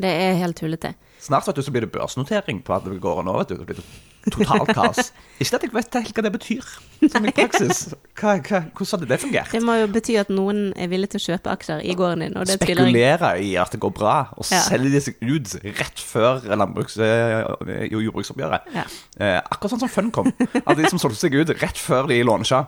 Det 0.00 0.10
er 0.10 0.38
helt 0.38 0.58
tullete. 0.58 0.94
Snart 1.20 1.46
vet 1.48 1.58
du, 1.58 1.62
så 1.66 1.72
blir 1.74 1.84
det 1.86 1.92
børsnotering 1.94 2.62
på 2.66 2.74
at 2.74 2.86
det 2.86 3.00
går 3.02 3.22
nå. 3.26 3.34
vet 3.38 3.52
du. 3.52 3.58
Det 3.60 3.68
blir 3.68 3.82
totalt 4.28 4.70
kaos. 4.76 5.10
Ikke 5.40 5.56
at 5.56 5.62
jeg 5.64 5.72
vet 5.72 5.96
helt 5.96 6.16
hva 6.18 6.24
det 6.26 6.32
betyr 6.34 6.66
som 7.08 7.24
i 7.24 7.32
praksis. 7.32 7.78
Hva, 8.20 8.34
hva, 8.44 8.60
hvordan 8.76 8.90
hadde 8.92 9.08
det 9.08 9.18
fungert? 9.22 9.52
Det 9.54 9.62
må 9.64 9.76
jo 9.80 9.86
bety 9.94 10.16
at 10.20 10.28
noen 10.34 10.60
er 10.76 10.90
villig 10.92 11.08
til 11.14 11.22
å 11.22 11.24
kjøpe 11.30 11.54
aksjer 11.54 11.80
i 11.88 11.96
gården 11.96 12.26
din, 12.26 12.36
Spekulere 12.50 13.32
i 13.40 13.54
at 13.60 13.72
det 13.72 13.80
går 13.80 13.94
bra, 13.96 14.16
og 14.36 14.44
Ja. 14.50 14.60
selge 14.66 14.92
de 14.92 15.00
seg 15.00 15.16
ut 15.24 15.54
rett 15.80 16.02
før 16.04 16.44
landbruks, 16.52 16.98
og 17.00 17.72
jordbruksoppgjøret. 17.96 18.68
Ja. 18.76 18.84
Eh, 19.18 19.38
akkurat 19.40 19.74
sånn 19.74 19.84
som 19.86 19.92
Funcom. 19.92 20.28
At 20.66 20.76
de 20.76 20.88
som 20.92 21.00
solgte 21.00 21.22
seg 21.24 21.34
ut 21.40 21.54
rett 21.62 21.80
før 21.80 22.08
de 22.10 22.20
lånesja. 22.26 22.66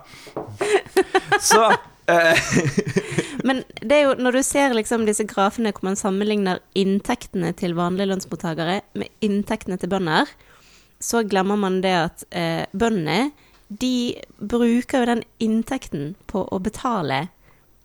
Så 1.43 1.61
eh, 2.07 2.37
Men 3.47 3.61
det 3.81 3.97
er 3.97 4.03
jo, 4.07 4.15
når 4.19 4.37
du 4.39 4.43
ser 4.47 4.73
liksom 4.75 5.05
disse 5.07 5.25
grafene 5.29 5.73
hvor 5.75 5.85
man 5.89 5.97
sammenligner 5.99 6.61
inntektene 6.79 7.53
til 7.59 7.75
vanlige 7.77 8.09
lønnsmottakere 8.13 8.81
med 8.99 9.11
inntektene 9.25 9.77
til 9.81 9.91
bønder, 9.91 10.29
så 11.03 11.23
glemmer 11.27 11.59
man 11.59 11.81
det 11.83 11.93
at 11.99 12.23
eh, 12.31 12.63
bøndene 12.71 13.33
de 13.67 14.15
bruker 14.37 15.01
jo 15.01 15.09
den 15.09 15.23
inntekten 15.43 16.13
på 16.29 16.45
å 16.47 16.59
betale 16.63 17.25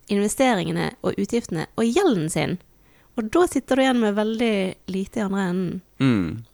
investeringene 0.09 0.93
og 1.03 1.17
utgiftene 1.19 1.65
og 1.75 1.87
gjelden 1.87 2.29
sin. 2.31 2.57
Og 3.17 3.27
da 3.33 3.43
sitter 3.51 3.75
du 3.75 3.83
igjen 3.83 3.99
med 3.99 4.15
veldig 4.15 4.55
lite 4.93 5.19
i 5.19 5.25
andre 5.25 5.47
enden. 5.51 5.81
mm, 5.99 6.45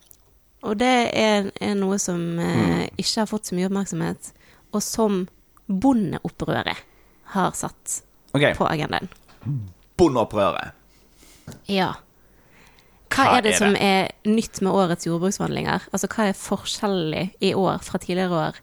Og 0.65 0.77
det 0.81 0.93
er, 1.13 1.51
er 1.61 1.75
noe 1.77 1.99
som 2.01 2.39
eh, 2.41 2.87
ikke 2.97 3.21
har 3.21 3.29
fått 3.29 3.51
så 3.51 3.57
mye 3.57 3.69
oppmerksomhet, 3.69 4.31
og 4.73 4.81
som 4.81 5.27
bondeopprøret 5.67 6.81
har 7.35 7.53
satt 7.57 7.99
okay. 8.33 8.55
på 8.57 8.65
agendaen. 8.65 9.11
Bondeopprøret. 9.97 10.73
Ja. 11.69 11.93
Hva, 13.13 13.27
Hva 13.27 13.37
er 13.37 13.45
det 13.45 13.53
er 13.53 13.59
som 13.59 13.75
er 13.77 14.09
nytt 14.27 14.61
med 14.65 14.73
årets 14.73 15.07
jordbruksforhandlinger? 15.07 15.87
Altså 15.93 16.09
hva 16.11 16.29
er 16.29 16.39
forskjellig 16.39 17.25
i 17.45 17.53
år 17.57 17.83
fra 17.85 18.01
tidligere 18.01 18.41
år? 18.49 18.59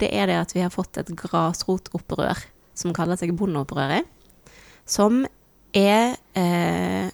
Det 0.00 0.10
er 0.12 0.28
det 0.28 0.36
at 0.38 0.52
vi 0.54 0.62
har 0.62 0.74
fått 0.74 1.00
et 1.00 1.12
grasrotopprør 1.16 2.44
som 2.76 2.92
kaller 2.96 3.18
seg 3.18 3.32
bondeopprøret. 3.38 4.04
Som 4.86 5.24
er 5.76 6.14
eh, 6.36 7.08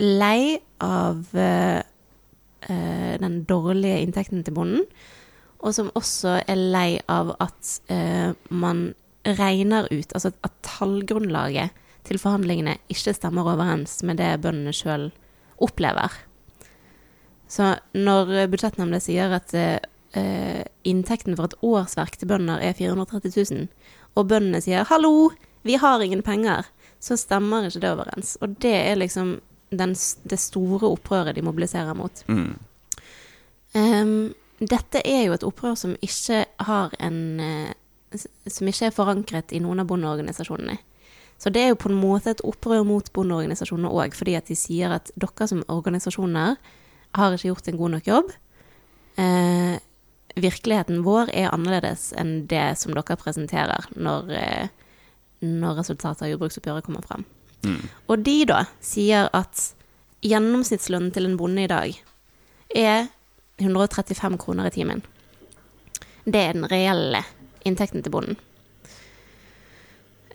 lei 0.00 0.60
av 0.84 1.24
eh, 1.34 1.80
eh, 2.68 3.14
den 3.20 3.40
dårlige 3.48 4.02
inntekten 4.04 4.44
til 4.44 4.56
bonden. 4.56 4.84
Og 5.60 5.74
som 5.76 5.90
også 5.98 6.38
er 6.48 6.60
lei 6.60 6.90
av 7.10 7.34
at 7.40 7.74
eh, 7.92 8.32
man 8.48 8.90
regner 9.26 9.88
ut, 9.90 10.14
altså 10.14 10.32
at 10.46 10.54
tallgrunnlaget 10.64 11.76
til 12.08 12.20
forhandlingene 12.20 12.78
ikke 12.92 13.12
stemmer 13.16 13.50
overens 13.52 13.98
med 14.06 14.20
det 14.20 14.30
bøndene 14.40 14.72
sjøl 14.72 15.10
opplever. 15.60 16.14
Så 17.50 17.74
når 17.96 18.48
budsjettnemnda 18.52 19.00
sier 19.02 19.32
at 19.34 19.54
eh, 19.56 20.62
inntekten 20.86 21.36
for 21.38 21.50
et 21.50 21.56
årsverk 21.66 22.18
til 22.18 22.30
bønder 22.30 22.62
er 22.62 22.76
430 22.78 23.32
000, 23.34 23.68
og 24.18 24.28
bøndene 24.30 24.60
sier 24.62 24.86
'hallo, 24.86 25.30
vi 25.62 25.74
har 25.74 26.02
ingen 26.02 26.22
penger', 26.22 26.70
så 27.00 27.16
stemmer 27.16 27.66
ikke 27.66 27.80
det 27.80 27.90
overens. 27.90 28.36
Og 28.40 28.60
det 28.62 28.74
er 28.74 28.94
liksom 28.94 29.40
den, 29.70 29.94
det 30.30 30.38
store 30.38 30.86
opprøret 30.88 31.36
de 31.36 31.42
mobiliserer 31.42 31.94
mot. 31.94 32.24
Mm. 32.28 32.58
Um, 33.74 34.34
dette 34.60 35.00
er 35.06 35.24
jo 35.24 35.34
et 35.34 35.46
opprør 35.46 35.74
som 35.78 35.96
ikke 36.02 36.44
har 36.58 36.94
en 37.00 37.40
eh, 37.40 37.72
Som 38.50 38.66
ikke 38.66 38.88
er 38.88 38.90
forankret 38.90 39.52
i 39.54 39.60
noen 39.62 39.78
av 39.78 39.86
bondeorganisasjonene. 39.86 40.80
Så 41.40 41.48
det 41.52 41.62
er 41.62 41.70
jo 41.72 41.80
på 41.80 41.88
en 41.88 41.96
måte 41.96 42.34
et 42.34 42.42
opprør 42.44 42.84
mot 42.84 43.06
bondeorganisasjonene 43.16 43.88
òg, 43.88 44.16
fordi 44.16 44.36
at 44.36 44.50
de 44.50 44.56
sier 44.58 44.92
at 44.92 45.08
dere 45.16 45.46
som 45.48 45.62
organisasjoner 45.72 46.58
har 47.16 47.36
ikke 47.36 47.48
gjort 47.48 47.70
en 47.70 47.78
god 47.80 47.94
nok 47.94 48.10
jobb. 48.10 48.34
Eh, 49.20 49.78
virkeligheten 50.36 51.00
vår 51.06 51.32
er 51.32 51.48
annerledes 51.54 52.10
enn 52.20 52.44
det 52.50 52.66
som 52.78 52.92
dere 52.94 53.16
presenterer 53.20 53.88
når, 53.96 54.30
eh, 54.36 54.68
når 55.40 55.80
resultatet 55.80 56.26
av 56.26 56.32
jordbruksoppgjøret 56.34 56.86
kommer 56.86 57.08
frem. 57.08 57.24
Mm. 57.64 57.88
Og 58.08 58.22
de 58.24 58.36
da 58.48 58.64
sier 58.84 59.32
at 59.36 59.64
gjennomsnittslønnen 60.24 61.12
til 61.12 61.26
en 61.28 61.38
bonde 61.40 61.64
i 61.64 61.72
dag 61.72 61.96
er 62.76 63.08
135 63.60 64.38
kroner 64.40 64.68
i 64.68 64.76
timen. 64.76 65.02
Det 66.24 66.40
er 66.40 66.52
den 66.56 66.68
reelle 66.68 67.24
inntekten 67.64 68.04
til 68.04 68.12
bonden. 68.12 68.36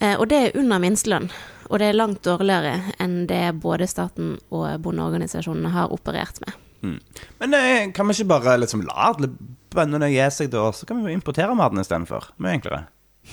Eh, 0.02 0.16
og 0.20 0.28
det 0.32 0.40
er 0.40 0.58
under 0.60 0.82
minstelønn, 0.84 1.30
og 1.70 1.80
det 1.82 1.90
er 1.90 1.98
langt 1.98 2.24
dårligere 2.28 2.96
enn 3.02 3.24
det 3.30 3.44
både 3.64 3.88
staten 3.90 4.36
og 4.54 4.82
bondeorganisasjonene 4.86 5.72
har 5.74 5.94
operert 5.96 6.42
med. 6.44 6.58
Mm. 6.86 6.98
Men 7.42 7.54
eh, 7.58 7.92
kan 7.96 8.08
vi 8.08 8.18
ikke 8.18 8.34
bare 8.36 8.58
liksom 8.62 8.84
la 8.86 9.12
alle 9.12 9.32
bøndene 9.76 10.12
gi 10.12 10.26
seg, 10.32 10.52
da? 10.54 10.68
Så 10.76 10.88
kan 10.88 11.02
vi 11.02 11.12
jo 11.12 11.18
importere 11.18 11.56
maten 11.58 11.82
istedenfor. 11.82 12.32
Mye 12.38 12.60
enklere. 12.60 12.86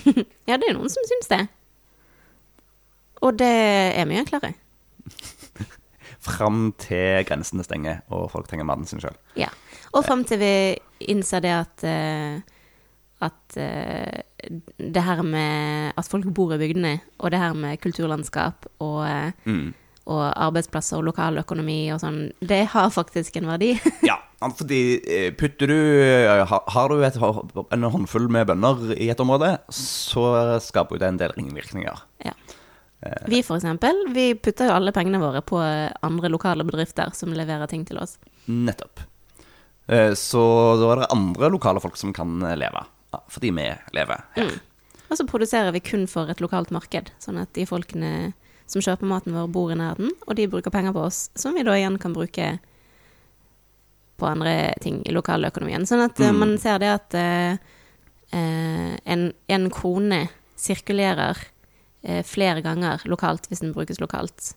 Ja, 0.49 0.57
det 0.57 0.67
er 0.67 0.75
noen 0.75 0.91
som 0.91 1.05
syns 1.07 1.29
det. 1.31 1.43
Og 3.23 3.37
det 3.39 3.53
er 3.93 4.07
mye 4.09 4.23
enklere. 4.23 4.53
Fram 6.23 6.71
til 6.79 7.21
grensene 7.27 7.63
stenger, 7.67 8.01
og 8.11 8.29
folk 8.31 8.47
trenger 8.49 8.67
maten 8.67 8.87
sin 8.89 9.03
sjøl. 9.03 9.15
Ja. 9.39 9.51
Og 9.93 10.05
fram 10.07 10.23
til 10.25 10.39
vi 10.41 10.53
innser 11.11 11.43
det 11.43 11.51
at 11.53 11.83
eh, 11.85 12.39
at 13.23 13.57
det 14.77 15.03
her 15.03 15.21
med 15.23 15.93
at 15.97 16.07
folk 16.09 16.25
bor 16.33 16.53
i 16.55 16.57
bygdene, 16.61 16.99
og 17.19 17.31
det 17.31 17.39
her 17.39 17.53
med 17.53 17.79
kulturlandskap 17.83 18.67
og, 18.79 19.05
eh, 19.07 19.31
Mm. 19.45 19.73
og 20.07 20.33
arbeidsplasser 20.35 20.97
og 20.97 21.05
lokaløkonomi 21.11 21.91
og 21.93 21.99
sånn, 22.01 22.31
det 22.41 22.65
har 22.73 22.89
faktisk 22.91 23.37
en 23.37 23.47
verdi. 23.47 23.73
Ja, 24.09 24.17
fordi 24.57 24.99
eh, 25.07 25.29
putter 25.31 25.67
du 25.67 25.77
eh, 26.03 26.45
Har 26.45 26.89
du 26.89 26.99
et, 27.03 27.15
en 27.71 27.83
håndfull 27.93 28.27
med 28.29 28.47
bønder 28.47 28.91
i 28.99 29.07
et 29.09 29.19
område, 29.23 29.57
så 29.71 30.59
skaper 30.59 30.99
det 30.99 31.07
en 31.07 31.17
del 31.17 31.31
ringvirkninger. 31.37 32.01
ja. 32.25 32.33
Vi 33.27 33.41
for 33.43 33.57
eksempel, 33.59 33.97
vi 34.15 34.29
putter 34.39 34.69
jo 34.69 34.75
alle 34.77 34.93
pengene 34.95 35.19
våre 35.19 35.41
på 35.43 35.57
andre 35.59 36.29
lokale 36.31 36.63
bedrifter 36.63 37.09
som 37.13 37.33
leverer 37.35 37.67
ting 37.67 37.83
til 37.83 37.97
oss. 37.99 38.13
Nettopp. 38.47 39.01
Eh, 39.91 40.13
Så 40.15 40.39
da 40.79 40.87
er 40.93 41.01
det 41.01 41.09
andre 41.11 41.49
lokale 41.51 41.81
folk 41.83 41.97
som 41.99 42.13
kan 42.15 42.41
eh, 42.47 42.55
leve. 42.55 42.85
Fordi 43.33 43.49
vi 43.55 43.65
lever 43.95 44.23
her. 44.35 44.47
Mm. 44.49 44.59
Og 45.09 45.17
så 45.19 45.25
produserer 45.29 45.71
vi 45.75 45.79
kun 45.83 46.07
for 46.09 46.29
et 46.31 46.39
lokalt 46.41 46.71
marked, 46.73 47.11
sånn 47.21 47.37
at 47.41 47.51
de 47.53 47.65
folkene 47.69 48.33
som 48.65 48.81
kjøper 48.81 49.05
maten 49.05 49.35
vår, 49.35 49.49
bor 49.53 49.69
i 49.73 49.75
nærheten, 49.77 50.13
og 50.25 50.35
de 50.39 50.47
bruker 50.49 50.71
penger 50.73 50.93
på 50.95 51.03
oss, 51.05 51.27
som 51.37 51.53
vi 51.53 51.65
da 51.67 51.75
igjen 51.77 51.99
kan 52.01 52.13
bruke 52.15 52.47
på 54.17 54.25
andre 54.29 54.73
ting 54.81 55.01
i 55.05 55.13
lokaløkonomien. 55.13 55.85
Sånn 55.89 56.03
at 56.05 56.19
eh, 56.21 56.31
Mm. 56.31 56.39
man 56.39 56.57
ser 56.57 56.79
det 56.79 56.89
at 56.93 57.13
eh, 57.19 57.57
eh, 58.33 58.93
en, 59.05 59.33
en 59.49 59.69
krone 59.69 60.29
sirkulerer 60.55 61.37
eh, 62.03 62.23
flere 62.23 62.61
ganger 62.65 63.03
lokalt 63.05 63.49
hvis 63.51 63.59
den 63.61 63.73
brukes 63.75 63.99
lokalt. 63.99 64.53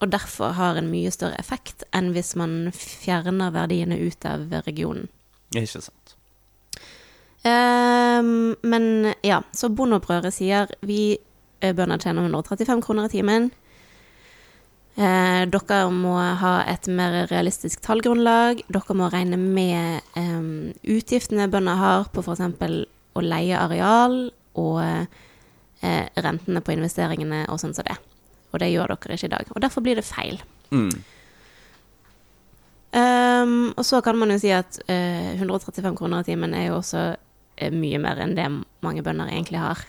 Og 0.00 0.10
derfor 0.10 0.52
har 0.56 0.76
en 0.80 0.90
mye 0.90 1.10
større 1.12 1.38
effekt 1.38 1.84
enn 1.92 2.12
hvis 2.16 2.34
man 2.36 2.70
fjerner 2.72 3.52
verdiene 3.52 3.98
ut 4.00 4.24
av 4.24 4.48
regionen. 4.66 5.08
Ikke 5.54 5.80
sant. 5.80 5.94
Ehm, 7.42 8.56
men 8.62 9.14
ja, 9.24 9.40
så 9.56 9.70
bondeopprøret 9.72 10.34
sier 10.34 10.70
vi 10.84 11.16
eh, 11.60 11.72
bønder 11.76 12.00
tjener 12.02 12.28
135 12.28 12.82
kroner 12.84 13.08
i 13.08 13.14
timen. 13.14 13.48
Eh, 15.00 15.46
dere 15.48 15.80
må 15.94 16.16
ha 16.18 16.54
et 16.68 16.88
mer 16.92 17.22
realistisk 17.30 17.80
tallgrunnlag. 17.86 18.60
Dere 18.68 18.96
må 18.98 19.08
regne 19.12 19.38
med 19.40 20.04
eh, 20.20 20.42
utgiftene 20.96 21.48
bønder 21.52 21.80
har 21.80 22.10
på 22.12 22.24
f.eks. 22.24 22.44
å 23.14 23.24
leie 23.24 23.56
areal 23.56 24.18
og 24.60 24.82
eh, 24.84 26.06
rentene 26.20 26.60
på 26.60 26.76
investeringene 26.76 27.46
og 27.48 27.62
sånn 27.62 27.74
som 27.76 27.88
det. 27.88 27.96
Og 28.50 28.60
det 28.60 28.72
gjør 28.72 28.92
dere 28.96 29.16
ikke 29.16 29.30
i 29.30 29.32
dag. 29.32 29.54
Og 29.54 29.62
derfor 29.62 29.86
blir 29.86 29.96
det 29.96 30.04
feil. 30.04 30.42
Mm. 30.74 30.92
Ehm, 32.98 33.70
og 33.76 33.84
så 33.86 34.00
kan 34.02 34.18
man 34.18 34.32
jo 34.34 34.38
si 34.42 34.50
at 34.50 34.80
eh, 34.90 35.36
135 35.38 35.94
kroner 35.96 36.24
i 36.24 36.26
timen 36.32 36.54
er 36.58 36.68
jo 36.68 36.80
også 36.80 37.02
eh, 37.12 37.18
mye 37.74 38.00
mer 38.00 38.20
enn 38.24 38.36
det 38.38 38.46
mange 38.84 39.04
bønder 39.04 39.28
egentlig 39.28 39.60
har. 39.60 39.82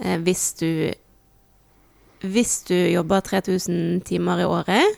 Eh, 0.00 0.16
hvis 0.24 0.52
du 0.60 0.70
hvis 2.24 2.62
du 2.64 2.74
jobber 2.74 3.20
3000 3.20 4.00
timer 4.08 4.40
i 4.40 4.48
året, 4.48 4.96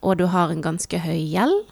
og 0.00 0.16
du 0.18 0.26
har 0.32 0.50
en 0.50 0.62
ganske 0.64 0.98
høy 0.98 1.18
gjeld, 1.18 1.68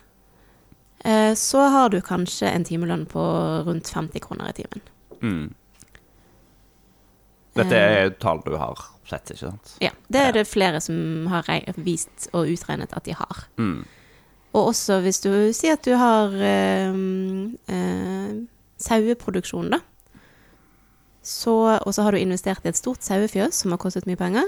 eh, 1.05 1.33
så 1.35 1.65
har 1.73 1.89
du 1.89 2.01
kanskje 2.05 2.51
en 2.53 2.67
timelønn 2.69 3.07
på 3.09 3.25
rundt 3.67 3.89
50 3.89 4.21
kroner 4.21 4.53
i 4.53 4.59
timen. 4.61 4.85
Mm. 5.23 5.47
Dette 7.59 7.75
er 7.77 8.11
tall 8.21 8.43
du 8.45 8.55
har 8.61 8.85
sett, 9.09 9.33
ikke 9.33 9.49
sant? 9.49 9.73
Ja, 9.83 9.91
det 10.13 10.21
er 10.21 10.37
det 10.37 10.47
flere 10.47 10.83
som 10.85 11.27
har 11.33 11.49
vist 11.81 12.29
og 12.37 12.53
utregnet 12.53 12.93
at 12.95 13.09
de 13.09 13.17
har. 13.19 13.47
Mm. 13.59 13.81
Og 14.53 14.71
også 14.71 15.01
hvis 15.05 15.21
du 15.25 15.33
sier 15.57 15.77
at 15.77 15.85
du 15.85 15.95
har 15.99 16.35
eh, 16.37 17.01
eh, 17.73 18.37
saueproduksjon, 18.83 19.71
da. 19.75 19.81
Så, 21.23 21.53
og 21.85 21.91
så 21.93 22.05
har 22.07 22.15
du 22.15 22.19
investert 22.23 22.65
i 22.65 22.71
et 22.71 22.79
stort 22.79 23.03
sauefjøs 23.05 23.53
som 23.65 23.75
har 23.75 23.81
kostet 23.83 24.07
mye 24.09 24.17
penger. 24.17 24.47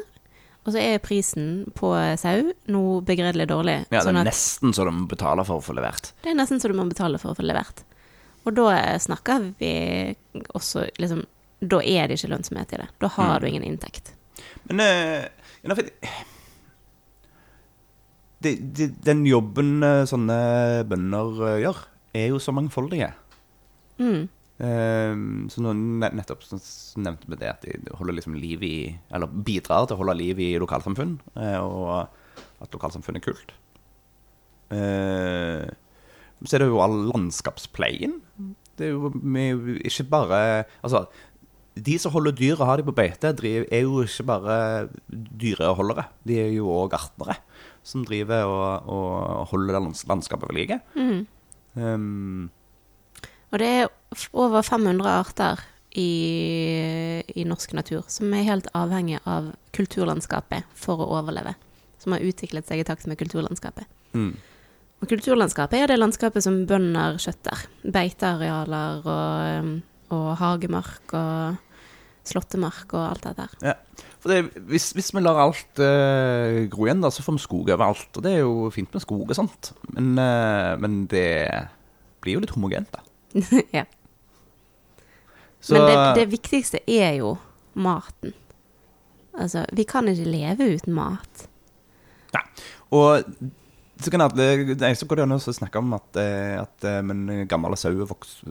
Og 0.64 0.74
så 0.74 0.80
er 0.80 1.00
prisen 1.02 1.66
på 1.76 1.90
sau 2.20 2.50
noe 2.72 3.00
begredelig 3.04 3.46
dårlig. 3.50 3.78
Ja, 3.90 4.00
det 4.00 4.04
sånn 4.06 4.16
er 4.20 4.26
at 4.26 4.30
nesten 4.30 4.74
så 4.76 4.84
du 4.84 4.90
må 4.92 5.06
betale 5.08 5.44
for 5.48 5.60
å 5.60 5.64
få 5.64 5.72
levert. 5.76 6.12
det 6.22 6.30
er 6.32 6.36
nesten 6.38 6.60
så 6.60 6.68
du 6.68 6.76
må 6.76 6.84
betale 6.88 7.18
for 7.20 7.32
å 7.32 7.36
få 7.38 7.44
levert. 7.48 7.82
Og 8.44 8.54
da 8.56 8.70
snakker 9.00 9.50
vi 9.60 10.14
også 10.56 10.86
liksom 11.00 11.24
Da 11.60 11.76
er 11.84 12.06
det 12.08 12.16
ikke 12.16 12.30
lønnsomhet 12.32 12.70
i 12.72 12.76
det. 12.80 12.88
Da 13.00 13.08
har 13.08 13.34
Mm. 13.36 13.40
du 13.40 13.46
ingen 13.48 13.64
inntekt. 13.64 14.12
Men 14.70 14.80
uh, 14.80 15.74
det, 18.40 18.54
det, 18.76 18.86
Den 19.04 19.26
jobben 19.26 19.82
eh, 19.84 20.04
sånne 20.08 20.84
bønder 20.88 21.42
eh, 21.50 21.58
gjør, 21.66 21.80
er 22.16 22.26
jo 22.32 22.38
så 22.40 22.52
mangfoldige. 22.56 23.10
Mm. 24.00 24.28
Um, 24.60 25.46
så 25.48 25.62
nå 25.64 25.72
nettopp 25.72 26.42
så 26.44 26.58
nevnte 27.00 27.30
vi 27.32 27.38
det 27.40 27.48
at 27.48 27.62
de 27.64 27.94
holder 27.96 28.18
liksom 28.18 28.34
liv 28.36 28.60
i 28.66 28.74
Eller 29.08 29.30
bidrar 29.32 29.86
til 29.88 29.96
å 29.96 30.02
holde 30.02 30.18
liv 30.18 30.42
i 30.44 30.50
lokalsamfunn, 30.60 31.14
eh, 31.40 31.56
og 31.56 32.10
at 32.60 32.76
lokalsamfunn 32.76 33.16
er 33.16 33.24
kult. 33.24 33.54
Uh, 34.70 35.64
så 36.44 36.56
er 36.56 36.62
det 36.62 36.68
jo 36.70 36.82
all 36.84 36.98
landskapspleien. 37.08 38.20
Det 38.78 38.88
er 38.88 38.94
jo 38.94 39.10
ikke 39.80 40.06
bare 40.08 40.38
Altså, 40.80 41.06
de 41.80 41.96
som 42.00 42.12
holder 42.12 42.36
dyr 42.36 42.60
og 42.60 42.68
har 42.68 42.80
de 42.80 42.86
på 42.86 42.96
beite, 42.96 43.32
er 43.32 43.82
jo 43.82 44.04
ikke 44.04 44.28
bare 44.28 44.54
dyreholdere. 45.08 46.08
De 46.26 46.38
er 46.42 46.52
jo 46.52 46.68
òg 46.72 46.92
gartnere 46.92 47.38
som 47.86 48.04
driver 48.04 48.44
og, 48.44 48.88
og 48.92 49.50
holder 49.54 49.78
lands, 49.78 50.04
landskapet 50.08 50.50
ved 50.50 50.58
like. 50.58 50.80
Mm. 50.94 51.26
Um, 51.80 52.50
Og 53.50 53.62
det 53.62 53.68
er 53.80 53.88
over 54.32 54.62
500 54.62 55.10
arter 55.10 55.62
i, 55.98 57.22
i 57.34 57.46
norsk 57.48 57.74
natur 57.74 58.04
som 58.10 58.30
er 58.34 58.46
helt 58.46 58.68
avhengig 58.78 59.18
av 59.26 59.50
kulturlandskapet 59.74 60.68
for 60.78 61.02
å 61.02 61.08
overleve. 61.18 61.56
Som 62.00 62.14
har 62.14 62.24
utviklet 62.24 62.68
seg 62.68 62.82
i 62.82 62.86
takt 62.86 63.08
med 63.10 63.18
kulturlandskapet. 63.20 63.90
mm. 64.14 64.32
Og 65.00 65.08
kulturlandskapet 65.08 65.80
er 65.80 65.88
det 65.88 65.96
landskapet 65.96 66.44
som 66.44 66.58
bønder 66.68 67.16
skjøtter. 67.22 67.62
Beitearealer 67.88 69.06
og, 69.08 69.64
um, 69.64 69.70
og 70.12 70.26
hagemark 70.36 71.14
og 71.16 71.56
slåttemark 72.28 72.92
og 72.92 73.06
alt 73.06 73.24
dette 73.24 73.46
der. 73.46 73.70
Ja. 73.70 74.04
For 74.20 74.32
det, 74.32 74.64
hvis, 74.68 74.90
hvis 74.92 75.08
vi 75.16 75.22
lar 75.24 75.40
alt 75.40 75.80
uh, 75.80 76.66
gro 76.68 76.84
igjen, 76.84 77.00
da, 77.00 77.08
så 77.08 77.24
får 77.24 77.38
vi 77.38 77.44
skog 77.46 77.72
overalt. 77.72 78.10
Og 78.12 78.26
det 78.26 78.34
er 78.36 78.42
jo 78.42 78.68
fint 78.74 78.92
med 78.92 79.04
skog 79.06 79.24
og 79.24 79.38
sånt, 79.38 79.72
men, 79.94 80.12
uh, 80.20 80.76
men 80.80 81.06
det 81.08 81.30
blir 82.20 82.36
jo 82.36 82.44
litt 82.44 82.52
homogent, 82.52 82.92
da. 82.92 83.00
ja. 83.78 83.84
Så 85.60 85.76
Men 85.76 85.86
det, 85.86 85.96
det 86.20 86.26
viktigste 86.32 86.80
er 86.88 87.18
jo 87.20 87.34
maten. 87.76 88.34
Altså, 89.36 89.64
vi 89.72 89.84
kan 89.88 90.08
ikke 90.08 90.28
leve 90.28 90.68
uten 90.76 90.94
mat. 90.96 91.46
Nei. 92.34 92.44
Og 92.96 93.26
så 94.00 94.10
kan 94.10 94.24
alle, 94.24 94.74
nei, 94.80 94.94
så 94.96 95.06
går 95.06 95.20
det 95.20 95.24
an 95.26 95.36
å 95.36 95.40
snakke 95.40 95.80
om 95.80 95.92
at, 95.92 96.16
eh, 96.20 96.56
at 96.56 96.86
eh, 96.88 97.02
men 97.04 97.44
gammel 97.48 97.76
sau 97.76 97.92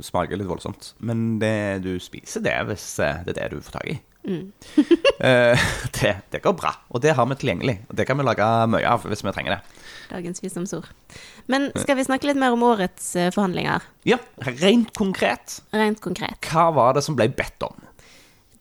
smaker 0.05 0.37
litt 0.37 0.49
voldsomt. 0.49 0.93
Men 1.01 1.39
det, 1.41 1.81
du 1.85 1.95
spiser 2.01 2.45
det 2.45 2.55
hvis 2.69 2.85
eh, 3.01 3.23
det 3.25 3.33
er 3.33 3.49
det 3.49 3.57
du 3.57 3.65
får 3.65 3.79
tak 3.79 3.89
i. 3.95 3.97
Mm. 4.29 4.51
Eh, 5.19 5.59
det, 5.99 6.13
det 6.31 6.39
går 6.39 6.53
bra, 6.55 6.69
og 6.95 7.01
det 7.03 7.11
har 7.17 7.25
vi 7.27 7.35
tilgjengelig. 7.35 7.73
Og 7.89 7.97
det 7.99 8.05
kan 8.07 8.15
vi 8.15 8.23
lage 8.23 8.45
mye 8.71 8.87
av 8.87 9.03
hvis 9.03 9.19
vi 9.25 9.33
trenger 9.35 9.57
det. 9.57 9.81
Dagens 10.07 10.39
visdomsord. 10.39 10.87
Men 11.49 11.69
skal 11.81 11.97
vi 11.97 12.03
snakke 12.05 12.29
litt 12.29 12.37
mer 12.37 12.53
om 12.53 12.61
årets 12.67 13.07
eh, 13.17 13.31
forhandlinger? 13.33 13.81
Ja, 14.05 14.19
Rent 14.45 14.91
konkret, 14.97 15.59
Rent 15.73 15.99
konkret. 16.03 16.37
hva 16.51 16.67
var 16.75 16.93
det 16.97 17.01
som 17.05 17.15
ble 17.17 17.25
bedt 17.33 17.63
om? 17.65 17.73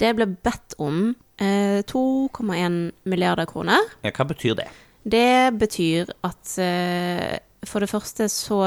Det 0.00 0.12
ble 0.16 0.26
bedt 0.30 0.76
om 0.80 1.10
eh, 1.42 1.82
2,1 1.84 2.78
milliarder 3.10 3.48
kroner. 3.50 3.82
Ja, 4.06 4.12
Hva 4.16 4.24
betyr 4.30 4.56
det? 4.62 4.68
Det 5.08 5.52
betyr 5.60 6.08
at 6.26 6.54
eh, 6.62 7.38
for 7.68 7.84
det 7.84 7.90
første 7.92 8.28
så 8.32 8.62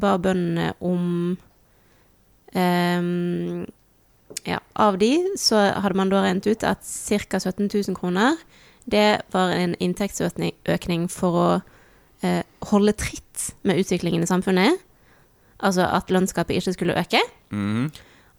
ba 0.00 0.14
bøndene 0.22 0.70
om 0.80 1.36
eh, 2.54 3.66
Ja, 4.46 4.60
av 4.78 4.96
de 5.02 5.12
så 5.38 5.58
hadde 5.82 5.98
man 5.98 6.08
da 6.12 6.22
regnet 6.24 6.46
ut 6.48 6.64
at 6.64 6.86
ca. 6.86 7.38
17 7.42 7.68
000 7.68 7.96
kroner, 7.98 8.38
det 8.90 9.20
var 9.34 9.52
en 9.52 9.74
inntektsøkning 9.82 11.08
for 11.12 11.36
å 11.36 11.48
eh, 12.22 12.42
holde 12.70 12.92
tritt 12.98 13.50
med 13.64 13.80
utviklingen 13.82 14.22
i 14.22 14.28
samfunnet. 14.30 14.78
Altså 15.60 15.84
at 15.92 16.08
lønnsgapet 16.12 16.56
ikke 16.56 16.72
skulle 16.76 16.96
øke. 17.00 17.20
Mm. 17.52 17.90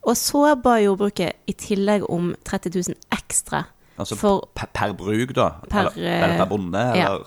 Og 0.09 0.15
så 0.17 0.55
ba 0.57 0.79
jordbruket 0.81 1.37
i 1.49 1.53
tillegg 1.53 2.07
om 2.09 2.31
30 2.47 2.71
000 2.89 2.95
ekstra 3.13 3.65
Altså 4.01 4.15
for 4.17 4.47
per, 4.57 4.69
per 4.73 4.93
bruk, 4.97 5.33
da? 5.37 5.49
Per, 5.69 5.91
eller, 5.93 6.23
eller 6.25 6.37
per 6.39 6.47
bonde? 6.49 6.81
Eller 6.95 7.25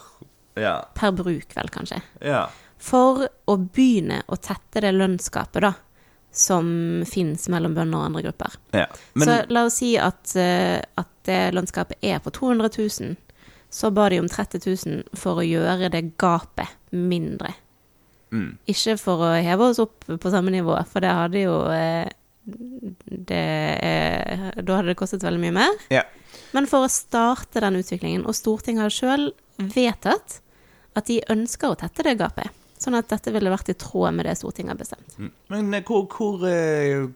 Ja. 0.59 0.73
per 0.95 1.13
bruk, 1.15 1.55
vel, 1.55 1.69
kanskje. 1.71 2.01
ja. 2.25 2.47
For 2.85 3.29
å 3.49 3.55
begynne 3.57 4.23
å 4.29 4.37
tette 4.37 4.81
det 4.83 4.91
lønnsgapet, 4.93 5.63
da, 5.63 5.71
som 6.35 6.67
fins 7.07 7.47
mellom 7.49 7.77
bønder 7.77 7.99
og 8.01 8.05
andre 8.09 8.23
grupper. 8.27 8.57
ja. 8.75 8.87
Men 9.15 9.29
så 9.29 9.37
la 9.55 9.63
oss 9.69 9.79
si 9.79 9.93
at, 9.97 10.35
eh, 10.37 10.81
at 10.99 11.09
det 11.25 11.55
lønnsgapet 11.55 12.03
er 12.03 12.19
på 12.19 12.33
200 12.35 12.69
000. 12.75 13.15
Så 13.75 13.91
ba 13.91 14.07
de 14.13 14.21
om 14.23 14.29
30 14.31 14.63
000 14.87 15.19
for 15.19 15.41
å 15.43 15.47
gjøre 15.47 15.89
det 15.91 16.05
gapet 16.21 16.71
mindre. 16.95 17.51
mm, 18.31 18.51
Ikke 18.71 18.95
for 19.01 19.25
å 19.27 19.33
heve 19.43 19.71
oss 19.73 19.81
opp 19.83 20.07
på 20.07 20.31
samme 20.31 20.53
nivå, 20.55 20.77
for 20.91 21.03
det 21.03 21.11
hadde 21.11 21.43
jo 21.43 21.57
eh, 21.75 22.07
det, 22.47 23.45
eh, 23.83 24.51
Da 24.63 24.77
hadde 24.79 24.93
det 24.93 24.99
kostet 25.01 25.25
veldig 25.27 25.43
mye 25.43 25.57
mer. 25.59 25.79
Ja. 25.91 26.05
Men 26.55 26.69
for 26.71 26.87
å 26.87 26.93
starte 26.93 27.63
den 27.65 27.81
utviklingen, 27.81 28.27
og 28.29 28.37
Stortinget 28.39 28.87
har 28.87 28.95
sjøl 28.95 29.33
vedtatt 29.59 30.39
at 30.95 31.09
de 31.11 31.19
ønsker 31.35 31.73
å 31.73 31.79
tette 31.81 32.05
det 32.07 32.15
gapet. 32.21 32.53
Sånn 32.79 32.95
at 32.99 33.09
dette 33.11 33.33
ville 33.33 33.51
vært 33.51 33.71
i 33.73 33.77
tråd 33.81 34.15
med 34.15 34.27
det 34.29 34.37
Stortinget 34.39 34.75
har 34.75 34.79
bestemt. 34.85 35.19
mm. 35.19 35.31
Men 35.51 35.75
eh, 35.75 35.83
hvor, 35.87 36.07
hvor 36.15 36.47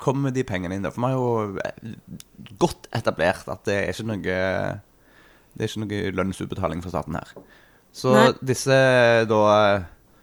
kommer 0.03 0.35
de 0.35 0.43
pengene 0.49 0.75
inn, 0.79 0.83
da? 0.87 0.91
For 0.91 1.07
vi 1.07 1.13
har 1.13 1.19
jo 1.19 2.59
godt 2.59 2.91
etablert 2.99 3.47
at 3.53 3.63
det 3.69 3.79
er 3.85 3.95
ikke 3.95 4.11
noe 4.11 4.39
Det 5.59 5.65
er 5.67 5.71
ikke 5.73 5.83
noe 5.83 6.11
lønnsutbetaling 6.15 6.83
fra 6.85 6.93
staten 6.93 7.17
her. 7.19 7.33
Så 7.93 8.13
Nei. 8.15 8.29
disse 8.47 8.77
da 9.27 9.41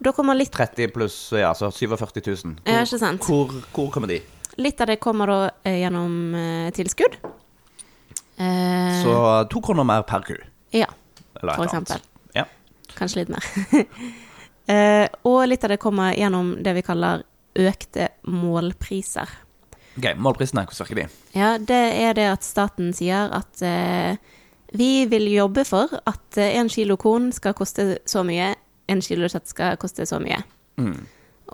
Da 0.05 0.11
kommer 0.15 0.37
litt, 0.37 0.53
30 0.55 0.93
pluss 0.95 1.17
ja, 1.35 1.49
så 1.57 1.67
47 1.73 2.21
000. 2.23 2.55
Ja, 2.63 2.81
ikke 2.85 2.99
sant. 3.01 3.25
Hvor, 3.27 3.51
hvor 3.75 3.91
kommer 3.91 4.07
de? 4.11 4.21
litt 4.57 4.79
av 4.79 4.87
det 4.87 4.95
kommer 5.03 5.27
da 5.27 5.37
eh, 5.67 5.81
gjennom 5.81 6.13
eh, 6.39 6.69
tilskudd. 6.71 7.17
Eh, 8.37 9.01
Så 9.03 9.15
to 9.51 9.59
kroner 9.61 9.83
mer 9.83 10.05
per 10.07 10.23
ku. 10.23 10.35
Ja, 10.71 10.87
Eller 11.41 11.57
for 11.59 11.65
eksempel. 11.67 11.99
Ja. 12.35 12.45
Kanskje 12.95 13.23
litt 13.25 13.33
mer. 13.33 13.43
eh, 14.71 15.07
og 15.27 15.41
litt 15.49 15.63
av 15.67 15.73
det 15.73 15.79
kommer 15.83 16.15
gjennom 16.15 16.53
det 16.63 16.75
vi 16.77 16.85
kaller 16.87 17.25
økte 17.55 18.09
målpriser. 18.27 19.27
Ok, 19.95 20.09
Målprisene, 20.19 20.65
hvordan 20.67 20.87
virker 20.87 20.97
de? 20.99 21.05
Ja, 21.39 21.53
det 21.59 21.83
er 22.03 22.15
det 22.17 22.25
at 22.27 22.43
staten 22.43 22.89
sier 22.95 23.31
at 23.35 23.61
eh, 23.63 24.17
vi 24.73 25.05
vil 25.05 25.27
jobbe 25.33 25.65
for 25.67 25.91
at 26.05 26.37
én 26.41 26.65
en 26.65 26.69
kilo 26.69 26.97
korn 26.97 27.31
skal 27.31 27.53
koste 27.53 27.99
så 28.05 28.23
mye, 28.25 28.55
en 28.89 29.01
kilo 29.01 29.27
kjøtt 29.27 29.47
skal 29.47 29.77
koste 29.77 30.05
så 30.05 30.19
mye. 30.19 30.41
Mm. 30.77 31.05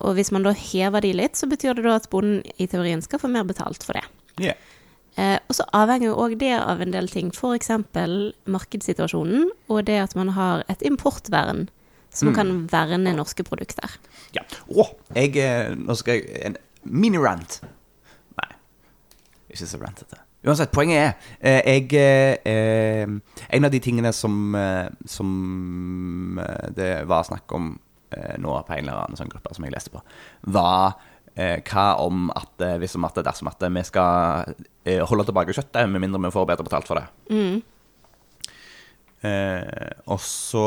Og 0.01 0.15
hvis 0.15 0.31
man 0.31 0.43
da 0.43 0.53
hever 0.55 1.01
de 1.03 1.13
litt, 1.13 1.35
så 1.35 1.47
betyr 1.51 1.75
det 1.75 1.83
da 1.83 1.95
at 1.99 2.09
bonden 2.09 2.41
i 2.57 2.67
teorien 2.67 3.01
skal 3.03 3.19
få 3.19 3.27
mer 3.31 3.43
betalt 3.43 3.83
for 3.83 3.93
det. 3.93 4.05
Yeah. 4.39 4.55
Eh, 5.19 5.37
og 5.49 5.55
så 5.57 5.65
avhenger 5.75 6.07
jo 6.07 6.15
òg 6.23 6.37
det 6.39 6.53
av 6.55 6.79
en 6.81 6.93
del 6.93 7.09
ting, 7.11 7.33
f.eks. 7.35 7.69
markedssituasjonen, 8.47 9.49
og 9.67 9.85
det 9.85 9.99
at 10.05 10.15
man 10.15 10.31
har 10.37 10.63
et 10.71 10.81
importvern 10.87 11.67
som 12.11 12.29
Mm. 12.29 12.35
kan 12.35 12.67
verne 12.67 13.13
norske 13.15 13.43
produkter. 13.43 13.89
Ja. 14.33 14.41
Å, 14.69 14.87
jeg 15.15 15.35
eh, 15.37 15.75
Nå 15.75 15.95
skal 15.95 16.15
jeg 16.15 16.41
En 16.45 16.57
mini-rant. 16.83 17.61
Nei, 18.37 18.51
ikke 19.49 19.67
så 19.67 19.77
rantete. 19.79 20.17
Uansett, 20.41 20.71
poenget 20.73 20.97
er 20.97 21.11
eh, 21.39 21.61
Jeg 21.77 22.41
eh, 22.49 23.05
En 23.53 23.67
av 23.67 23.71
de 23.73 23.79
tingene 23.83 24.09
som, 24.15 24.55
eh, 24.57 24.87
som 25.05 26.39
eh, 26.41 26.67
det 26.77 26.91
var 27.09 27.27
snakk 27.27 27.51
om 27.53 27.75
eh, 28.15 28.37
nå 28.41 28.55
på 28.65 28.73
en 28.73 28.83
eller 28.87 29.03
annen 29.03 29.19
sånn 29.19 29.29
gruppe 29.29 29.53
som 29.53 29.67
jeg 29.67 29.75
leste 29.75 29.93
på, 29.93 30.01
var 30.49 30.95
eh, 31.35 31.59
hva 31.69 31.85
om 32.01 32.31
at 32.35 32.65
eh, 32.65 32.77
hvis 32.81 32.97
om 32.97 33.05
at 33.05 33.15
det- 33.19 33.27
dersom 33.29 33.51
at 33.51 33.61
vi 33.69 33.83
skal 33.85 34.49
eh, 34.85 35.03
holde 35.05 35.27
tilbake 35.29 35.53
kjøttet, 35.53 35.85
med 35.93 36.01
mindre 36.01 36.23
vi 36.25 36.33
får 36.33 36.49
bedre 36.49 36.65
betalt 36.65 36.89
for 36.89 36.97
det. 36.99 37.05
Mm. 37.29 37.61
Eh, 39.21 39.91
og 40.09 40.17
så 40.25 40.63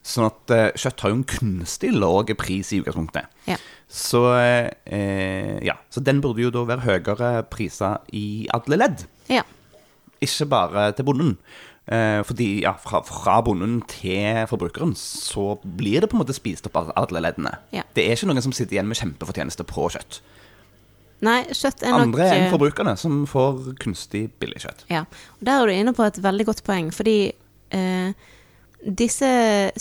Sånn 0.09 0.29
at 0.29 0.43
kjøtt 0.79 1.01
har 1.03 1.09
jo 1.11 1.19
en 1.19 1.27
kunstig 1.27 1.91
lav 1.91 2.31
pris 2.39 2.67
i 2.71 2.79
utgangspunktet. 2.79 3.25
Ja. 3.49 3.57
Så, 3.89 4.21
eh, 4.37 5.57
ja. 5.65 5.75
Så 5.89 5.99
den 6.05 6.21
burde 6.23 6.41
jo 6.45 6.51
da 6.53 6.61
være 6.69 6.85
høyere 6.85 7.29
priser 7.51 7.93
i 8.15 8.47
alle 8.53 8.75
ledd 8.77 8.97
ja. 9.33 9.43
ikke 10.23 10.45
bare 10.51 10.81
til 10.95 11.05
bonden. 11.09 11.33
Eh, 11.89 12.19
fordi 12.23 12.61
ja, 12.61 12.75
fra, 12.77 13.01
fra 13.01 13.39
bonden 13.41 13.79
til 13.89 14.43
forbrukeren 14.49 14.91
så 14.97 15.55
blir 15.63 16.03
det 16.03 16.11
på 16.11 16.17
en 16.17 16.21
måte 16.21 16.35
spist 16.37 16.67
opp 16.69 16.77
av 16.77 16.91
alle 16.99 17.23
leddene. 17.25 17.55
Ja. 17.73 17.81
Det 17.97 18.05
er 18.05 18.13
ikke 18.13 18.29
noen 18.29 18.45
som 18.45 18.53
sitter 18.53 18.77
igjen 18.77 18.89
med 18.89 18.99
kjempefortjeneste 18.99 19.65
på 19.65 19.87
kjøtt. 19.95 20.19
Nei, 21.25 21.39
kjøtt 21.49 21.81
er 21.83 21.95
nok 21.95 22.05
Andre 22.05 22.27
enn 22.29 22.43
eh, 22.45 22.51
forbrukerne 22.53 22.93
som 22.99 23.23
får 23.27 23.73
kunstig 23.81 24.27
billig 24.39 24.61
kjøtt. 24.63 24.85
Ja, 24.91 25.01
og 25.39 25.47
der 25.49 25.63
er 25.63 25.71
du 25.71 25.73
inne 25.73 25.95
på 25.97 26.05
et 26.05 26.19
veldig 26.23 26.45
godt 26.51 26.61
poeng, 26.67 26.91
fordi 26.95 27.17
eh, 27.75 28.29
disse 29.01 29.31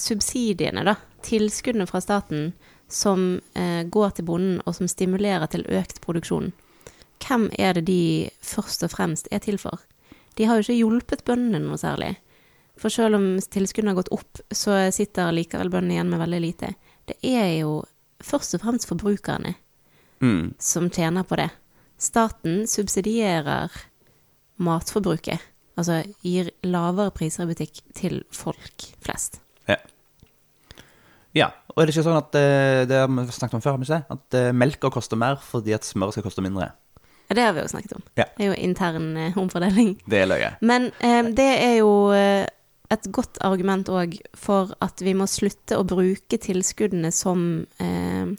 subsidiene, 0.01 0.87
da, 0.89 0.97
tilskuddene 1.29 1.87
fra 1.91 2.01
staten 2.03 2.55
som 2.89 3.37
eh, 3.53 3.85
går 3.85 4.17
til 4.17 4.27
bonden 4.33 4.65
og 4.65 4.79
som 4.81 4.89
stimulerer 4.89 5.47
til 5.53 5.67
økt 5.69 6.01
produksjon, 6.03 6.55
hvem 7.21 7.51
er 7.59 7.77
det 7.77 7.85
de 7.91 8.03
først 8.41 8.83
og 8.87 8.97
fremst 8.97 9.29
er 9.31 9.45
til 9.45 9.61
for? 9.61 9.85
De 10.39 10.47
har 10.47 10.59
jo 10.59 10.67
ikke 10.67 10.79
hjulpet 10.79 11.25
bøndene 11.27 11.65
noe 11.67 11.79
særlig. 11.81 12.15
For 12.79 12.95
selv 12.95 13.19
om 13.19 13.31
tilskuddene 13.43 13.91
har 13.91 13.99
gått 13.99 14.13
opp, 14.15 14.39
så 14.55 14.77
sitter 14.95 15.35
likevel 15.35 15.71
bøndene 15.73 15.97
igjen 15.97 16.13
med 16.13 16.23
veldig 16.23 16.43
lite. 16.45 16.75
Det 17.11 17.17
er 17.27 17.57
jo 17.61 17.81
først 18.23 18.55
og 18.59 18.63
fremst 18.65 18.89
forbrukerne 18.91 19.57
Mm. 20.21 20.55
som 20.59 20.91
tjener 20.91 21.23
på 21.23 21.37
det. 21.39 21.51
Staten 21.99 22.67
subsidierer 22.67 23.71
matforbruket, 24.59 25.39
altså 25.79 26.01
gir 26.23 26.51
lavere 26.67 27.13
priser 27.15 27.47
i 27.47 27.53
butikk 27.53 27.83
til 27.95 28.25
folk 28.35 28.89
flest. 29.05 29.41
Ja. 29.69 29.77
ja. 31.39 31.49
Og 31.75 31.83
er 31.83 31.87
det 31.87 31.95
ikke 31.95 32.07
sånn 32.09 32.19
at 32.19 32.35
eh, 32.35 32.83
det 32.91 32.99
har 32.99 33.11
vi 33.11 33.27
snakket 33.31 33.61
om 33.61 33.63
før, 33.63 33.77
har 33.77 33.79
vi 33.79 33.87
ikke? 33.87 34.01
det? 34.01 34.19
At 34.19 34.39
uh, 34.51 34.57
melka 34.59 34.91
koster 34.91 35.21
mer 35.21 35.39
fordi 35.39 35.77
at 35.77 35.87
smør 35.87 36.11
skal 36.15 36.27
koste 36.27 36.43
mindre. 36.43 36.73
Ja, 37.29 37.35
Det 37.35 37.43
har 37.45 37.53
vi 37.53 37.61
jo 37.61 37.69
snakket 37.69 37.93
om. 37.93 38.03
Ja. 38.17 38.25
Det 38.37 38.45
er 38.47 38.53
jo 38.55 38.61
intern 38.69 39.17
eh, 39.17 39.37
omfordeling. 39.39 39.97
Det 40.09 40.23
er 40.23 40.27
løye. 40.31 40.53
Men 40.61 40.91
eh, 41.05 41.23
det 41.37 41.49
er 41.63 41.75
jo 41.79 41.91
eh, 42.17 42.47
et 42.91 43.09
godt 43.13 43.37
argument 43.45 43.89
òg 43.93 44.17
for 44.35 44.73
at 44.81 45.03
vi 45.05 45.13
må 45.15 45.27
slutte 45.29 45.77
å 45.77 45.85
bruke 45.85 46.39
tilskuddene 46.41 47.11
som, 47.13 47.67
eh, 47.85 48.31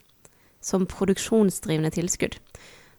som 0.61 0.87
produksjonsdrivende 0.89 1.91
tilskudd. 1.93 2.39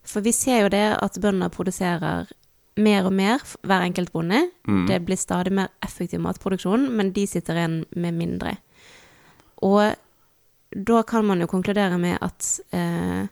For 0.07 0.23
vi 0.25 0.33
ser 0.33 0.63
jo 0.65 0.69
det 0.73 0.85
at 1.03 1.19
bønder 1.21 1.51
produserer 1.53 2.31
mer 2.81 3.05
og 3.05 3.13
mer, 3.13 3.43
hver 3.67 3.83
enkelt 3.85 4.13
bonde. 4.15 4.39
Det 4.89 5.01
blir 5.05 5.19
stadig 5.19 5.53
mer 5.53 5.69
effektiv 5.85 6.23
matproduksjon, 6.25 6.87
men 6.97 7.11
de 7.13 7.27
sitter 7.29 7.59
igjen 7.59 7.75
med 7.99 8.15
mindre. 8.17 8.55
Og 9.67 9.91
da 10.73 11.03
kan 11.03 11.27
man 11.27 11.43
jo 11.43 11.49
konkludere 11.51 11.99
med 12.01 12.17
at, 12.23 12.47
eh, 12.73 13.27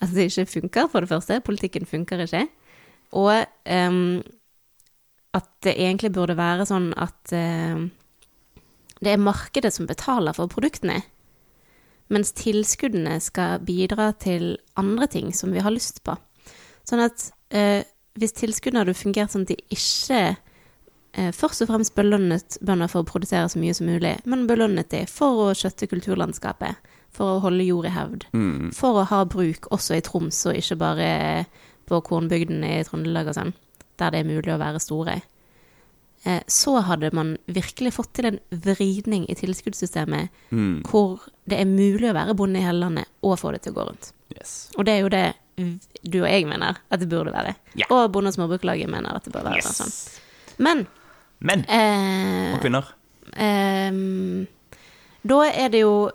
at 0.00 0.12
det 0.16 0.30
ikke 0.30 0.46
funker, 0.60 0.88
for 0.88 1.04
det 1.04 1.10
første. 1.10 1.40
Politikken 1.44 1.86
funker 1.86 2.24
ikke. 2.24 2.46
Og 3.16 3.44
um, 3.68 4.20
at 5.36 5.48
det 5.62 5.76
egentlig 5.76 6.12
burde 6.14 6.38
være 6.38 6.66
sånn 6.66 6.90
at 6.98 7.34
uh, 7.34 7.84
det 9.00 9.14
er 9.14 9.22
markedet 9.22 9.72
som 9.74 9.88
betaler 9.88 10.36
for 10.36 10.50
produktene, 10.50 11.00
mens 12.10 12.34
tilskuddene 12.36 13.16
skal 13.22 13.62
bidra 13.64 14.10
til 14.18 14.56
andre 14.80 15.06
ting 15.10 15.30
som 15.36 15.54
vi 15.54 15.62
har 15.64 15.72
lyst 15.72 16.02
på. 16.04 16.16
Sånn 16.88 17.02
at 17.04 17.28
eh, 17.54 17.86
hvis 18.18 18.34
tilskuddene 18.36 18.82
hadde 18.82 18.98
fungert 18.98 19.32
sånn 19.32 19.46
at 19.46 19.52
de 19.52 19.76
ikke 19.76 20.20
eh, 20.34 21.30
først 21.36 21.62
og 21.64 21.70
fremst 21.70 21.94
belønnet 21.96 22.58
bønder 22.66 22.90
for 22.90 23.04
å 23.04 23.08
produsere 23.08 23.46
så 23.48 23.62
mye 23.62 23.76
som 23.76 23.88
mulig, 23.88 24.16
men 24.28 24.48
belønnet 24.50 24.90
de 24.92 25.04
for 25.08 25.46
å 25.46 25.54
skjøtte 25.56 25.88
kulturlandskapet, 25.92 26.89
for 27.12 27.36
å 27.36 27.40
holde 27.42 27.64
jord 27.66 27.86
i 27.86 27.94
hevd, 27.94 28.24
for 28.76 29.00
å 29.02 29.06
ha 29.10 29.24
bruk 29.24 29.66
også 29.74 29.96
i 29.98 30.00
Troms, 30.06 30.38
og 30.46 30.54
ikke 30.60 30.76
bare 30.78 31.08
på 31.90 31.98
kornbygdene 32.06 32.78
i 32.78 32.84
Trøndelag 32.86 33.28
og 33.32 33.34
sånn, 33.34 33.52
der 33.98 34.10
det 34.14 34.20
er 34.20 34.28
mulig 34.30 34.52
å 34.54 34.60
være 34.62 34.80
store. 34.80 35.16
Eh, 36.24 36.40
Så 36.46 36.76
hadde 36.84 37.10
man 37.16 37.36
virkelig 37.48 37.92
fått 37.96 38.12
til 38.14 38.26
en 38.26 38.38
vridning 38.52 39.24
i 39.28 39.34
tilskuddssystemet, 39.34 40.28
hvor 40.86 41.18
det 41.48 41.58
er 41.60 41.64
mulig 41.66 42.10
å 42.10 42.14
være 42.14 42.34
bonde 42.36 42.60
i 42.60 42.62
hele 42.64 42.78
landet 42.84 43.08
og 43.22 43.38
få 43.40 43.52
det 43.52 43.62
til 43.62 43.72
å 43.72 43.78
gå 43.80 43.86
rundt. 43.88 44.12
Yes. 44.36 44.70
Og 44.78 44.84
det 44.86 44.92
er 44.94 45.00
jo 45.00 45.08
det 45.08 45.26
du 46.08 46.20
og 46.22 46.28
jeg 46.30 46.46
mener 46.46 46.78
at 46.90 47.00
det 47.00 47.08
burde 47.10 47.32
være. 47.34 47.56
Yeah. 47.76 47.90
Og 47.90 48.12
Bonde- 48.12 48.28
og 48.30 48.34
småbrukarlaget 48.38 48.88
mener 48.88 49.16
at 49.16 49.24
det 49.24 49.32
bør 49.34 49.42
være 49.50 49.56
Yes. 49.56 49.76
sånn. 49.76 49.92
Men 50.58 50.86
Men 51.40 51.64
eh, 51.68 52.54
og 52.54 52.60
kvinner 52.60 52.84
Eh, 53.36 53.92
da 55.26 55.36
er 55.50 55.68
det 55.68 55.80
jo 55.82 56.10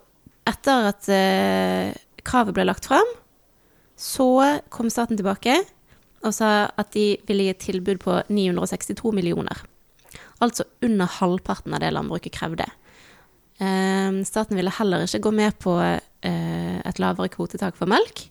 Etter 0.45 0.89
at 0.91 1.07
eh, 1.09 1.95
kravet 2.25 2.55
ble 2.55 2.67
lagt 2.67 2.89
fram, 2.89 3.07
så 3.95 4.59
kom 4.73 4.91
staten 4.91 5.17
tilbake 5.17 5.57
og 6.25 6.33
sa 6.33 6.67
at 6.73 6.91
de 6.95 7.15
ville 7.27 7.45
gi 7.45 7.53
et 7.53 7.63
tilbud 7.63 8.01
på 8.01 8.17
962 8.33 9.13
millioner. 9.15 9.61
Altså 10.43 10.65
under 10.83 11.09
halvparten 11.19 11.73
av 11.73 11.81
det 11.83 11.93
landbruket 11.95 12.33
krevde. 12.35 12.67
Eh, 13.57 14.21
staten 14.27 14.57
ville 14.57 14.73
heller 14.77 15.05
ikke 15.05 15.23
gå 15.27 15.33
med 15.35 15.57
på 15.63 15.77
eh, 15.81 16.79
et 16.81 17.01
lavere 17.01 17.31
kvotetak 17.33 17.77
for 17.77 17.89
melk. 17.89 18.27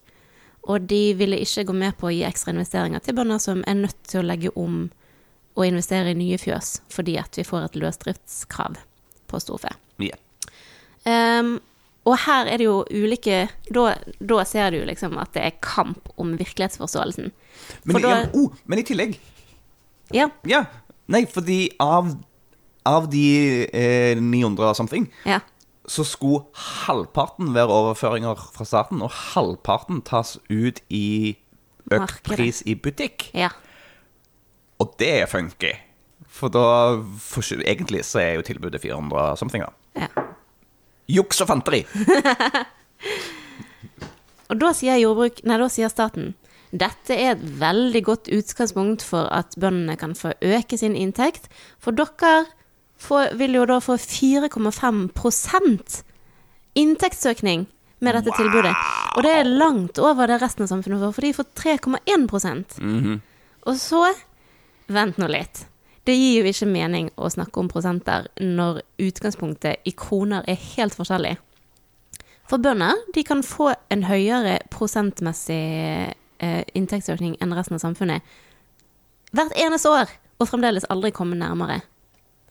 Og 0.64 0.86
de 0.88 1.12
ville 1.18 1.38
ikke 1.44 1.66
gå 1.68 1.76
med 1.76 1.96
på 2.00 2.08
å 2.08 2.12
gi 2.14 2.24
ekstra 2.26 2.54
investeringer 2.54 3.02
til 3.04 3.16
bønder 3.16 3.40
som 3.42 3.62
er 3.68 3.82
nødt 3.82 4.00
til 4.08 4.22
å 4.22 4.28
legge 4.28 4.52
om 4.56 4.86
og 5.54 5.68
investere 5.68 6.10
i 6.10 6.18
nye 6.18 6.38
fjøs 6.40 6.80
fordi 6.90 7.14
at 7.20 7.36
vi 7.38 7.44
får 7.46 7.68
et 7.68 7.76
løsdriftskrav 7.78 8.80
på 9.30 9.40
storfe. 9.42 9.70
Yeah. 10.02 10.18
Ehm, 11.06 11.58
og 12.04 12.18
her 12.26 12.46
er 12.52 12.60
det 12.60 12.66
jo 12.66 12.82
ulike 12.92 13.48
da, 13.72 13.94
da 14.20 14.44
ser 14.44 14.70
du 14.74 14.82
liksom 14.84 15.16
at 15.20 15.32
det 15.36 15.42
er 15.46 15.54
kamp 15.64 16.08
om 16.20 16.34
virkelighetsforståelsen. 16.38 17.30
Men, 17.88 18.02
da- 18.02 18.10
ja, 18.10 18.28
oh, 18.36 18.50
men 18.66 18.78
i 18.82 18.84
tillegg 18.86 19.18
Ja, 20.12 20.28
Ja. 20.44 20.64
Nei, 21.08 21.26
fordi 21.28 21.70
av, 21.80 22.14
av 22.88 23.10
de 23.12 23.24
eh, 23.68 24.14
900 24.16 24.70
og 24.70 24.76
something, 24.78 25.10
ja. 25.28 25.40
så 25.84 26.04
skulle 26.08 26.46
halvparten 26.86 27.50
være 27.52 27.68
overføringer 27.68 28.40
fra 28.54 28.64
staten, 28.64 29.02
og 29.04 29.10
halvparten 29.12 30.00
tas 30.08 30.38
ut 30.48 30.80
i 30.88 31.36
økt 31.92 32.22
pris 32.24 32.62
i 32.64 32.74
butikk. 32.74 33.30
ja. 33.36 33.50
Og 34.80 34.94
det 34.98 35.10
er 35.22 35.26
funky. 35.30 35.74
For 36.26 36.48
da 36.50 36.96
Egentlig 37.68 38.00
så 38.08 38.18
er 38.24 38.32
jo 38.38 38.42
tilbudet 38.42 38.80
400 38.82 39.20
og 39.20 39.38
something, 39.38 39.62
da. 39.64 40.06
ja. 40.06 40.24
Juks 41.10 41.42
og 41.44 41.50
fanteri! 41.50 41.82
Og 44.52 44.58
da 44.60 44.68
sier, 44.76 45.00
jordbruk, 45.00 45.40
nei, 45.48 45.56
da 45.60 45.68
sier 45.72 45.88
staten 45.92 46.34
dette 46.74 47.14
er 47.14 47.36
et 47.36 47.42
veldig 47.60 48.00
godt 48.02 48.26
utgangspunkt 48.34 49.04
for 49.06 49.28
at 49.30 49.54
bøndene 49.60 49.94
kan 49.98 50.14
få 50.18 50.32
øke 50.42 50.78
sin 50.78 50.96
inntekt, 50.98 51.48
for 51.78 51.92
dere 51.94 52.46
får, 52.98 53.36
vil 53.38 53.54
jo 53.60 53.66
da 53.70 53.78
få 53.84 53.94
4,5% 54.00 56.02
inntektsøkning 56.74 57.66
med 58.02 58.14
dette 58.18 58.34
tilbudet. 58.34 58.74
Og 59.14 59.22
det 59.22 59.32
er 59.38 59.46
langt 59.46 59.98
over 60.02 60.26
det 60.26 60.42
resten 60.42 60.66
av 60.66 60.70
samfunnet 60.72 60.98
får, 61.04 61.14
for 61.14 61.22
de 61.22 61.36
får 61.38 61.46
3,1% 61.62 62.82
Og 63.70 63.74
så 63.80 64.02
Vent 64.84 65.16
nå 65.16 65.24
litt. 65.32 65.64
Det 66.04 66.14
gir 66.16 66.42
jo 66.44 66.50
ikke 66.50 66.68
mening 66.68 67.10
å 67.16 67.30
snakke 67.32 67.60
om 67.62 67.68
prosenter 67.68 68.26
når 68.40 68.82
utgangspunktet 69.00 69.86
i 69.88 69.92
kroner 69.96 70.44
er 70.46 70.58
helt 70.76 70.94
forskjellig. 70.94 71.36
For 72.50 72.60
bønder 72.60 72.98
de 73.14 73.22
kan 73.24 73.40
få 73.42 73.70
en 73.90 74.04
høyere 74.04 74.58
prosentmessig 74.70 75.56
eh, 76.44 76.62
inntektsøkning 76.76 77.38
enn 77.40 77.54
resten 77.56 77.78
av 77.78 77.80
samfunnet 77.80 78.22
hvert 79.34 79.54
eneste 79.58 79.90
år, 79.90 80.12
og 80.38 80.46
fremdeles 80.50 80.84
aldri 80.92 81.10
komme 81.14 81.34
nærmere 81.38 81.80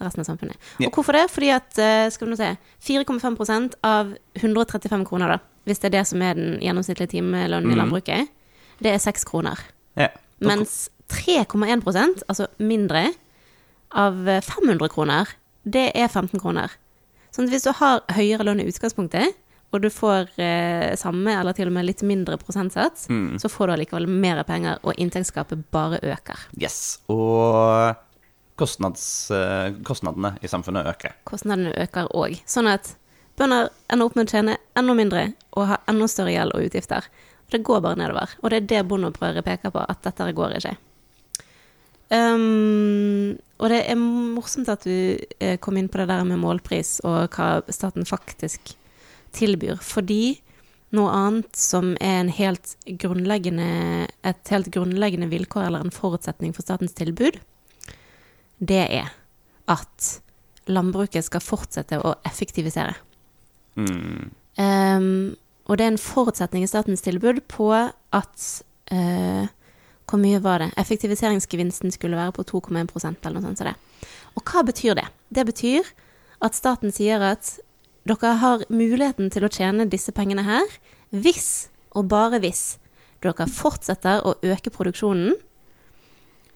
resten 0.01 0.23
av 0.23 0.27
samfunnet. 0.27 0.57
Ja. 0.81 0.89
Og 0.89 0.97
hvorfor 0.97 1.15
det? 1.15 1.27
Fordi 1.31 1.49
at, 1.53 1.77
eh, 1.79 2.09
skal 2.11 2.27
vi 2.27 2.33
nå 2.33 2.37
se, 2.39 2.49
4,5% 2.83 3.77
av 3.87 4.15
135 4.35 5.05
kroner, 5.07 5.35
da, 5.35 5.37
hvis 5.65 5.79
det 5.79 5.91
er 5.93 5.97
det 5.99 6.07
som 6.09 6.21
er 6.25 6.33
den 6.33 6.57
gjennomsnittlige 6.59 7.13
timelønnen 7.15 7.69
i 7.69 7.75
Mhm. 7.75 7.77
landbruket, 7.77 8.27
det 8.81 8.91
er 8.91 8.99
6 8.99 9.23
kroner. 9.23 9.59
Ja. 9.95 10.09
Mens 10.41 10.89
3,1 11.07 12.23
altså 12.27 12.47
mindre, 12.59 13.13
av 13.93 14.27
eh, 14.29 14.41
500 14.41 14.89
kroner, 14.93 15.27
det 15.63 15.91
er 15.95 16.07
15 16.09 16.39
kroner. 16.41 16.71
Sånn 17.33 17.45
at 17.47 17.53
hvis 17.55 17.63
du 17.65 17.71
har 17.79 18.01
høyere 18.13 18.43
lønn 18.45 18.59
i 18.61 18.67
utgangspunktet, 18.69 19.35
og 19.73 19.81
du 19.81 19.87
får 19.89 20.27
eh, 20.37 20.91
samme 20.99 21.33
eller 21.33 21.55
til 21.57 21.65
og 21.71 21.73
med 21.73 21.87
litt 21.87 22.03
mindre 22.05 22.37
prosentsats, 22.37 23.07
Mm. 23.09 23.39
så 23.41 23.49
får 23.49 23.67
du 23.67 23.73
allikevel 23.73 24.05
mer 24.07 24.43
penger, 24.45 24.77
og 24.83 24.93
inntektsgapet 25.01 25.63
bare 25.73 25.97
øker. 26.03 26.37
Yes. 26.61 26.99
Og 27.09 27.95
kostnads, 28.55 29.31
eh, 29.31 29.71
kostnadene 29.83 30.35
i 30.43 30.47
samfunnet 30.47 30.85
øker. 30.85 31.15
Kostnadene 31.25 31.73
øker 31.81 32.07
òg. 32.13 32.37
Sånn 32.45 32.69
at 32.69 32.95
bønder 33.39 33.69
ender 33.89 34.05
opp 34.05 34.15
med 34.15 34.27
å 34.27 34.31
tjene 34.35 34.57
enda 34.77 34.93
mindre 34.93 35.33
og 35.57 35.67
ha 35.71 35.77
enda 35.89 36.05
større 36.07 36.35
gjeld 36.35 36.53
og 36.53 36.67
utgifter. 36.67 37.07
Det 37.49 37.63
går 37.65 37.81
bare 37.81 37.97
nedover. 37.97 38.29
Og 38.43 38.49
det 38.53 38.61
er 38.61 38.67
det 38.69 38.87
bondeopprøret 38.89 39.43
peker 39.45 39.71
på, 39.73 39.81
at 39.89 40.01
dette 40.05 40.29
går 40.37 40.53
ikke. 40.59 40.77
Um, 42.11 43.37
og 43.63 43.71
det 43.71 43.79
er 43.89 43.97
morsomt 43.97 44.69
at 44.69 44.83
du 44.85 45.17
eh, 45.39 45.55
kom 45.63 45.77
inn 45.79 45.89
på 45.89 46.01
det 46.01 46.09
der 46.11 46.25
med 46.27 46.41
målpris 46.41 46.97
og 47.07 47.33
hva 47.33 47.63
staten 47.73 48.05
faktisk 48.05 48.73
tilbyr, 49.33 49.79
fordi 49.81 50.39
noe 50.93 51.13
annet 51.15 51.57
som 51.57 51.93
er 51.97 52.19
en 52.19 52.33
helt 52.33 52.75
grunnleggende, 53.01 54.09
et 54.21 54.51
helt 54.53 54.69
grunnleggende 54.73 55.29
vilkår 55.31 55.69
eller 55.69 55.85
en 55.85 55.95
forutsetning 55.95 56.53
for 56.53 56.65
statens 56.65 56.93
tilbud, 56.97 57.39
det 58.61 58.83
er 58.83 59.09
at 59.71 60.11
landbruket 60.69 61.25
skal 61.25 61.43
fortsette 61.43 61.97
å 61.97 62.13
effektivisere. 62.27 62.93
Mm. 63.79 64.29
Um, 64.59 65.33
og 65.65 65.79
det 65.79 65.85
er 65.85 65.93
en 65.95 66.01
forutsetning 66.01 66.65
i 66.65 66.69
statens 66.69 67.01
tilbud 67.01 67.41
på 67.51 67.71
at 67.73 68.47
eh, 68.93 69.49
Hvor 70.09 70.19
mye 70.19 70.41
var 70.43 70.59
det? 70.59 70.71
Effektiviseringsgevinsten 70.77 71.93
skulle 71.95 72.19
være 72.19 72.35
på 72.35 72.45
2,1% 72.49 73.23
eller 73.23 73.39
noe 73.39 73.45
sånt. 73.47 73.61
som 73.61 73.69
det. 73.69 73.75
Og 74.35 74.43
hva 74.43 74.63
betyr 74.67 74.97
det? 74.99 75.07
Det 75.33 75.45
betyr 75.47 75.93
at 76.43 76.57
staten 76.57 76.91
sier 76.91 77.23
at 77.23 77.57
dere 78.07 78.33
har 78.41 78.65
muligheten 78.69 79.31
til 79.31 79.45
å 79.47 79.51
tjene 79.51 79.87
disse 79.87 80.11
pengene 80.11 80.43
her 80.43 80.67
hvis, 81.13 81.69
og 81.95 82.09
bare 82.11 82.41
hvis, 82.43 82.77
dere 83.23 83.47
fortsetter 83.47 84.25
å 84.27 84.35
øke 84.43 84.73
produksjonen, 84.73 85.37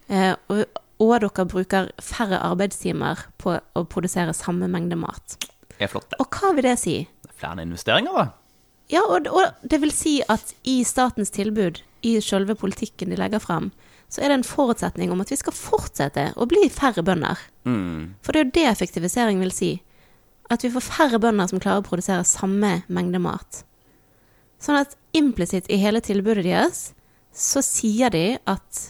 eh, 0.09 0.33
og, 0.51 0.65
og 0.99 1.13
dere 1.21 1.45
bruker 1.47 1.91
færre 2.03 2.41
arbeidstimer 2.43 3.27
på 3.39 3.55
å 3.55 3.85
produsere 3.87 4.35
samme 4.35 4.67
mengde 4.71 4.97
mat. 4.99 5.37
Det 5.77 5.85
Er 5.85 5.93
flott, 5.93 6.09
det. 6.11 6.19
Og 6.19 6.27
hva 6.33 6.51
vil 6.57 6.67
det 6.67 6.77
si? 6.81 6.97
Flere 7.37 7.63
investeringer, 7.63 8.17
da. 8.17 8.27
Ja, 8.91 9.03
og, 9.03 9.27
og 9.27 9.67
det 9.67 9.81
vil 9.83 9.91
si 9.91 10.17
at 10.31 10.55
i 10.67 10.79
statens 10.87 11.31
tilbud, 11.35 11.83
i 12.07 12.17
selve 12.23 12.55
politikken 12.57 13.11
de 13.11 13.19
legger 13.19 13.43
frem, 13.43 13.69
så 14.07 14.21
er 14.21 14.31
det 14.31 14.39
en 14.39 14.47
forutsetning 14.47 15.11
om 15.11 15.21
at 15.23 15.31
vi 15.33 15.37
skal 15.39 15.55
fortsette 15.55 16.29
å 16.39 16.47
bli 16.49 16.69
færre 16.71 17.03
bønder. 17.03 17.39
Mm. 17.67 18.15
For 18.23 18.31
det 18.31 18.39
er 18.39 18.45
jo 18.45 18.55
det 18.55 18.67
effektivisering 18.71 19.41
vil 19.43 19.53
si. 19.55 19.71
At 20.51 20.63
vi 20.63 20.71
får 20.71 20.85
færre 20.85 21.19
bønder 21.19 21.49
som 21.51 21.59
klarer 21.59 21.83
å 21.83 21.87
produsere 21.87 22.27
samme 22.27 22.81
mengde 22.87 23.19
mat. 23.19 23.63
Sånn 24.63 24.79
at 24.79 24.95
implisitt 25.17 25.67
i 25.69 25.79
hele 25.81 26.01
tilbudet 26.01 26.45
deres 26.47 26.91
så 27.35 27.61
sier 27.61 28.13
de 28.13 28.37
at 28.49 28.83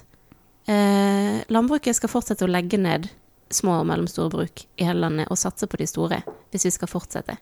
eh, 0.70 1.41
landbruket 1.51 1.97
skal 1.97 2.11
fortsette 2.11 2.45
å 2.45 2.51
legge 2.51 2.80
ned 2.80 3.09
små 3.53 3.82
og 3.82 3.88
mellomstore 3.89 4.32
bruk 4.32 4.63
i 4.78 4.86
hele 4.86 5.01
landet 5.01 5.32
og 5.32 5.39
satse 5.39 5.68
på 5.68 5.80
de 5.80 5.88
store, 5.89 6.22
hvis 6.51 6.68
vi 6.68 6.74
skal 6.78 6.91
fortsette. 6.91 7.38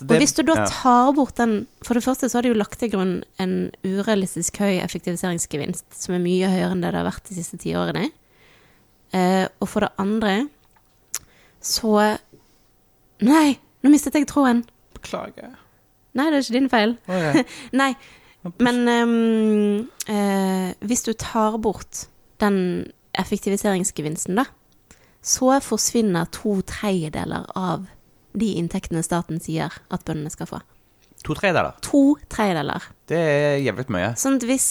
Så 0.00 0.06
Og 0.06 0.14
hvis 0.16 0.32
du 0.32 0.42
da 0.48 0.64
tar 0.64 1.10
bort 1.12 1.36
den 1.36 1.66
For 1.84 1.98
det 1.98 2.04
første 2.04 2.30
så 2.30 2.38
har 2.38 2.46
de 2.46 2.52
jo 2.54 2.56
lagt 2.56 2.78
til 2.80 2.88
grunn 2.94 3.12
en 3.42 3.54
urealistisk 3.84 4.62
høy 4.62 4.78
effektiviseringsgevinst, 4.80 5.84
som 5.92 6.16
er 6.16 6.22
mye 6.24 6.48
høyere 6.48 6.72
enn 6.72 6.84
det 6.84 6.94
det 6.94 7.02
har 7.02 7.08
vært 7.10 7.28
de 7.28 7.36
siste 7.36 7.60
ti 7.60 7.74
årene. 7.76 8.06
Eh, 9.12 9.44
og 9.60 9.68
for 9.68 9.84
det 9.84 9.92
andre 10.00 10.34
så 11.60 12.16
Nei, 13.20 13.58
nå 13.84 13.90
mistet 13.92 14.16
jeg 14.16 14.24
tråden. 14.30 14.62
Beklager. 14.96 15.52
Nei, 16.16 16.30
det 16.30 16.38
er 16.38 16.44
ikke 16.46 16.56
din 16.56 16.70
feil. 16.72 16.94
Okay. 17.04 17.42
Nei, 17.82 17.90
men 18.64 18.78
um, 18.88 19.90
eh, 20.08 20.70
hvis 20.80 21.04
du 21.04 21.12
tar 21.12 21.58
bort 21.60 22.06
den 22.40 22.88
effektiviseringsgevinsten, 23.20 24.40
da, 24.40 24.46
så 25.20 25.58
forsvinner 25.60 26.30
to 26.32 26.56
tredjedeler 26.64 27.44
av 27.52 27.84
de 28.32 28.52
inntektene 28.60 29.02
staten 29.04 29.40
sier 29.42 29.74
at 29.90 30.04
bøndene 30.06 30.32
skal 30.32 30.48
få. 30.50 30.60
To 31.26 31.36
tredjedeler. 31.36 31.76
To 31.84 32.04
tredjedeler. 32.32 32.86
Det 33.10 33.18
er 33.18 33.58
jævlig 33.60 33.88
mye. 33.92 34.12
Sånn 34.20 34.38
at 34.38 34.46
hvis, 34.48 34.68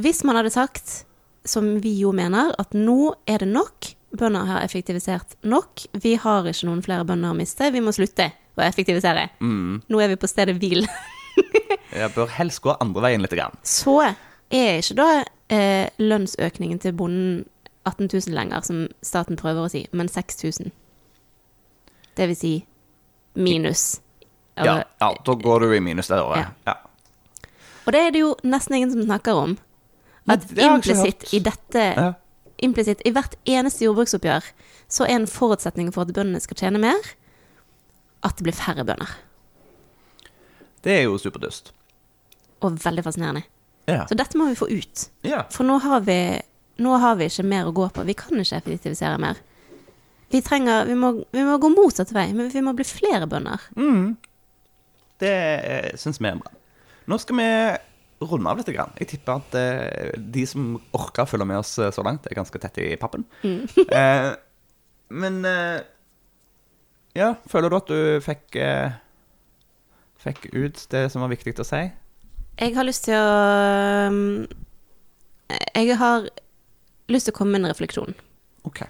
hvis 0.00 0.24
man 0.26 0.38
hadde 0.40 0.54
sagt, 0.54 1.02
som 1.46 1.76
vi 1.82 1.94
jo 2.00 2.10
mener, 2.16 2.52
at 2.58 2.74
nå 2.74 3.14
er 3.30 3.44
det 3.44 3.50
nok, 3.52 3.92
bønder 4.16 4.48
har 4.48 4.64
effektivisert 4.64 5.36
nok, 5.46 5.86
vi 6.02 6.16
har 6.20 6.48
ikke 6.48 6.68
noen 6.68 6.82
flere 6.84 7.06
bønder 7.06 7.34
å 7.34 7.38
miste, 7.38 7.70
vi 7.74 7.82
må 7.84 7.94
slutte 7.94 8.30
å 8.56 8.64
effektivisere. 8.66 9.28
Mm. 9.40 9.82
Nå 9.86 10.02
er 10.02 10.14
vi 10.14 10.20
på 10.20 10.30
stedet 10.30 10.56
hvil. 10.58 10.86
Jeg 11.96 12.12
bør 12.16 12.30
helst 12.36 12.62
gå 12.64 12.74
andre 12.80 13.04
veien 13.06 13.22
litt. 13.22 13.34
Grann. 13.36 13.58
Så 13.66 14.00
er 14.02 14.80
ikke 14.80 14.96
da 14.98 15.10
eh, 15.52 15.92
lønnsøkningen 16.00 16.80
til 16.82 16.96
bonden 16.96 17.44
18 17.86 18.08
000 18.10 18.34
lenger, 18.34 18.64
som 18.66 18.86
staten 19.04 19.38
prøver 19.38 19.66
å 19.66 19.70
si, 19.70 19.84
men 19.94 20.10
6000. 20.10 20.72
Det 22.16 22.26
vil 22.32 22.38
si 22.38 22.54
minus. 23.36 24.00
Ja, 24.56 24.78
ja, 25.00 25.08
da 25.24 25.34
går 25.36 25.60
du 25.66 25.74
i 25.76 25.80
minus 25.84 26.08
det 26.08 26.18
året. 26.22 26.48
Ja. 26.66 26.74
Og 27.86 27.92
det 27.94 28.00
er 28.06 28.14
det 28.14 28.22
jo 28.22 28.30
nesten 28.42 28.74
ingen 28.78 28.92
som 28.94 29.02
snakker 29.04 29.36
om. 29.38 29.56
At 30.26 30.46
implisitt 30.58 31.28
i 31.36 31.42
dette 31.44 31.82
Ja. 31.96 32.12
Implisitt 32.64 33.02
i 33.04 33.10
hvert 33.12 33.34
eneste 33.44 33.84
jordbruksoppgjør 33.84 34.46
så 34.88 35.04
er 35.04 35.18
en 35.18 35.26
forutsetning 35.28 35.90
for 35.92 36.06
at 36.08 36.14
bøndene 36.16 36.40
skal 36.40 36.56
tjene 36.56 36.80
mer, 36.80 36.96
at 38.24 38.38
det 38.38 38.46
blir 38.46 38.56
færre 38.56 38.80
bønder. 38.88 39.10
Det 40.82 40.94
er 40.94 41.02
jo 41.04 41.18
superdust. 41.20 41.72
Og 42.64 42.78
veldig 42.80 43.04
fascinerende. 43.04 43.42
Ja. 43.86 44.06
Så 44.08 44.16
dette 44.16 44.38
må 44.40 44.48
vi 44.48 44.56
få 44.58 44.70
ut. 44.72 45.04
ja. 45.22 45.42
For 45.52 45.68
nå 45.68 45.76
har 45.84 46.00
vi, 46.06 46.16
nå 46.80 46.96
har 47.02 47.18
vi 47.20 47.28
ikke 47.28 47.44
mer 47.44 47.68
å 47.68 47.74
gå 47.76 47.90
på. 47.92 48.06
Vi 48.08 48.14
kan 48.16 48.40
ikke 48.40 48.56
effektivisere 48.62 49.18
mer. 49.20 49.36
Vi 50.32 50.42
trenger, 50.42 50.86
vi 50.88 50.96
må, 50.98 51.12
vi 51.32 51.44
må 51.46 51.58
gå 51.62 51.70
motsatt 51.70 52.10
vei, 52.14 52.28
men 52.34 52.50
vi 52.50 52.62
må 52.64 52.74
bli 52.76 52.86
flere 52.86 53.28
bønder. 53.30 53.68
Det 55.22 55.34
eh, 55.34 55.92
syns 55.98 56.18
vi 56.20 56.30
er 56.30 56.40
bra. 56.40 56.50
Nå 57.06 57.18
skal 57.22 57.38
vi 57.38 57.50
runde 58.26 58.50
av 58.50 58.60
litt. 58.60 58.70
Grann. 58.74 58.94
Jeg 58.98 59.10
tipper 59.14 59.40
at 59.40 59.56
eh, 59.60 60.16
de 60.18 60.46
som 60.48 60.74
orker 60.96 61.24
å 61.24 61.30
følge 61.30 61.48
med 61.48 61.60
oss 61.60 61.76
eh, 61.78 61.92
så 61.94 62.04
langt, 62.06 62.26
er 62.26 62.38
ganske 62.38 62.60
tett 62.62 62.80
i 62.82 62.88
pappen. 63.00 63.26
eh, 63.46 64.32
men 65.08 65.44
eh, 65.46 65.84
Ja, 67.16 67.34
føler 67.48 67.70
du 67.70 67.76
at 67.78 67.88
du 67.88 68.00
fikk 68.24 68.58
eh, 68.60 68.96
Fikk 70.20 70.48
ut 70.50 70.80
det 70.90 71.04
som 71.12 71.22
var 71.22 71.30
viktig 71.30 71.54
å 71.62 71.66
si? 71.66 71.84
Jeg 72.56 72.72
har 72.74 72.86
lyst 72.88 73.04
til 73.06 73.14
å 73.14 74.08
um, 74.10 74.46
Jeg 75.76 75.98
har 76.00 76.26
lyst 77.12 77.28
til 77.28 77.34
å 77.34 77.36
komme 77.36 77.54
med 77.54 77.62
en 77.62 77.70
refleksjon. 77.70 78.16
OK. 78.66 78.82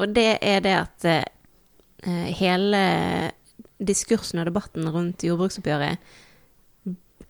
Og 0.00 0.14
det 0.16 0.38
er 0.40 0.62
det 0.64 0.74
at 0.78 1.06
eh, 1.10 2.28
hele 2.40 2.80
diskursen 3.80 4.40
og 4.40 4.48
debatten 4.48 4.88
rundt 4.92 5.24
jordbruksoppgjøret 5.24 6.00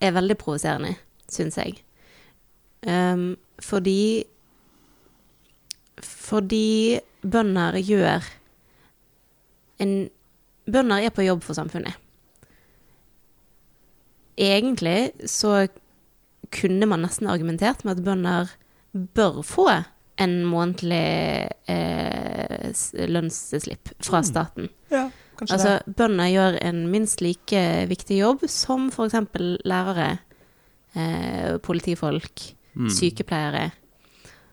er 0.00 0.14
veldig 0.16 0.36
provoserende, 0.38 0.94
syns 1.30 1.58
jeg. 1.60 1.80
Um, 2.86 3.36
fordi 3.60 4.24
Fordi 6.00 7.00
bønder 7.20 7.76
gjør 7.76 8.24
en 9.78 10.08
Bønder 10.70 11.02
er 11.02 11.10
på 11.10 11.24
jobb 11.24 11.42
for 11.42 11.56
samfunnet. 11.56 11.96
Egentlig 14.38 15.10
så 15.26 15.66
kunne 16.54 16.86
man 16.86 17.02
nesten 17.02 17.26
argumentert 17.26 17.84
med 17.84 17.98
at 17.98 18.04
bønder 18.04 18.52
bør 19.14 19.42
få 19.42 19.66
en 20.20 20.36
månedlig 20.44 21.48
eh, 21.70 22.70
lønnsslipp 23.08 23.92
fra 24.04 24.22
staten. 24.26 24.68
Ja, 24.92 25.06
kanskje 25.38 25.56
Altså, 25.56 25.94
bønder 25.96 26.30
gjør 26.30 26.58
en 26.60 26.82
minst 26.92 27.22
like 27.24 27.62
viktig 27.90 28.20
jobb 28.20 28.44
som 28.50 28.88
f.eks. 28.92 29.16
lærere, 29.64 30.10
eh, 30.94 31.56
politifolk, 31.64 32.44
sykepleiere. 32.92 33.70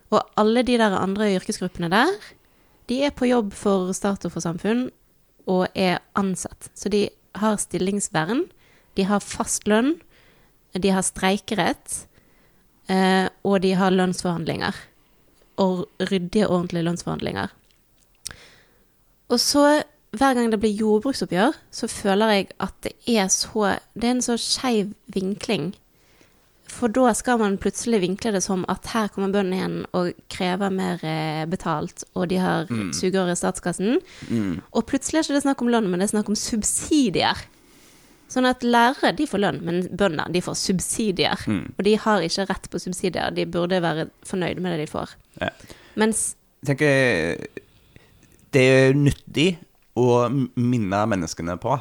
Og 0.10 0.24
alle 0.40 0.64
de 0.64 0.78
der 0.80 0.96
andre 0.96 1.34
yrkesgruppene 1.36 1.92
der, 1.92 2.12
de 2.88 3.02
er 3.04 3.12
på 3.12 3.28
jobb 3.28 3.52
for 3.54 3.92
stat 3.96 4.26
og 4.26 4.32
for 4.32 4.44
samfunn, 4.44 4.88
og 5.48 5.68
er 5.76 6.00
ansatt. 6.16 6.70
Så 6.76 6.90
de 6.92 7.08
har 7.36 7.60
stillingsvern, 7.60 8.46
de 8.98 9.06
har 9.08 9.24
fast 9.24 9.68
lønn, 9.68 9.98
de 10.74 10.92
har 10.92 11.04
streikerett, 11.06 12.08
eh, 12.90 13.28
og 13.44 13.62
de 13.64 13.74
har 13.76 13.92
lønnsforhandlinger. 13.92 14.76
Og 15.58 15.88
ryddige, 16.12 16.48
ordentlige 16.48 16.86
lønnsforhandlinger. 16.86 17.54
Og 19.34 19.40
så, 19.40 19.82
hver 20.12 20.38
gang 20.38 20.52
det 20.52 20.60
blir 20.62 20.78
jordbruksoppgjør, 20.78 21.58
så 21.72 21.90
føler 21.92 22.32
jeg 22.36 22.48
at 22.64 22.74
det 22.84 22.94
er 23.08 23.28
så 23.28 23.78
Det 23.94 24.04
er 24.04 24.16
en 24.16 24.22
så 24.22 24.38
skeiv 24.38 24.94
vinkling. 25.08 25.74
For 26.68 26.92
da 26.92 27.14
skal 27.16 27.40
man 27.40 27.58
plutselig 27.58 28.02
vinkle 28.04 28.34
det 28.36 28.44
som 28.44 28.66
at 28.70 28.86
her 28.92 29.08
kommer 29.08 29.32
bøndene 29.34 29.56
igjen 29.58 29.78
og 29.98 30.12
krever 30.30 30.70
mer 30.70 31.00
eh, 31.02 31.46
betalt, 31.50 32.04
og 32.14 32.28
de 32.30 32.38
har 32.44 32.68
sugerør 32.94 33.32
i 33.32 33.38
statskassen. 33.40 34.00
Og 34.72 34.86
plutselig 34.86 35.20
er 35.20 35.24
det 35.24 35.36
ikke 35.38 35.46
snakk 35.48 35.64
om 35.64 35.72
lønn, 35.72 35.88
men 35.90 36.00
det 36.00 36.10
er 36.10 36.16
snakk 36.18 36.30
om 36.30 36.36
subsidier. 36.36 37.40
Sånn 38.28 38.48
at 38.50 38.64
lærere 38.66 39.14
de 39.16 39.28
får 39.30 39.40
lønn, 39.40 39.62
men 39.64 39.86
bønder 39.96 40.32
de 40.34 40.42
får 40.44 40.58
subsidier. 40.60 41.46
Og 41.48 41.84
de 41.88 41.94
har 42.04 42.26
ikke 42.26 42.48
rett 42.50 42.68
på 42.72 42.82
subsidier, 42.84 43.32
de 43.32 43.46
burde 43.48 43.80
være 43.84 44.10
fornøyd 44.28 44.60
med 44.64 44.76
det 44.76 44.86
de 44.86 44.92
får. 44.92 45.16
Ja. 45.42 45.54
Mens 45.96 46.36
Jeg 46.66 46.76
tenker 46.76 47.64
det 48.56 48.64
er 48.64 48.96
nyttig 48.98 49.50
å 49.98 50.28
minne 50.32 51.02
menneskene 51.10 51.58
på 51.62 51.76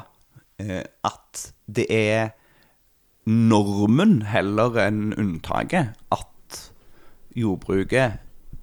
eh, 0.61 0.83
at 1.07 1.43
det 1.67 1.87
er 1.93 2.31
normen 3.27 4.21
heller 4.29 4.77
enn 4.85 5.11
unntaket 5.17 5.97
at 6.13 6.61
jordbruket 7.37 8.21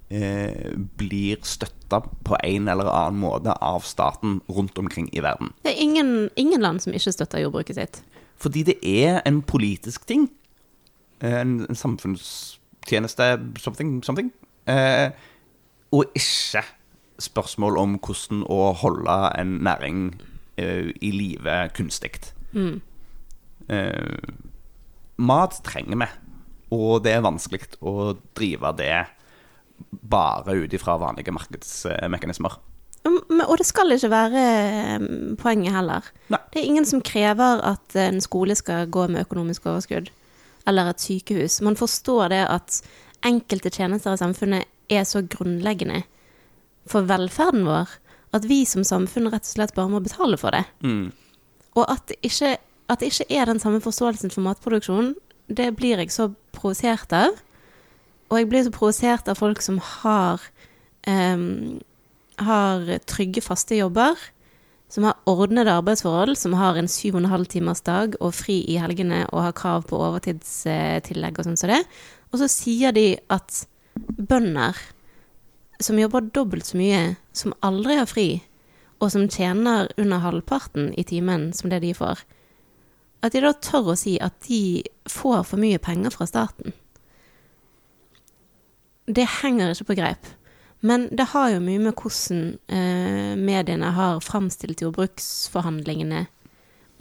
eh, 0.09 0.73
blir 0.97 1.37
støtta 1.43 1.99
på 2.25 2.37
en 2.43 2.67
eller 2.71 2.89
annen 2.91 3.19
måte 3.21 3.53
av 3.61 3.81
staten 3.87 4.41
rundt 4.49 4.77
omkring 4.77 5.09
i 5.13 5.21
verden. 5.25 5.51
det 5.63 5.71
er 5.75 5.81
ingen, 5.81 6.29
ingen 6.35 6.61
land 6.61 6.81
som 6.81 6.93
ikke 6.93 7.11
støtter 7.11 7.39
jordbruket 7.43 7.75
sitt. 7.75 8.01
Fordi 8.37 8.63
det 8.63 8.75
er 8.83 9.21
en 9.25 9.41
politisk 9.41 10.05
ting. 10.07 10.29
Eh, 11.21 11.41
En, 11.41 11.65
en 11.69 11.75
samfunnstjeneste 11.75 13.39
something, 13.59 14.03
something. 14.03 14.31
Eh, 14.67 15.11
og 15.91 16.05
ikke 16.15 16.63
spørsmål 17.19 17.77
om 17.77 17.99
hvordan 17.99 18.43
å 18.51 18.73
holde 18.73 19.15
en 19.39 19.59
næring 19.63 20.21
eh, 20.57 20.91
i 21.01 21.11
live 21.11 21.69
kunstig. 21.77 22.17
Eh, 23.69 24.17
mat 25.17 25.55
trenger 25.63 25.97
vi, 26.01 26.07
og 26.75 27.03
det 27.05 27.13
er 27.15 27.23
vanskelig 27.23 27.61
å 27.81 28.15
drive 28.35 28.73
det 28.77 29.05
bare 30.09 30.55
ut 30.57 30.73
ifra 30.73 30.97
vanlige 31.01 31.33
markedsmekanismer. 31.35 32.57
Mm, 33.05 33.41
Og 33.45 33.57
det 33.61 33.67
skal 33.69 33.91
ikke 33.93 34.09
være 34.09 34.45
mm, 35.01 35.35
poenget 35.37 35.75
heller. 35.75 36.07
Nei. 36.33 36.39
Det 36.53 36.61
er 36.61 36.69
ingen 36.69 36.87
som 36.89 37.03
krever 37.05 37.61
at 37.61 37.97
en 38.01 38.21
skole 38.23 38.55
skal 38.57 38.89
gå 38.89 39.07
med 39.07 39.27
økonomisk 39.27 39.67
overskudd, 39.69 40.09
eller 40.65 40.89
et 40.89 41.03
sykehus. 41.03 41.59
Man 41.61 41.77
forstår 41.77 42.33
det 42.33 42.41
at 42.49 42.79
enkelte 43.25 43.69
tjenester 43.69 44.13
i 44.15 44.21
samfunnet 44.21 44.65
er 44.89 45.05
så 45.05 45.21
grunnleggende 45.21 46.03
for 46.89 47.05
velferden 47.09 47.65
vår 47.65 47.93
at 48.35 48.45
vi 48.49 48.63
som 48.67 48.83
samfunn 48.85 49.29
rett 49.31 49.45
og 49.45 49.53
slett 49.53 49.75
bare 49.77 49.89
må 49.93 50.01
betale 50.03 50.37
for 50.37 50.51
det. 50.53 50.65
Og 51.75 51.85
at 51.91 52.03
det, 52.11 52.17
ikke, 52.25 52.55
at 52.91 52.99
det 53.01 53.11
ikke 53.13 53.29
er 53.37 53.45
den 53.49 53.61
samme 53.61 53.79
forståelsen 53.83 54.33
for 54.33 54.43
matproduksjon, 54.45 55.13
det 55.47 55.69
blir 55.77 56.01
jeg 56.01 56.11
så 56.11 56.29
provosert 56.55 57.13
av. 57.15 57.37
Og 58.31 58.39
jeg 58.39 58.49
blir 58.49 58.63
så 58.65 58.73
provosert 58.73 59.27
av 59.29 59.37
folk 59.39 59.61
som 59.61 59.77
har 59.79 60.41
um, 61.07 61.81
har 62.41 62.87
trygge, 63.07 63.43
faste 63.43 63.77
jobber, 63.77 64.17
som 64.89 65.07
har 65.07 65.17
ordnede 65.25 65.73
arbeidsforhold, 65.73 66.35
som 66.37 66.53
har 66.53 66.77
en 66.77 66.87
syv 66.87 67.15
og 67.15 67.23
en 67.23 67.31
halv 67.31 67.47
timers 67.51 67.81
dag 67.85 68.15
og 68.19 68.35
fri 68.37 68.61
i 68.69 68.77
helgene 68.79 69.25
og 69.31 69.47
har 69.47 69.55
krav 69.57 69.87
på 69.89 69.99
overtidstillegg 69.99 71.39
og 71.39 71.47
sånn 71.47 71.59
som 71.59 71.71
det. 71.73 71.81
Og 72.31 72.41
så 72.41 72.49
sier 72.51 72.95
de 72.95 73.15
at 73.33 73.65
bønder 73.95 74.77
som 75.83 75.99
jobber 75.99 76.29
dobbelt 76.35 76.67
så 76.69 76.77
mye, 76.79 77.15
som 77.35 77.55
aldri 77.65 77.97
har 77.99 78.07
fri, 78.07 78.29
og 79.03 79.11
som 79.11 79.27
tjener 79.27 79.89
under 79.99 80.23
halvparten 80.23 80.93
i 80.95 81.03
timen 81.03 81.49
som 81.55 81.71
det 81.71 81.81
de 81.83 81.91
får, 81.97 82.21
at 83.25 83.33
de 83.33 83.41
da 83.43 83.51
tør 83.57 83.91
å 83.91 83.99
si 83.99 84.15
at 84.21 84.37
de 84.47 84.85
får 85.09 85.43
for 85.49 85.59
mye 85.59 85.81
penger 85.81 86.13
fra 86.13 86.27
staten. 86.29 86.75
Det 89.05 89.27
henger 89.41 89.73
ikke 89.73 89.89
på 89.91 89.97
greip. 89.99 90.31
Men 90.85 91.07
det 91.11 91.31
har 91.31 91.49
jo 91.53 91.63
mye 91.63 91.81
med 91.81 91.95
hvordan 91.97 92.41
eh, 92.69 93.33
mediene 93.37 93.91
har 93.95 94.21
framstilt 94.21 94.81
jordbruksforhandlingene 94.83 96.25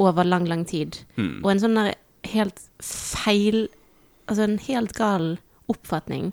over 0.01 0.25
lang, 0.25 0.47
lang 0.49 0.65
tid. 0.65 1.03
Og 1.45 1.51
en 1.53 1.61
sånn 1.63 1.77
der 1.79 1.95
helt 2.33 2.61
feil 2.83 3.69
Altså 4.25 4.47
en 4.47 4.59
helt 4.65 4.95
gal 4.97 5.35
oppfatning 5.69 6.31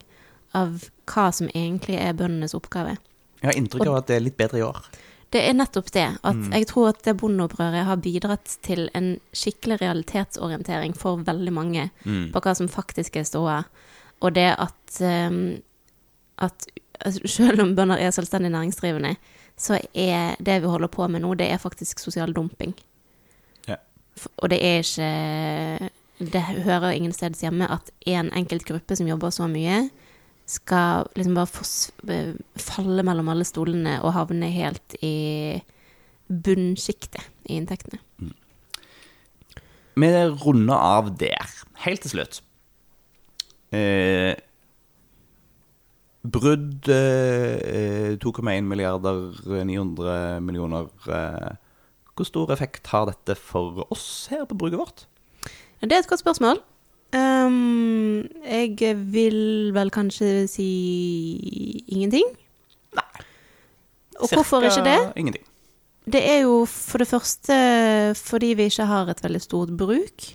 av 0.55 0.85
hva 1.11 1.25
som 1.35 1.49
egentlig 1.51 1.97
er 1.99 2.13
bøndenes 2.15 2.53
oppgave. 2.55 2.93
Jeg 3.41 3.49
har 3.49 3.57
inntrykk 3.59 3.83
av 3.89 3.97
at 3.97 4.07
det 4.07 4.15
er 4.15 4.23
litt 4.23 4.37
bedre 4.39 4.61
i 4.61 4.63
år. 4.63 4.79
Det 5.31 5.41
er 5.43 5.57
nettopp 5.57 5.91
det. 5.91 6.05
At 6.27 6.39
jeg 6.55 6.67
tror 6.67 6.89
at 6.93 7.01
det 7.03 7.17
bondeopprøret 7.19 7.83
har 7.87 7.99
bidratt 8.03 8.55
til 8.63 8.89
en 8.95 9.13
skikkelig 9.35 9.81
realitetsorientering 9.83 10.95
for 10.95 11.19
veldig 11.27 11.53
mange 11.55 11.89
på 12.31 12.43
hva 12.43 12.55
som 12.55 12.71
faktisk 12.71 13.19
er 13.19 13.27
ståa. 13.27 13.61
Og 14.21 14.35
det 14.35 14.49
at, 14.53 15.01
um, 15.01 15.61
at 16.37 16.67
selv 17.25 17.61
om 17.61 17.75
bønder 17.75 17.97
er 17.97 18.13
selvstendig 18.13 18.51
næringsdrivende, 18.53 19.15
så 19.57 19.79
er 19.93 20.35
det 20.39 20.61
vi 20.61 20.69
holder 20.69 20.89
på 20.91 21.07
med 21.07 21.23
nå, 21.23 21.33
det 21.37 21.49
er 21.51 21.61
faktisk 21.61 21.99
sosial 21.99 22.33
dumping. 22.33 22.75
Ja. 23.67 23.75
Og 24.37 24.49
det 24.49 24.61
er 24.65 24.77
ikke 24.77 25.89
Det 26.21 26.41
hører 26.41 26.91
ingen 26.91 27.13
steds 27.13 27.41
hjemme 27.41 27.65
at 27.65 27.89
en 28.05 28.29
enkelt 28.33 28.65
gruppe 28.65 28.95
som 28.95 29.07
jobber 29.07 29.29
så 29.33 29.47
mye, 29.49 29.89
skal 30.45 31.07
liksom 31.15 31.33
bare 31.33 32.35
falle 32.59 33.03
mellom 33.03 33.31
alle 33.31 33.45
stolene 33.47 33.95
og 34.03 34.13
havne 34.13 34.51
helt 34.53 34.95
i 35.01 35.61
bunnsjiktet 36.29 37.23
i 37.49 37.57
inntektene. 37.57 37.97
Vi 39.95 40.11
runder 40.45 40.77
av 40.77 41.09
der. 41.17 41.49
Helt 41.85 42.05
til 42.05 42.13
slutt. 42.13 42.41
Eh, 43.71 44.35
brudd 46.21 46.89
eh, 46.91 48.17
2,1 48.19 48.67
milliarder, 48.67 49.31
eh, 49.47 49.63
900 49.65 50.39
millioner. 50.43 50.89
Eh, 51.07 51.55
hvor 52.15 52.27
stor 52.27 52.51
effekt 52.51 52.91
har 52.91 53.07
dette 53.09 53.37
for 53.39 53.85
oss 53.89 54.27
her 54.31 54.45
på 54.45 54.57
bruket 54.57 54.79
vårt? 54.79 55.05
Det 55.81 55.95
er 55.95 56.03
et 56.03 56.09
godt 56.09 56.21
spørsmål. 56.21 56.61
Um, 57.11 58.23
jeg 58.45 58.95
vil 59.11 59.71
vel 59.75 59.89
kanskje 59.91 60.47
si 60.47 61.83
ingenting. 61.87 62.27
Og 64.21 64.29
hvorfor 64.29 64.61
ikke 64.61 64.83
det? 64.85 64.99
Ingenting. 65.15 65.43
Det 66.11 66.21
er 66.29 66.43
jo 66.45 66.65
for 66.65 67.01
det 67.01 67.07
første 67.07 67.55
fordi 68.17 68.53
vi 68.57 68.69
ikke 68.69 68.85
har 68.85 69.09
et 69.09 69.23
veldig 69.23 69.41
stort 69.41 69.73
bruk. 69.77 70.27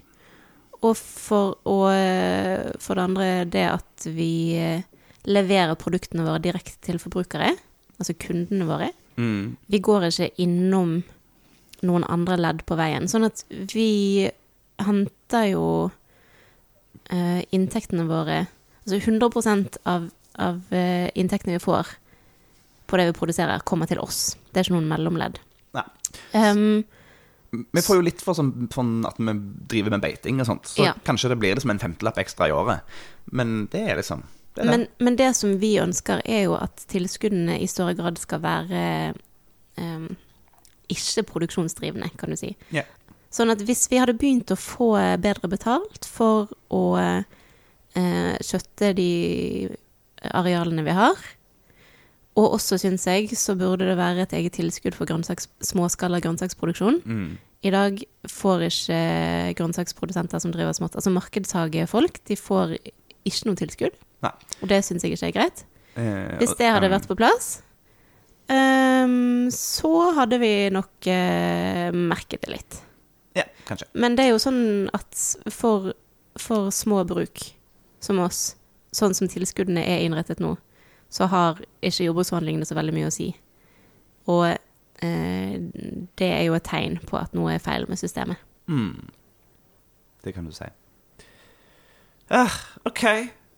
Og 0.84 0.94
for, 0.98 1.56
og 1.68 1.86
eh, 1.92 2.72
for 2.82 2.98
det 2.98 3.04
andre 3.04 3.28
det 3.48 3.64
at 3.70 4.06
vi 4.12 4.56
eh, 4.60 4.84
leverer 5.26 5.78
produktene 5.80 6.26
våre 6.26 6.42
direkte 6.42 6.78
til 6.86 7.00
forbrukere, 7.02 7.54
altså 7.96 8.16
kundene 8.20 8.68
våre. 8.68 8.90
Mm. 9.16 9.56
Vi 9.72 9.80
går 9.80 10.10
ikke 10.10 10.30
innom 10.42 10.98
noen 11.86 12.04
andre 12.08 12.36
ledd 12.40 12.64
på 12.68 12.76
veien. 12.78 13.08
Sånn 13.08 13.26
at 13.28 13.44
vi 13.72 14.28
henter 14.82 15.48
jo 15.50 15.66
eh, 17.10 17.42
inntektene 17.54 18.06
våre 18.08 18.44
Altså 18.86 19.00
100 19.02 19.80
av, 19.90 20.04
av 20.38 20.68
eh, 20.70 21.08
inntektene 21.18 21.56
vi 21.56 21.62
får 21.64 21.88
på 22.86 22.98
det 23.00 23.08
vi 23.08 23.14
produserer, 23.18 23.64
kommer 23.66 23.88
til 23.90 23.98
oss. 23.98 24.36
Det 24.52 24.60
er 24.60 24.68
ikke 24.68 24.76
noen 24.76 24.86
mellomledd. 24.86 25.40
Nei. 25.74 25.82
Um, 26.38 26.84
Vi 27.72 27.82
får 27.82 27.98
jo 27.98 28.04
litt 28.06 28.22
for 28.24 28.36
sånn, 28.38 28.68
sånn 28.72 29.06
at 29.08 29.18
vi 29.20 29.34
driver 29.72 29.94
med 29.96 30.04
beiting 30.04 30.40
og 30.42 30.48
sånt, 30.48 30.70
så 30.70 30.88
Ja. 30.88 30.94
kanskje 31.06 31.30
det 31.32 31.38
blir 31.38 31.54
liksom 31.54 31.70
en 31.74 31.82
femtelapp 31.82 32.18
ekstra 32.22 32.48
i 32.48 32.54
året. 32.54 32.80
Men 33.32 33.66
det 33.72 33.82
er 33.90 33.96
liksom 33.96 34.24
det 34.54 34.62
er 34.62 34.70
det. 34.70 34.70
men, 34.70 34.86
men 34.98 35.16
det 35.16 35.30
som 35.36 35.58
vi 35.60 35.76
ønsker, 35.78 36.22
er 36.24 36.44
jo 36.44 36.54
at 36.54 36.84
tilskuddene 36.88 37.58
i 37.60 37.66
større 37.66 37.94
grad 37.94 38.18
skal 38.18 38.40
være 38.40 39.14
um, 39.76 40.16
ikke 40.88 41.26
produksjonsdrivende, 41.28 42.10
kan 42.16 42.30
du 42.30 42.36
si. 42.36 42.56
Ja. 42.72 42.86
Sånn 43.30 43.50
at 43.50 43.60
hvis 43.66 43.88
vi 43.90 43.98
hadde 44.00 44.16
begynt 44.16 44.52
å 44.54 44.56
få 44.56 44.94
bedre 45.20 45.50
betalt 45.50 46.06
for 46.08 46.48
å 46.72 46.84
uh, 46.96 47.22
kjøtte 48.40 48.94
de 48.96 49.10
arealene 50.32 50.84
vi 50.86 50.94
har, 50.96 51.16
og 52.36 52.58
også, 52.58 52.76
syns 52.80 53.06
jeg, 53.08 53.30
så 53.38 53.54
burde 53.56 53.86
det 53.88 53.96
være 53.96 54.26
et 54.26 54.34
eget 54.36 54.58
tilskudd 54.58 54.96
for 54.96 55.08
grønnsaks, 55.08 55.48
småskala 55.64 56.20
grønnsaksproduksjon. 56.20 56.98
Mm. 57.08 57.38
I 57.64 57.72
dag 57.72 58.02
får 58.30 58.66
ikke 58.68 58.98
grønnsaksprodusenter 59.58 60.42
som 60.42 60.52
driver 60.54 60.74
smått, 60.76 60.96
altså 60.98 61.12
markedshagefolk, 61.14 62.20
de 62.28 62.36
får 62.38 62.76
ikke 63.26 63.48
noe 63.48 63.58
tilskudd. 63.58 63.96
Nei. 64.24 64.32
Og 64.60 64.68
det 64.70 64.82
syns 64.86 65.04
jeg 65.04 65.16
ikke 65.16 65.30
er 65.30 65.36
greit. 65.36 65.62
Eh, 65.96 66.36
Hvis 66.40 66.56
det 66.58 66.68
hadde 66.68 66.90
um, 66.90 66.94
vært 66.94 67.08
på 67.08 67.16
plass, 67.18 67.48
um, 68.52 69.48
så 69.52 69.92
hadde 70.18 70.40
vi 70.42 70.52
nok 70.74 71.08
uh, 71.08 71.96
merket 71.96 72.44
det 72.44 72.52
litt. 72.52 72.78
Ja, 73.36 73.46
kanskje. 73.68 73.88
Men 73.96 74.16
det 74.16 74.26
er 74.26 74.34
jo 74.34 74.42
sånn 74.42 74.62
at 74.96 75.24
for, 75.52 75.92
for 76.40 76.70
små 76.74 77.02
bruk 77.08 77.42
som 78.04 78.20
oss, 78.24 78.54
sånn 78.96 79.16
som 79.16 79.28
tilskuddene 79.32 79.82
er 79.84 80.04
innrettet 80.04 80.40
nå, 80.40 80.54
så 81.12 81.28
har 81.32 81.60
ikke 81.84 82.08
jordbruksforhandlingene 82.08 82.68
så 82.68 82.76
veldig 82.78 82.94
mye 82.96 83.10
å 83.10 83.14
si. 83.14 83.30
Og 84.32 84.48
det 84.96 86.28
er 86.30 86.42
jo 86.46 86.56
et 86.56 86.64
tegn 86.64 86.96
på 87.04 87.18
at 87.20 87.34
noe 87.36 87.52
er 87.52 87.62
feil 87.62 87.84
med 87.90 88.00
systemet. 88.00 88.40
Mm. 88.66 89.08
Det 90.24 90.32
kan 90.34 90.46
du 90.46 90.54
si. 90.56 90.68
Ah, 92.32 92.54
OK. 92.88 93.04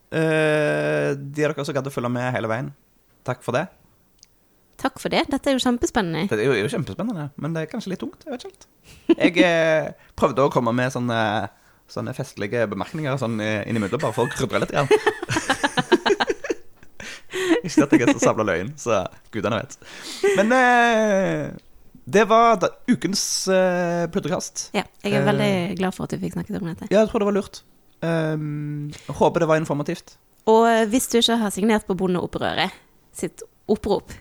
Uh, 0.08 1.14
de 1.16 1.44
av 1.44 1.52
dere 1.52 1.64
som 1.64 1.76
gadd 1.76 1.88
å 1.88 1.92
følge 1.92 2.10
med 2.12 2.32
hele 2.34 2.50
veien, 2.50 2.72
takk 3.28 3.44
for 3.44 3.56
det. 3.56 3.66
Takk 4.78 5.00
for 5.02 5.10
det. 5.10 5.24
Dette 5.32 5.50
er 5.50 5.56
jo 5.56 5.62
kjempespennende. 5.64 6.28
Det 6.30 6.38
er 6.38 6.46
jo, 6.46 6.54
er 6.54 6.62
jo 6.62 6.70
kjempespennende, 6.70 7.30
men 7.42 7.54
det 7.54 7.64
er 7.64 7.70
kanskje 7.72 7.92
litt 7.94 8.02
tungt. 8.04 8.22
Jeg 8.22 8.34
vet 8.34 8.44
ikke 8.44 8.52
helt. 8.52 8.68
Jeg 9.18 9.42
eh, 9.42 9.88
prøvde 10.18 10.44
å 10.44 10.52
komme 10.54 10.74
med 10.76 10.94
sånne, 10.94 11.18
sånne 11.90 12.14
festlige 12.14 12.68
bemerkninger 12.70 13.18
sånn 13.18 13.40
eh, 13.42 13.64
innimellom, 13.66 13.98
bare 13.98 14.14
for 14.14 14.28
å 14.28 14.36
krydre 14.36 14.62
litt. 14.62 14.76
Grann. 14.76 14.86
Ikke 17.68 17.86
at 17.86 17.92
jeg 17.96 18.02
er 18.08 18.12
så 18.18 18.24
sabla 18.28 18.44
løgn, 18.48 18.74
så 18.80 19.02
gudene 19.34 19.60
vet. 19.62 19.78
Men 20.38 20.52
eh, 20.56 21.50
det 22.08 22.24
var 22.30 22.56
da, 22.62 22.70
ukens 22.88 23.22
eh, 23.52 24.06
pludrekast. 24.12 24.68
Ja, 24.76 24.84
jeg 25.04 25.12
er 25.18 25.20
Eh. 25.22 25.26
veldig 25.28 25.78
glad 25.80 25.94
for 25.96 26.04
at 26.08 26.14
du 26.16 26.18
fikk 26.22 26.32
snakket 26.38 26.60
om 26.62 26.68
dette. 26.72 26.88
Ja, 26.90 27.02
jeg 27.04 27.10
tror 27.12 27.20
det 27.24 27.28
var 27.30 27.36
lurt. 27.40 27.62
Um, 28.00 28.92
håper 29.08 29.42
det 29.42 29.48
var 29.50 29.58
informativt. 29.60 30.16
Og 30.48 30.64
hvis 30.88 31.08
du 31.12 31.18
ikke 31.18 31.36
har 31.40 31.50
signert 31.52 31.84
på 31.88 31.96
Bondeopprøret 31.98 32.70
sitt 33.12 33.42
opprop, 33.68 34.12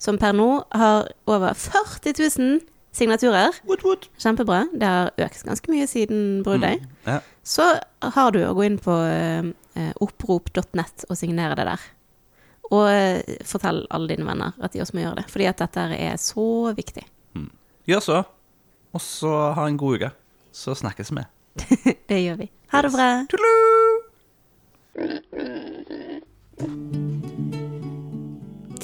som 0.00 0.16
per 0.18 0.32
nå 0.34 0.46
har 0.72 1.10
over 1.28 1.52
40 1.54 2.14
000 2.38 2.60
signaturer, 2.98 3.52
What, 3.68 3.84
what? 3.84 4.08
kjempebra, 4.18 4.64
det 4.72 4.88
har 4.88 5.10
økt 5.20 5.44
ganske 5.46 5.70
mye 5.70 5.86
siden 5.86 6.40
bruddet, 6.42 6.80
Ja. 7.06 7.20
så 7.46 7.66
har 8.02 8.32
du 8.34 8.40
å 8.48 8.54
gå 8.56 8.64
inn 8.66 8.78
på 8.82 8.96
eh, 9.06 9.92
opprop.nett 10.02 11.04
og 11.10 11.16
signere 11.20 11.54
det 11.58 11.66
der. 11.68 11.84
Og 12.74 12.84
eh, 12.90 13.38
fortell 13.48 13.84
alle 13.94 14.10
dine 14.12 14.26
venner 14.28 14.56
at 14.60 14.74
de 14.74 14.82
også 14.84 14.96
må 14.96 15.06
gjøre 15.06 15.22
det, 15.22 15.28
fordi 15.32 15.48
at 15.48 15.62
dette 15.62 15.86
er 15.96 16.18
så 16.20 16.48
viktig. 16.76 17.06
Gjør 17.88 18.02
så. 18.04 18.18
Og 18.92 19.00
så 19.00 19.30
ha 19.56 19.64
en 19.68 19.78
god 19.80 19.96
uke. 19.96 20.10
Så 20.52 20.74
snakkes 20.76 21.12
vi. 21.16 21.24
det 22.10 22.18
gjør 22.20 22.42
vi. 22.42 22.50
Ha 22.72 22.82
det 22.84 22.90
bra. 22.92 23.08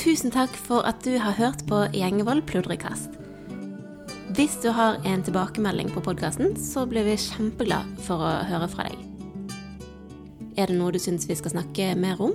Tusen 0.01 0.32
takk 0.32 0.57
for 0.57 0.85
at 0.89 1.05
du 1.05 1.18
har 1.20 1.37
hørt 1.37 1.66
på 1.68 1.82
Gjengevold 1.93 2.47
pludrekast. 2.49 3.20
Hvis 4.35 4.57
du 4.64 4.70
har 4.74 4.97
en 5.07 5.22
tilbakemelding 5.22 5.93
på 5.95 6.03
podkasten, 6.05 6.57
så 6.57 6.87
blir 6.89 7.05
vi 7.07 7.20
kjempeglad 7.20 7.93
for 8.07 8.24
å 8.24 8.32
høre 8.49 8.68
fra 8.72 8.89
deg. 8.89 8.97
Er 10.57 10.70
det 10.70 10.78
noe 10.78 10.95
du 10.95 11.01
syns 11.03 11.28
vi 11.28 11.37
skal 11.37 11.53
snakke 11.59 11.93
mer 11.99 12.20
om, 12.24 12.35